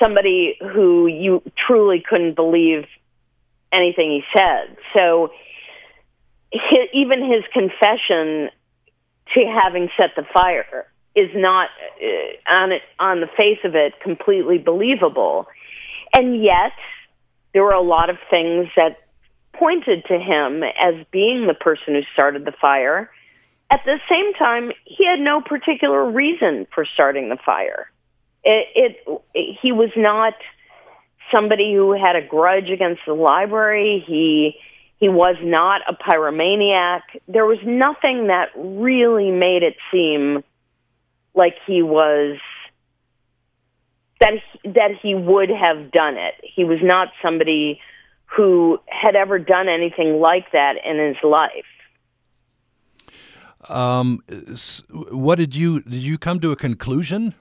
somebody 0.00 0.56
who 0.60 1.06
you 1.06 1.42
truly 1.56 2.02
couldn't 2.06 2.34
believe 2.34 2.84
anything 3.72 4.10
he 4.10 4.22
said. 4.36 4.76
So 4.96 5.30
his, 6.52 6.88
even 6.92 7.20
his 7.24 7.44
confession 7.52 8.50
to 9.34 9.46
having 9.46 9.88
set 9.96 10.10
the 10.16 10.24
fire 10.32 10.86
is 11.14 11.30
not 11.34 11.68
uh, 12.02 12.54
on 12.54 12.72
it 12.72 12.82
on 12.98 13.20
the 13.20 13.26
face 13.26 13.58
of 13.64 13.74
it 13.74 13.94
completely 14.00 14.58
believable. 14.58 15.46
And 16.14 16.42
yet 16.42 16.72
there 17.52 17.62
were 17.62 17.72
a 17.72 17.82
lot 17.82 18.10
of 18.10 18.16
things 18.30 18.68
that 18.76 18.98
pointed 19.54 20.04
to 20.06 20.18
him 20.18 20.62
as 20.62 20.94
being 21.10 21.46
the 21.46 21.54
person 21.54 21.94
who 21.94 22.02
started 22.12 22.44
the 22.44 22.52
fire. 22.60 23.10
At 23.70 23.80
the 23.84 23.98
same 24.08 24.34
time, 24.34 24.72
he 24.84 25.06
had 25.06 25.20
no 25.20 25.40
particular 25.40 26.10
reason 26.10 26.66
for 26.74 26.84
starting 26.84 27.28
the 27.28 27.38
fire. 27.44 27.90
It, 28.44 28.66
it, 29.06 29.20
it 29.34 29.58
he 29.62 29.72
was 29.72 29.90
not 29.96 30.34
somebody 31.34 31.74
who 31.74 31.92
had 31.92 32.16
a 32.16 32.26
grudge 32.26 32.68
against 32.70 33.02
the 33.06 33.14
library. 33.14 34.04
He 34.06 34.56
he 35.02 35.08
was 35.08 35.34
not 35.42 35.80
a 35.88 35.94
pyromaniac. 35.94 37.00
There 37.26 37.44
was 37.44 37.58
nothing 37.66 38.28
that 38.28 38.50
really 38.54 39.32
made 39.32 39.64
it 39.64 39.74
seem 39.90 40.44
like 41.34 41.56
he 41.66 41.82
was 41.82 42.38
that 44.20 44.34
he, 44.34 44.70
that 44.70 44.90
he 45.02 45.16
would 45.16 45.50
have 45.50 45.90
done 45.90 46.16
it. 46.16 46.34
He 46.44 46.62
was 46.62 46.78
not 46.80 47.08
somebody 47.20 47.80
who 48.26 48.78
had 48.86 49.16
ever 49.16 49.40
done 49.40 49.68
anything 49.68 50.20
like 50.20 50.52
that 50.52 50.74
in 50.84 51.04
his 51.04 51.16
life. 51.24 51.50
Um, 53.68 54.22
what 55.10 55.34
did 55.34 55.56
you 55.56 55.80
did 55.80 55.94
you 55.94 56.16
come 56.16 56.38
to 56.38 56.52
a 56.52 56.56
conclusion 56.56 57.34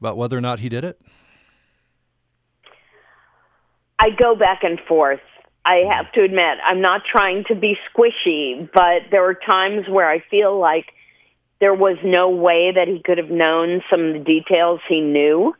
about 0.00 0.16
whether 0.16 0.38
or 0.38 0.40
not 0.40 0.60
he 0.60 0.68
did 0.68 0.84
it? 0.84 1.00
I 3.98 4.10
go 4.16 4.36
back 4.36 4.60
and 4.62 4.78
forth. 4.86 5.18
I 5.64 5.82
have 5.92 6.10
to 6.12 6.22
admit, 6.22 6.58
I'm 6.64 6.80
not 6.80 7.02
trying 7.10 7.44
to 7.48 7.54
be 7.54 7.76
squishy, 7.90 8.68
but 8.72 9.10
there 9.10 9.28
are 9.28 9.34
times 9.34 9.86
where 9.88 10.08
I 10.08 10.20
feel 10.30 10.58
like 10.58 10.86
there 11.60 11.74
was 11.74 11.98
no 12.02 12.30
way 12.30 12.72
that 12.74 12.88
he 12.88 13.02
could 13.04 13.18
have 13.18 13.30
known 13.30 13.82
some 13.90 14.00
of 14.00 14.12
the 14.14 14.20
details 14.20 14.80
he 14.88 15.00
knew. 15.00 15.54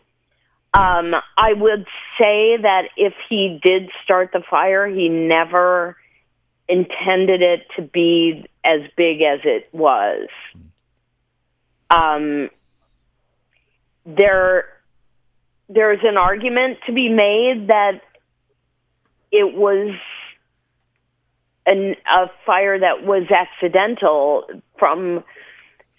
Um, 0.72 1.14
I 1.36 1.52
would 1.52 1.84
say 2.18 2.56
that 2.62 2.84
if 2.96 3.12
he 3.28 3.60
did 3.62 3.90
start 4.04 4.30
the 4.32 4.42
fire, 4.48 4.86
he 4.86 5.08
never 5.08 5.96
intended 6.68 7.42
it 7.42 7.66
to 7.76 7.82
be 7.82 8.46
as 8.64 8.80
big 8.96 9.20
as 9.20 9.40
it 9.44 9.68
was. 9.72 10.28
Um, 11.90 12.50
there, 14.06 14.64
there's 15.68 16.00
an 16.04 16.16
argument 16.16 16.78
to 16.86 16.92
be 16.92 17.08
made 17.08 17.68
that 17.68 18.00
it 19.32 19.54
was 19.54 19.94
an, 21.66 21.94
a 22.06 22.26
fire 22.46 22.78
that 22.78 23.04
was 23.04 23.26
accidental 23.30 24.44
from 24.78 25.24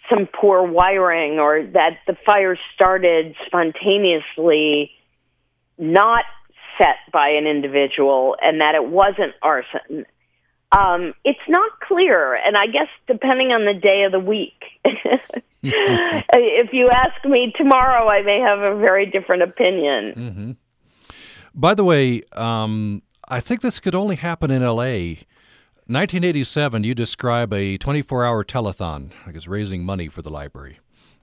some 0.10 0.28
poor 0.28 0.64
wiring 0.64 1.40
or 1.40 1.64
that 1.74 2.00
the 2.08 2.16
fire 2.26 2.58
started 2.76 3.36
spontaneously 3.46 4.92
not 5.78 6.26
set 6.78 6.98
by 7.14 7.30
an 7.30 7.48
individual 7.48 8.36
and 8.42 8.62
that 8.62 8.76
it 8.76 8.86
wasn't 8.86 9.34
arson. 9.42 10.06
Um, 10.78 11.14
it's 11.26 11.40
not 11.50 11.80
clear, 11.82 12.34
and 12.34 12.56
I 12.56 12.66
guess 12.68 12.88
depending 13.06 13.50
on 13.50 13.66
the 13.66 13.80
day 13.80 14.04
of 14.04 14.14
the 14.14 14.20
week. 14.20 14.64
if 15.64 16.70
you 16.72 16.90
ask 16.90 17.26
me 17.26 17.54
tomorrow, 17.58 18.08
I 18.08 18.22
may 18.22 18.40
have 18.40 18.60
a 18.60 18.78
very 18.78 19.06
different 19.06 19.44
opinion. 19.44 20.14
Mm-hmm. 20.16 20.52
By 21.54 21.74
the 21.74 21.84
way, 21.84 22.24
um, 22.32 23.02
I 23.32 23.40
think 23.40 23.62
this 23.62 23.80
could 23.80 23.96
only 23.96 24.18
happen 24.18 24.52
in 24.52 24.62
L.A. 24.62 25.26
1987, 25.88 26.84
you 26.84 26.94
describe 26.94 27.54
a 27.54 27.78
24 27.78 28.26
hour 28.26 28.44
telethon, 28.44 29.12
I 29.26 29.32
guess 29.32 29.48
raising 29.48 29.86
money 29.86 30.10
for 30.10 30.22
the 30.22 30.30
library. 30.30 30.80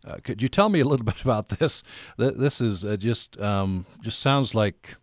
Uh, 0.06 0.16
could 0.24 0.40
you 0.40 0.48
tell 0.48 0.70
me 0.70 0.80
a 0.80 0.86
little 0.86 1.04
bit 1.12 1.20
about 1.20 1.50
this? 1.50 1.82
This 2.16 2.62
is 2.62 2.82
uh, 2.82 2.96
just 2.96 3.38
um, 3.38 3.84
just 4.00 4.20
sounds 4.20 4.54
like, 4.54 4.96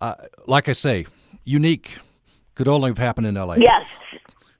uh, 0.00 0.14
like 0.48 0.68
I 0.68 0.72
say, 0.72 1.06
unique. 1.44 1.98
Could 2.56 2.66
only 2.66 2.90
have 2.90 2.98
happened 2.98 3.28
in 3.28 3.34
LA. 3.36 3.56
Yes, 3.56 3.86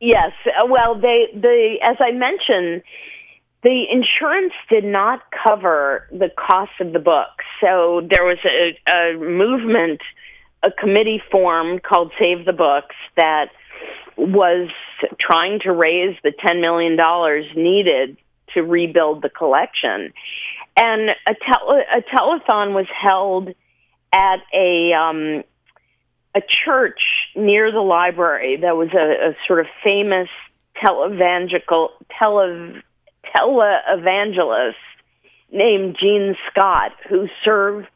yes. 0.01 0.33
Uh, 0.47 0.67
well, 0.67 0.95
they 0.95 1.27
the 1.35 1.79
as 1.83 1.97
I 1.99 2.13
mentioned, 2.13 2.83
the 3.65 3.87
insurance 3.91 4.53
did 4.71 4.85
not 4.85 5.23
cover 5.45 6.07
the 6.13 6.31
cost 6.39 6.73
of 6.79 6.93
the 6.93 7.01
book, 7.01 7.43
so 7.61 8.07
there 8.09 8.25
was 8.25 8.39
a, 8.45 8.79
a 8.89 9.17
movement, 9.19 10.01
a 10.67 10.71
committee 10.73 11.23
formed 11.31 11.83
called 11.83 12.13
Save 12.19 12.45
the 12.45 12.53
Books 12.53 12.97
that 13.17 13.47
was 14.17 14.69
trying 15.21 15.61
to 15.61 15.73
raise 15.73 16.17
the 16.25 16.33
$10 16.33 16.61
million 16.61 16.97
needed 17.55 18.17
to 18.55 18.63
rebuild 18.63 19.23
the 19.23 19.29
collection. 19.29 20.13
And 20.77 21.11
a, 21.11 21.35
tele- 21.35 21.85
a 21.97 22.03
telethon 22.17 22.75
was 22.75 22.87
held 23.01 23.49
at 24.13 24.39
a 24.55 24.93
um, 24.93 25.45
a 26.35 26.41
church 26.41 27.01
near 27.35 27.73
the 27.73 27.81
library 27.81 28.59
that 28.61 28.77
was 28.77 28.89
a, 28.93 29.31
a 29.31 29.37
sort 29.47 29.61
of 29.61 29.67
famous 29.83 30.29
televangelical 30.83 31.89
tele 32.19 32.83
televangelist 33.35 34.75
named 35.51 35.97
Gene 36.01 36.37
Scott, 36.51 36.93
who 37.09 37.29
served 37.45 37.87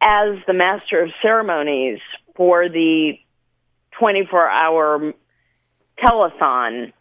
as 0.00 0.38
the 0.46 0.54
master 0.54 1.02
of 1.02 1.10
ceremonies 1.22 1.98
for 2.34 2.68
the 2.68 3.18
24 3.98 4.48
hour 4.48 5.12
telethon, 5.98 6.92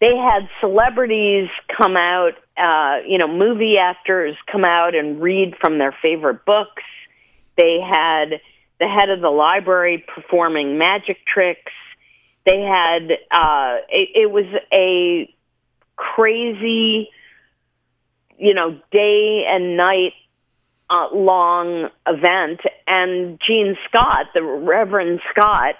they 0.00 0.16
had 0.16 0.48
celebrities 0.60 1.48
come 1.76 1.96
out, 1.96 2.32
uh, 2.56 2.98
you 3.06 3.18
know, 3.18 3.28
movie 3.28 3.76
actors 3.78 4.36
come 4.50 4.64
out 4.64 4.94
and 4.94 5.20
read 5.20 5.54
from 5.60 5.78
their 5.78 5.96
favorite 6.02 6.44
books. 6.44 6.82
They 7.56 7.80
had 7.80 8.40
the 8.78 8.86
head 8.86 9.08
of 9.08 9.20
the 9.20 9.30
library 9.30 10.04
performing 10.14 10.78
magic 10.78 11.18
tricks. 11.26 11.72
They 12.44 12.60
had, 12.60 13.10
uh, 13.30 13.78
it, 13.88 14.08
it 14.14 14.30
was 14.30 14.44
a 14.72 15.34
crazy, 15.96 17.08
you 18.38 18.54
know, 18.54 18.78
day 18.92 19.44
and 19.48 19.76
night 19.78 20.12
uh, 20.90 21.08
long 21.14 21.88
event. 22.06 22.60
And 22.86 23.38
Gene 23.46 23.76
Scott, 23.88 24.26
the 24.34 24.42
Reverend 24.42 25.20
Scott, 25.30 25.74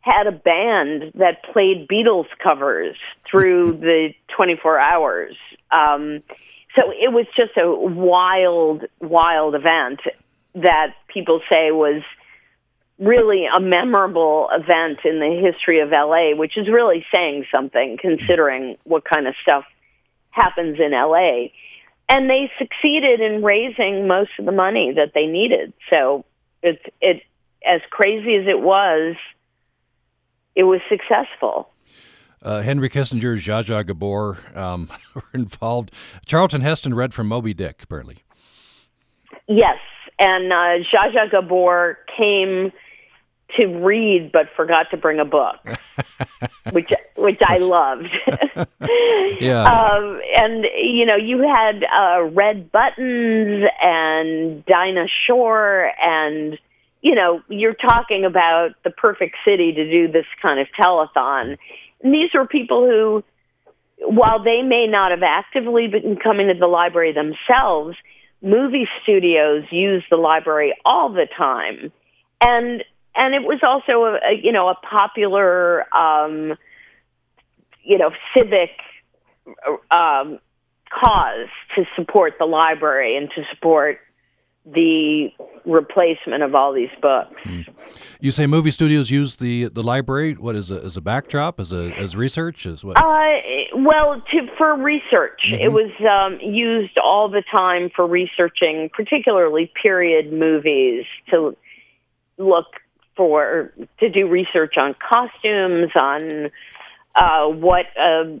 had 0.00 0.26
a 0.26 0.32
band 0.32 1.12
that 1.14 1.42
played 1.52 1.88
Beatles 1.88 2.26
covers 2.46 2.96
through 3.30 3.72
the 3.80 4.10
24 4.36 4.78
hours. 4.78 5.36
Um, 5.70 6.22
so 6.76 6.90
it 6.90 7.12
was 7.12 7.26
just 7.36 7.56
a 7.56 7.72
wild, 7.72 8.82
wild 9.00 9.54
event 9.54 10.00
that 10.54 10.94
people 11.08 11.40
say 11.52 11.70
was 11.70 12.02
really 12.98 13.46
a 13.46 13.60
memorable 13.60 14.48
event 14.52 15.00
in 15.04 15.18
the 15.18 15.40
history 15.42 15.80
of 15.80 15.90
LA, 15.90 16.36
which 16.36 16.56
is 16.56 16.68
really 16.68 17.04
saying 17.14 17.44
something 17.52 17.98
considering 18.00 18.76
what 18.84 19.04
kind 19.04 19.26
of 19.26 19.34
stuff 19.42 19.64
happens 20.30 20.78
in 20.78 20.92
LA. 20.92 21.48
And 22.08 22.28
they 22.28 22.50
succeeded 22.58 23.20
in 23.20 23.42
raising 23.42 24.06
most 24.06 24.30
of 24.38 24.44
the 24.44 24.52
money 24.52 24.92
that 24.96 25.12
they 25.14 25.26
needed. 25.26 25.72
So 25.92 26.24
it 26.62 26.80
it 27.00 27.22
as 27.66 27.80
crazy 27.90 28.36
as 28.36 28.46
it 28.46 28.60
was, 28.60 29.16
it 30.54 30.64
was 30.64 30.80
successful. 30.88 31.70
Uh, 32.42 32.60
Henry 32.60 32.90
Kissinger, 32.90 33.36
Zsa 33.36 33.64
Zsa 33.64 33.86
Gabor 33.86 34.38
um, 34.54 34.90
were 35.14 35.22
involved. 35.32 35.90
Charlton 36.26 36.60
Heston 36.60 36.94
read 36.94 37.14
from 37.14 37.26
Moby 37.26 37.54
Dick, 37.54 37.82
apparently. 37.82 38.18
Yes, 39.48 39.78
and 40.18 40.52
uh, 40.52 40.84
Zsa 40.92 41.14
Zsa 41.14 41.30
Gabor 41.30 41.98
came 42.18 42.70
to 43.56 43.66
read 43.66 44.30
but 44.32 44.46
forgot 44.56 44.86
to 44.90 44.96
bring 44.96 45.20
a 45.20 45.24
book, 45.24 45.56
which 46.72 46.90
which 47.16 47.40
I 47.46 47.58
loved. 47.58 48.08
yeah. 49.40 49.64
Um, 49.64 50.20
and 50.36 50.64
you 50.82 51.06
know, 51.06 51.16
you 51.16 51.42
had 51.42 51.84
uh, 51.84 52.22
Red 52.24 52.72
Buttons 52.72 53.64
and 53.80 54.64
Dinah 54.66 55.06
Shore, 55.26 55.90
and 56.02 56.58
you 57.02 57.14
know, 57.14 57.42
you're 57.48 57.74
talking 57.74 58.24
about 58.24 58.70
the 58.82 58.90
perfect 58.90 59.36
city 59.44 59.72
to 59.72 59.90
do 59.90 60.10
this 60.10 60.26
kind 60.40 60.58
of 60.58 60.66
telethon. 60.78 61.58
And 62.02 62.14
these 62.14 62.30
were 62.34 62.46
people 62.46 62.86
who, 62.86 63.24
while 63.98 64.42
they 64.42 64.62
may 64.62 64.86
not 64.86 65.10
have 65.10 65.22
actively 65.22 65.86
been 65.86 66.16
coming 66.16 66.48
to 66.48 66.54
the 66.54 66.66
library 66.66 67.12
themselves, 67.12 67.96
movie 68.42 68.88
studios 69.02 69.64
use 69.70 70.02
the 70.10 70.16
library 70.16 70.74
all 70.84 71.10
the 71.10 71.26
time, 71.36 71.92
and 72.42 72.82
and 73.16 73.34
it 73.34 73.42
was 73.42 73.60
also 73.62 74.04
a, 74.04 74.14
a 74.14 74.40
you 74.42 74.52
know 74.52 74.68
a 74.68 74.74
popular 74.74 75.84
um, 75.96 76.56
you 77.82 77.98
know 77.98 78.10
civic 78.36 78.70
um, 79.90 80.38
cause 80.90 81.48
to 81.76 81.84
support 81.96 82.34
the 82.38 82.46
library 82.46 83.16
and 83.16 83.30
to 83.34 83.42
support 83.54 83.98
the 84.64 85.28
replacement 85.66 86.42
of 86.42 86.54
all 86.54 86.72
these 86.72 86.90
books. 87.02 87.34
Mm. 87.44 87.68
You 88.20 88.30
say 88.30 88.46
movie 88.46 88.70
studios 88.70 89.10
use 89.10 89.36
the 89.36 89.68
the 89.68 89.82
library. 89.82 90.34
What 90.34 90.56
is 90.56 90.70
a, 90.70 90.82
as 90.82 90.96
a 90.96 91.02
backdrop, 91.02 91.60
as 91.60 91.72
a 91.72 91.92
as 91.92 92.16
research, 92.16 92.64
as 92.64 92.82
what? 92.82 92.96
Uh, 92.96 93.40
well, 93.76 94.22
to 94.32 94.46
for 94.56 94.74
research, 94.74 95.40
mm-hmm. 95.46 95.62
it 95.62 95.72
was 95.72 95.90
um, 96.00 96.40
used 96.40 96.98
all 96.98 97.28
the 97.28 97.42
time 97.50 97.90
for 97.94 98.06
researching, 98.06 98.90
particularly 98.94 99.70
period 99.82 100.32
movies, 100.32 101.04
to 101.30 101.54
look 102.38 102.66
for 103.16 103.72
to 104.00 104.08
do 104.08 104.28
research 104.28 104.74
on 104.76 104.94
costumes, 104.94 105.90
on 105.94 106.50
uh, 107.14 107.46
what 107.46 107.86
a, 107.96 108.40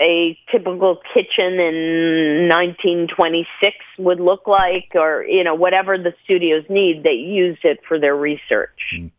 a 0.00 0.38
typical 0.50 1.00
kitchen 1.14 1.58
in 1.58 2.48
1926 2.48 3.76
would 3.98 4.20
look 4.20 4.46
like, 4.46 4.90
or 4.94 5.24
you 5.24 5.44
know 5.44 5.54
whatever 5.54 5.98
the 5.98 6.14
studios 6.24 6.64
need, 6.68 7.02
they 7.02 7.12
used 7.12 7.64
it 7.64 7.80
for 7.86 7.98
their 7.98 8.16
research. 8.16 8.80
Mm. 8.94 9.10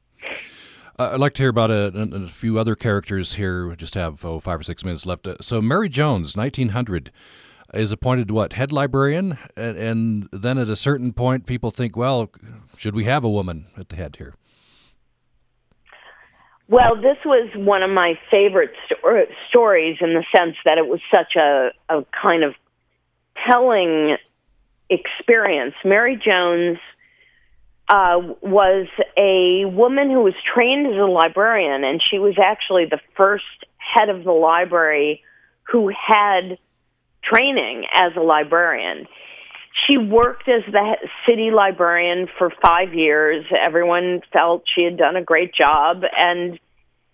I'd 1.00 1.20
like 1.20 1.36
to 1.36 1.44
hear 1.44 1.50
about 1.50 1.70
a, 1.70 1.92
a, 1.96 2.24
a, 2.24 2.28
few 2.28 2.60
other 2.60 2.76
characters 2.76 3.36
here. 3.36 3.68
We 3.68 3.76
just 3.76 3.94
have 3.94 4.26
oh, 4.26 4.40
five 4.40 4.60
or 4.60 4.64
six 4.64 4.84
minutes 4.84 5.06
left. 5.06 5.28
Uh, 5.28 5.36
so 5.42 5.62
Mary 5.62 5.90
Jones, 5.90 6.36
1900 6.36 7.12
is 7.74 7.92
appointed 7.92 8.32
what 8.32 8.54
head 8.54 8.72
librarian, 8.72 9.38
and, 9.56 9.78
and, 9.78 10.30
then 10.32 10.58
at 10.58 10.70
a 10.70 10.76
certain 10.76 11.14
point, 11.14 11.46
people 11.46 11.70
think, 11.70 11.96
well, 11.96 12.32
should 12.76 12.96
we 12.96 13.04
have 13.04 13.24
a 13.24 13.30
woman 13.30 13.68
at 13.78 13.90
the 13.90 13.96
head 13.96 14.16
here? 14.16 14.36
Well, 16.70 16.96
this 16.98 17.18
was 17.26 17.50
one 17.56 17.82
of 17.82 17.90
my 17.90 18.20
favorite 18.30 18.72
sto- 18.86 19.26
stories 19.50 19.98
in 20.02 20.14
the 20.14 20.24
sense 20.36 20.56
that 20.66 20.78
it 20.78 20.88
was 20.88 21.00
such 21.10 21.36
a, 21.38 21.72
a 21.90 22.06
kind 22.22 22.44
of 22.44 22.56
telling 23.50 24.18
experience. 24.90 25.76
Mary 25.86 26.16
Jones 26.18 26.78
uh, 27.90 28.20
was 28.42 28.88
a 29.18 29.64
woman 29.66 30.10
who 30.10 30.22
was 30.22 30.34
trained 30.54 30.88
as 30.88 31.00
a 31.00 31.06
librarian, 31.06 31.86
and 31.86 32.02
she 32.04 32.20
was 32.20 32.36
actually 32.38 32.86
the 32.86 33.00
first 33.16 33.46
head 33.78 34.10
of 34.10 34.26
the 34.26 34.32
library 34.32 35.24
who 35.72 35.90
had 35.90 36.58
training 37.24 37.86
as 37.94 38.12
a 38.18 38.22
librarian. 38.22 39.08
She 39.86 39.98
worked 39.98 40.48
as 40.48 40.64
the 40.72 40.98
city 41.28 41.52
librarian 41.52 42.28
for 42.38 42.52
five 42.62 42.94
years. 42.94 43.46
Everyone 43.56 44.22
felt 44.34 44.64
she 44.74 44.84
had 44.84 44.98
done 44.98 45.16
a 45.16 45.24
great 45.24 45.54
job, 45.54 46.02
and 46.18 46.60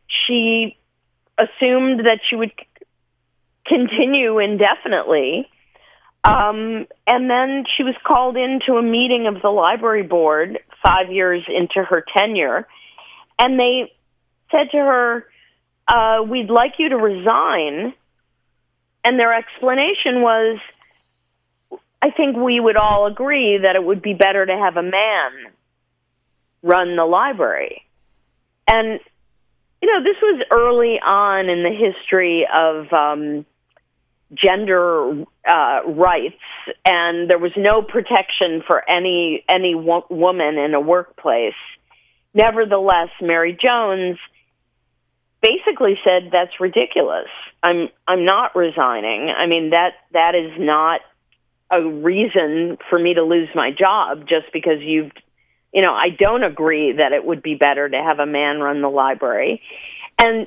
she 0.07 0.77
assumed 1.37 1.99
that 2.01 2.19
she 2.29 2.35
would 2.35 2.51
continue 3.65 4.39
indefinitely. 4.39 5.49
Um, 6.23 6.87
and 7.05 7.29
then 7.29 7.65
she 7.75 7.83
was 7.83 7.95
called 8.05 8.37
into 8.37 8.77
a 8.77 8.81
meeting 8.81 9.27
of 9.27 9.41
the 9.41 9.49
library 9.49 10.03
board 10.03 10.59
five 10.81 11.11
years 11.11 11.43
into 11.47 11.83
her 11.83 12.05
tenure, 12.15 12.67
and 13.39 13.59
they 13.59 13.91
said 14.51 14.69
to 14.71 14.77
her, 14.77 15.25
uh, 15.87 16.23
We'd 16.23 16.49
like 16.49 16.73
you 16.77 16.89
to 16.89 16.97
resign. 16.97 17.93
And 19.05 19.19
their 19.19 19.33
explanation 19.33 20.21
was, 20.21 20.59
I 22.03 22.09
think 22.11 22.35
we 22.35 22.59
would 22.59 22.75
all 22.75 23.07
agree 23.07 23.59
that 23.63 23.77
it 23.77 23.83
would 23.83 24.01
be 24.01 24.13
better 24.13 24.45
to 24.45 24.51
have 24.51 24.75
a 24.75 24.83
man 24.83 25.53
run 26.61 26.97
the 26.97 27.05
library. 27.05 27.83
And, 28.69 28.99
you 29.81 29.87
know, 29.87 30.03
this 30.03 30.17
was 30.21 30.43
early 30.51 30.99
on 30.99 31.47
in 31.47 31.63
the 31.63 31.71
history 31.71 32.45
of 32.53 32.91
um, 32.91 33.45
gender 34.33 35.23
uh, 35.49 35.79
rights, 35.87 36.43
and 36.83 37.29
there 37.29 37.39
was 37.39 37.53
no 37.55 37.81
protection 37.81 38.63
for 38.67 38.83
any 38.89 39.45
any 39.47 39.73
wo- 39.73 40.05
woman 40.09 40.57
in 40.57 40.73
a 40.73 40.81
workplace. 40.81 41.53
Nevertheless, 42.33 43.09
Mary 43.21 43.57
Jones 43.57 44.17
basically 45.41 45.97
said 46.03 46.31
that's 46.33 46.59
ridiculous. 46.59 47.29
I'm 47.61 47.87
I'm 48.05 48.25
not 48.25 48.57
resigning. 48.57 49.29
I 49.29 49.47
mean 49.47 49.69
that 49.69 49.91
that 50.11 50.35
is 50.35 50.51
not 50.59 50.99
a 51.73 51.87
reason 51.87 52.77
for 52.89 52.99
me 52.99 53.13
to 53.15 53.23
lose 53.23 53.49
my 53.55 53.71
job 53.71 54.27
just 54.27 54.51
because 54.53 54.79
you've 54.81 55.11
you 55.73 55.81
know, 55.81 55.93
I 55.93 56.09
don't 56.09 56.43
agree 56.43 56.93
that 56.93 57.13
it 57.13 57.25
would 57.25 57.41
be 57.41 57.55
better 57.55 57.89
to 57.89 57.97
have 57.97 58.19
a 58.19 58.27
man 58.27 58.59
run 58.59 58.81
the 58.81 58.89
library. 58.89 59.61
And 60.23 60.45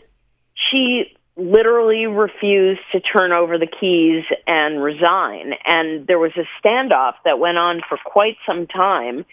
she 0.54 1.16
literally 1.36 2.06
refused 2.06 2.80
to 2.92 3.00
turn 3.00 3.32
over 3.32 3.58
the 3.58 3.66
keys 3.66 4.24
and 4.46 4.82
resign. 4.82 5.52
And 5.66 6.06
there 6.06 6.18
was 6.18 6.32
a 6.36 6.46
standoff 6.62 7.14
that 7.24 7.38
went 7.38 7.58
on 7.58 7.80
for 7.88 7.98
quite 8.04 8.36
some 8.46 8.66
time 8.68 9.26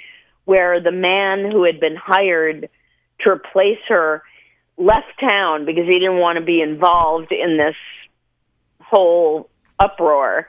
where 0.45 0.81
the 0.81 0.91
man 0.91 1.49
who 1.49 1.63
had 1.63 1.79
been 1.79 1.95
hired 1.95 2.69
to 3.21 3.29
replace 3.29 3.79
her 3.87 4.23
left 4.77 5.19
town 5.21 5.65
because 5.65 5.85
he 5.85 5.99
didn't 5.99 6.17
want 6.17 6.39
to 6.39 6.43
be 6.43 6.59
involved 6.59 7.31
in 7.31 7.57
this 7.57 7.75
whole 8.81 9.49
uproar. 9.79 10.47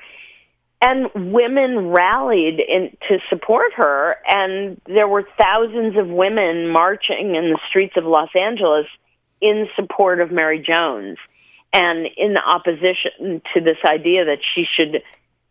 And 0.81 1.33
women 1.33 1.89
rallied 1.89 2.61
in, 2.61 2.97
to 3.09 3.19
support 3.31 3.73
her, 3.77 4.17
and 4.29 4.81
there 4.87 5.09
were 5.09 5.27
thousands 5.41 5.97
of 5.97 6.09
women 6.09 6.69
marching 6.69 7.35
in 7.37 7.51
the 7.51 7.59
streets 7.69 7.95
of 7.97 8.05
Los 8.05 8.29
Angeles 8.39 8.87
in 9.41 9.67
support 9.77 10.21
of 10.21 10.31
Mary 10.31 10.59
Jones 10.59 11.17
and 11.73 12.07
in 12.17 12.37
opposition 12.37 13.41
to 13.55 13.61
this 13.61 13.79
idea 13.87 14.27
that 14.27 14.41
she 14.55 14.65
should 14.77 15.03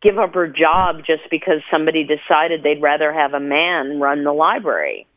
give 0.01 0.19
up 0.19 0.35
her 0.35 0.47
job 0.47 0.99
just 1.05 1.23
because 1.31 1.61
somebody 1.71 2.03
decided 2.03 2.61
they'd 2.61 2.81
rather 2.81 3.11
have 3.11 3.33
a 3.33 3.39
man 3.39 3.99
run 3.99 4.23
the 4.23 4.33
library 4.33 5.07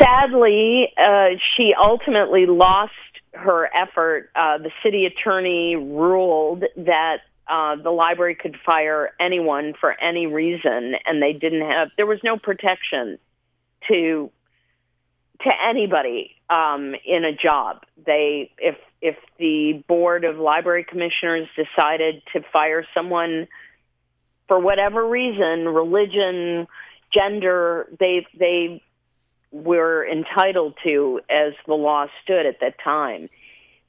sadly, 0.00 0.92
uh, 0.96 1.30
she 1.56 1.74
ultimately 1.78 2.46
lost 2.46 2.92
her 3.34 3.68
effort. 3.74 4.30
Uh, 4.34 4.58
the 4.58 4.70
city 4.82 5.06
attorney 5.06 5.76
ruled 5.76 6.64
that 6.76 7.18
uh, 7.48 7.76
the 7.76 7.90
library 7.90 8.34
could 8.34 8.56
fire 8.64 9.12
anyone 9.20 9.72
for 9.80 9.98
any 10.00 10.26
reason, 10.26 10.94
and 11.06 11.22
they 11.22 11.32
didn't 11.32 11.68
have. 11.68 11.88
There 11.96 12.06
was 12.06 12.20
no 12.22 12.36
protection 12.36 13.18
to 13.88 14.30
to 15.42 15.50
anybody 15.68 16.34
um, 16.50 16.94
in 17.06 17.24
a 17.24 17.32
job. 17.32 17.82
They 18.04 18.50
if 18.58 18.76
if 19.00 19.16
the 19.38 19.82
board 19.86 20.24
of 20.24 20.36
library 20.36 20.84
commissioners 20.88 21.48
decided 21.56 22.22
to 22.32 22.42
fire 22.52 22.84
someone 22.94 23.46
for 24.48 24.58
whatever 24.58 25.06
reason, 25.06 25.68
religion, 25.68 26.66
gender, 27.14 27.88
they 27.98 28.26
they 28.38 28.82
were 29.52 30.06
entitled 30.06 30.74
to 30.84 31.20
as 31.30 31.54
the 31.66 31.74
law 31.74 32.06
stood 32.22 32.46
at 32.46 32.60
that 32.60 32.74
time. 32.82 33.30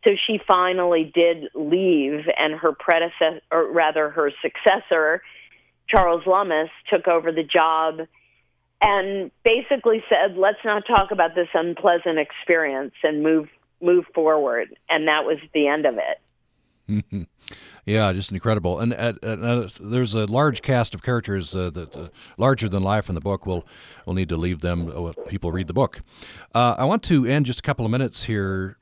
So 0.06 0.14
she 0.28 0.40
finally 0.48 1.12
did 1.14 1.50
leave, 1.54 2.26
and 2.38 2.54
her 2.56 2.72
predecessor, 2.72 3.42
or 3.52 3.72
rather 3.72 4.10
her 4.10 4.32
successor, 4.42 5.22
Charles 5.90 6.26
Lummis, 6.26 6.70
took 6.90 7.08
over 7.08 7.32
the 7.32 7.44
job 7.44 8.08
and 8.82 9.30
basically 9.44 10.04
said, 10.08 10.38
"Let's 10.38 10.64
not 10.64 10.84
talk 10.88 11.12
about 11.12 11.36
this 11.36 11.50
unpleasant 11.54 12.18
experience 12.18 12.94
and 13.04 13.22
move 13.22 13.50
move 13.82 14.06
forward." 14.16 14.70
And 14.90 15.08
that 15.08 15.26
was 15.26 15.38
the 15.54 15.68
end 15.68 15.86
of 15.86 15.96
it. 15.98 16.22
yeah, 17.86 18.12
just 18.14 18.32
incredible. 18.32 18.80
And 18.80 18.94
uh, 18.94 19.68
there's 19.80 20.16
a 20.16 20.26
large 20.26 20.62
cast 20.62 20.96
of 20.96 21.04
characters 21.04 21.56
uh, 21.56 21.70
that 21.72 21.96
uh, 21.96 22.08
larger 22.38 22.70
than 22.70 22.84
life 22.84 23.10
in 23.10 23.16
the 23.16 23.22
book. 23.22 23.46
We'll 23.46 23.66
we'll 24.06 24.16
need 24.16 24.30
to 24.30 24.38
leave 24.38 24.62
them. 24.62 24.90
Uh, 24.90 25.14
people 25.28 25.52
read 25.52 25.68
the 25.68 25.74
book. 25.74 26.02
I 26.54 26.86
want 26.86 27.04
to 27.04 27.26
end 27.26 27.46
just 27.46 27.60
a 27.60 27.64
couple 27.64 27.86
of 27.86 27.92
minutes 27.92 28.24
here, 28.24 28.78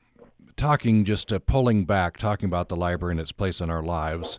talking 0.58 1.04
just 1.04 1.32
uh, 1.32 1.38
pulling 1.38 1.84
back, 1.84 2.18
talking 2.18 2.46
about 2.46 2.68
the 2.68 2.76
library 2.76 3.12
and 3.12 3.20
its 3.20 3.32
place 3.32 3.60
in 3.60 3.70
our 3.70 3.82
lives. 3.82 4.38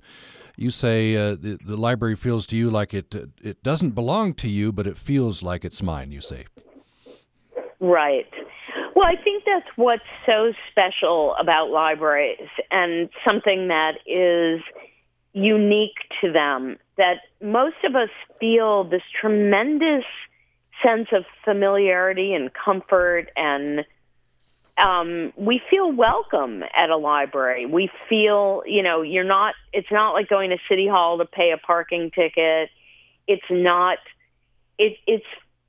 You 0.55 0.70
say 0.70 1.15
uh, 1.15 1.36
the, 1.36 1.57
the 1.65 1.78
library 1.78 2.15
feels 2.15 2.45
to 2.47 2.57
you 2.57 2.70
like 2.70 2.93
it 2.93 3.15
it 3.41 3.63
doesn't 3.63 3.91
belong 3.91 4.34
to 4.36 4.49
you, 4.49 4.72
but 4.72 4.86
it 4.86 4.97
feels 4.97 5.41
like 5.41 5.65
it's 5.65 5.82
mine. 5.82 6.11
You 6.11 6.22
say. 6.22 6.45
Right. 7.80 8.28
Well, 8.95 9.07
I 9.07 9.15
think 9.24 9.43
that's 9.45 9.70
what's 9.78 10.03
so 10.30 10.51
special 10.70 11.34
about 11.39 11.70
libraries 11.70 12.49
and 12.70 13.09
something 13.26 13.70
that 13.70 13.93
is 14.05 14.61
unique 15.32 15.95
to 16.22 16.32
them 16.34 16.78
that 16.97 17.20
most 17.41 17.78
of 17.86 17.95
us 17.95 18.09
feel 18.39 18.84
this 18.84 19.03
tremendous 19.22 20.03
sense 20.84 21.07
of 21.13 21.24
familiarity 21.45 22.34
and 22.34 22.51
comfort 22.53 23.30
and 23.36 23.86
um, 24.84 25.34
we 25.36 25.61
feel 25.69 25.91
welcome 25.91 26.63
at 26.75 26.89
a 26.89 26.97
library. 26.97 27.65
We 27.65 27.89
feel, 28.07 28.63
you 28.65 28.84
know, 28.84 29.01
you're 29.01 29.23
not, 29.23 29.55
it's 29.73 29.91
not 29.91 30.11
like 30.11 30.30
going 30.30 30.49
to 30.51 30.57
City 30.69 30.88
Hall 30.88 31.17
to 31.17 31.25
pay 31.25 31.51
a 31.51 31.57
parking 31.57 32.11
ticket. 32.11 32.69
It's 33.27 33.45
not, 33.49 33.97
it, 34.77 34.97
it's, 35.05 35.25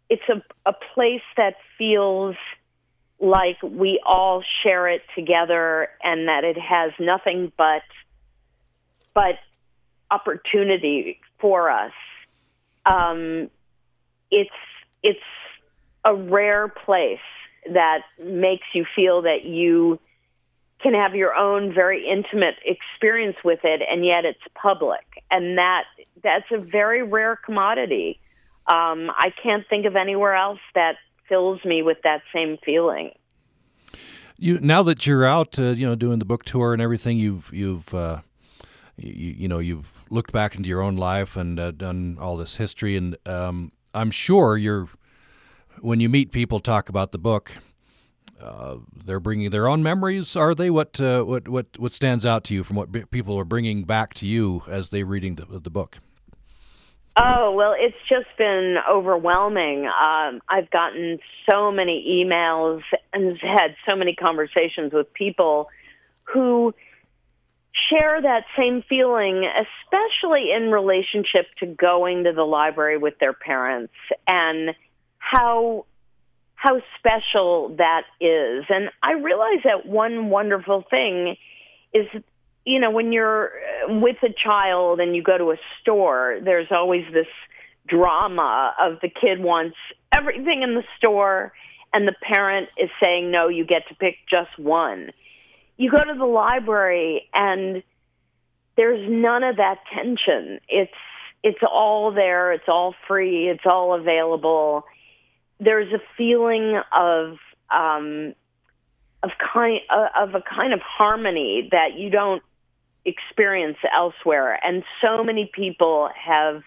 it's 0.09 0.23
a, 0.29 0.43
a 0.69 0.73
place 0.95 1.23
that 1.37 1.55
feels 1.79 2.37
like 3.21 3.63
we 3.63 4.01
all 4.05 4.43
share 4.63 4.89
it 4.89 5.03
together 5.15 5.89
and 6.03 6.29
that 6.29 6.45
it 6.45 6.59
has 6.59 6.93
nothing 6.99 7.53
but 7.57 7.83
but 9.13 9.35
opportunity 10.11 11.21
for 11.39 11.71
us 11.71 11.93
um, 12.87 13.51
it's 14.31 14.51
it's 15.03 15.19
a 16.05 16.15
rare 16.15 16.69
place 16.69 17.19
that 17.73 18.01
makes 18.23 18.67
you 18.75 18.85
feel 18.95 19.23
that 19.23 19.45
you 19.45 19.99
can 20.83 20.95
have 20.95 21.15
your 21.15 21.35
own 21.35 21.75
very 21.75 22.09
intimate 22.09 22.55
experience 22.65 23.37
with 23.45 23.61
it 23.65 23.83
and 23.89 24.05
yet 24.05 24.25
it's 24.25 24.41
public. 24.55 25.05
And 25.31 25.59
that 25.59 25.85
that's 26.23 26.51
a 26.51 26.59
very 26.59 27.03
rare 27.03 27.37
commodity. 27.37 28.19
Um, 28.67 29.11
i 29.17 29.33
can't 29.43 29.67
think 29.69 29.87
of 29.87 29.97
anywhere 29.97 30.35
else 30.35 30.61
that 30.75 30.97
fills 31.29 31.65
me 31.65 31.83
with 31.83 31.99
that 32.05 32.23
same 32.35 32.59
feeling. 32.65 33.13
You 34.39 34.59
now 34.61 34.83
that 34.83 35.07
you're 35.07 35.25
out, 35.25 35.59
uh, 35.59 35.71
you 35.71 35.87
know, 35.87 35.95
doing 35.95 36.19
the 36.19 36.25
book 36.25 36.45
tour 36.45 36.73
and 36.73 36.81
everything, 36.81 37.19
you've 37.19 37.51
you've 37.53 37.93
uh, 37.95 38.21
you, 38.97 39.35
you, 39.39 39.49
know 39.49 39.59
you've 39.59 40.05
looked 40.11 40.33
back 40.33 40.57
into 40.57 40.69
your 40.69 40.83
own 40.83 40.97
life 40.97 41.37
and 41.37 41.61
uh, 41.61 41.71
done 41.73 42.17
all 42.21 42.37
this 42.37 42.57
history, 42.57 42.97
and 42.97 43.17
um, 43.27 43.73
I'm 43.93 44.11
sure 44.11 44.57
you're 44.57 44.89
when 45.81 46.01
you 46.01 46.09
meet 46.09 46.33
people 46.33 46.61
talk 46.61 46.89
about 46.89 47.13
the 47.13 47.19
book. 47.19 47.53
Uh, 48.41 48.79
they're 49.05 49.21
bringing 49.21 49.51
their 49.51 49.69
own 49.69 49.83
memories. 49.83 50.35
Are 50.35 50.55
they 50.55 50.71
what 50.71 50.99
uh, 50.99 51.23
what 51.25 51.47
what 51.47 51.67
what 51.77 51.93
stands 51.93 52.25
out 52.25 52.43
to 52.45 52.55
you 52.55 52.65
from 52.65 52.77
what 52.77 52.91
b- 52.91 53.05
people 53.05 53.39
are 53.39 53.45
bringing 53.45 53.85
back 53.85 54.15
to 54.15 54.27
you 54.27 54.63
as 54.67 54.89
they're 54.89 55.05
reading 55.05 55.35
the, 55.35 55.45
the 55.59 55.69
book? 55.69 55.99
Oh, 57.17 57.53
well, 57.53 57.75
it's 57.77 57.97
just 58.09 58.29
been 58.39 58.77
overwhelming. 58.91 59.87
Um, 59.87 60.41
I've 60.49 60.71
gotten 60.71 61.19
so 61.51 61.71
many 61.71 62.25
emails 62.25 62.81
and 63.13 63.37
had 63.43 63.75
so 63.89 63.95
many 63.95 64.15
conversations 64.15 64.95
with 64.95 65.13
people 65.13 65.69
who 66.25 66.73
share 67.91 68.23
that 68.23 68.45
same 68.57 68.83
feeling, 68.89 69.45
especially 69.45 70.53
in 70.57 70.71
relationship 70.71 71.47
to 71.59 71.67
going 71.67 72.25
to 72.25 72.33
the 72.33 72.45
library 72.45 72.97
with 72.97 73.19
their 73.19 73.33
parents 73.33 73.93
and 74.27 74.71
how 75.31 75.87
how 76.55 76.83
special 76.99 77.75
that 77.79 78.03
is. 78.21 78.65
And 78.69 78.91
I 79.03 79.13
realize 79.13 79.61
that 79.65 79.87
one 79.87 80.29
wonderful 80.29 80.85
thing 80.91 81.37
is 81.95 82.07
you 82.65 82.79
know, 82.79 82.91
when 82.91 83.13
you're 83.13 83.53
uh, 83.89 83.95
with 84.01 84.17
a 84.23 84.33
child 84.33 85.01
and 85.01 85.17
you 85.17 85.23
go 85.23 85.39
to 85.39 85.51
a 85.53 85.57
store, 85.81 86.39
there's 86.45 86.69
always 86.71 87.05
this 87.13 87.27
drama 87.89 88.75
of 88.81 89.01
the 89.01 89.09
kid 89.09 89.41
wants 89.41 89.77
everything 90.15 90.63
in 90.63 90.75
the 90.75 90.85
store 90.99 91.53
and 91.93 92.07
the 92.07 92.15
parent 92.23 92.69
is 92.77 92.91
saying, 93.03 93.31
no, 93.31 93.49
you 93.49 93.65
get 93.65 93.89
to 93.89 93.95
pick 93.95 94.17
just 94.29 94.59
one. 94.59 95.11
You 95.77 95.91
go 95.91 95.99
to 95.99 96.17
the 96.17 96.27
library 96.27 97.29
and 97.35 97.83
there's 98.77 99.09
none 99.11 99.43
of 99.43 99.57
that 99.57 99.79
tension. 99.95 100.61
It's 100.69 100.93
it's 101.43 101.59
all 101.63 102.13
there, 102.13 102.53
it's 102.53 102.69
all 102.69 102.95
free, 103.09 103.49
it's 103.49 103.65
all 103.65 103.95
available. 103.95 104.85
There's 105.61 105.93
a 105.93 106.01
feeling 106.17 106.81
of 106.93 107.37
um, 107.71 108.35
of 109.23 109.31
kind 109.53 109.81
uh, 109.91 110.09
of 110.19 110.35
a 110.35 110.43
kind 110.43 110.73
of 110.73 110.81
harmony 110.81 111.69
that 111.71 111.95
you 111.97 112.11
don't 112.11 112.43
experience 113.05 113.77
elsewhere. 113.95 114.59
And 114.63 114.83
so 115.03 115.23
many 115.23 115.51
people 115.53 116.09
have 116.15 116.63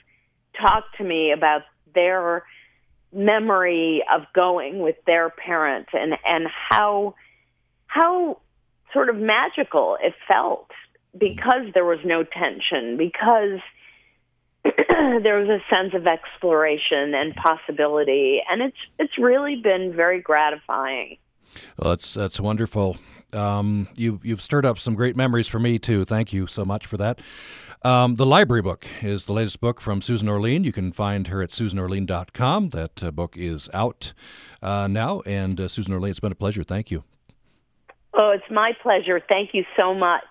talked 0.59 0.97
to 0.97 1.03
me 1.03 1.31
about 1.31 1.63
their 1.93 2.43
memory 3.11 4.03
of 4.13 4.23
going 4.33 4.79
with 4.79 4.95
their 5.05 5.29
parents 5.29 5.89
and 5.93 6.13
and 6.25 6.47
how 6.69 7.15
how 7.87 8.39
sort 8.91 9.09
of 9.09 9.15
magical 9.15 9.97
it 10.01 10.13
felt 10.27 10.69
because 11.17 11.71
there 11.73 11.85
was 11.85 11.99
no 12.03 12.23
tension 12.23 12.97
because 12.97 13.59
there 15.23 15.39
was 15.39 15.49
a 15.49 15.59
sense 15.73 15.93
of 15.93 16.07
exploration 16.07 17.13
and 17.13 17.35
possibility 17.35 18.41
and 18.49 18.61
it's 18.61 18.77
it's 18.99 19.17
really 19.17 19.55
been 19.55 19.93
very 19.95 20.21
gratifying 20.21 21.17
well 21.77 21.89
that's 21.89 22.13
that's 22.13 22.39
wonderful 22.39 22.97
um, 23.33 23.87
you've 23.97 24.25
you've 24.25 24.41
stirred 24.41 24.65
up 24.65 24.79
some 24.79 24.95
great 24.95 25.15
memories 25.15 25.47
for 25.47 25.59
me 25.59 25.79
too. 25.79 26.05
Thank 26.05 26.33
you 26.33 26.47
so 26.47 26.63
much 26.63 26.85
for 26.85 26.97
that. 26.97 27.21
Um, 27.83 28.15
the 28.15 28.25
Library 28.25 28.61
Book 28.61 28.87
is 29.01 29.25
the 29.25 29.33
latest 29.33 29.59
book 29.59 29.81
from 29.81 30.01
Susan 30.01 30.29
Orlean. 30.29 30.63
You 30.63 30.71
can 30.71 30.93
find 30.93 31.27
her 31.27 31.41
at 31.41 31.49
susanorlean.com. 31.49 32.69
That 32.69 33.03
uh, 33.03 33.11
book 33.11 33.35
is 33.37 33.69
out 33.73 34.13
uh, 34.61 34.87
now. 34.87 35.21
And 35.21 35.59
uh, 35.59 35.67
Susan 35.67 35.93
Orlean, 35.93 36.11
it's 36.11 36.21
been 36.21 36.31
a 36.31 36.35
pleasure. 36.35 36.63
Thank 36.63 36.91
you. 36.91 37.03
Oh, 38.13 38.29
it's 38.29 38.49
my 38.49 38.71
pleasure. 38.81 39.19
Thank 39.29 39.49
you 39.53 39.65
so 39.77 39.93
much. 39.93 40.23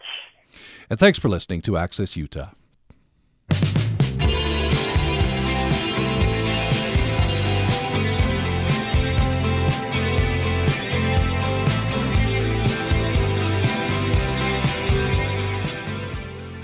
And 0.88 0.98
thanks 0.98 1.18
for 1.18 1.28
listening 1.28 1.60
to 1.62 1.76
Access 1.76 2.16
Utah. 2.16 2.50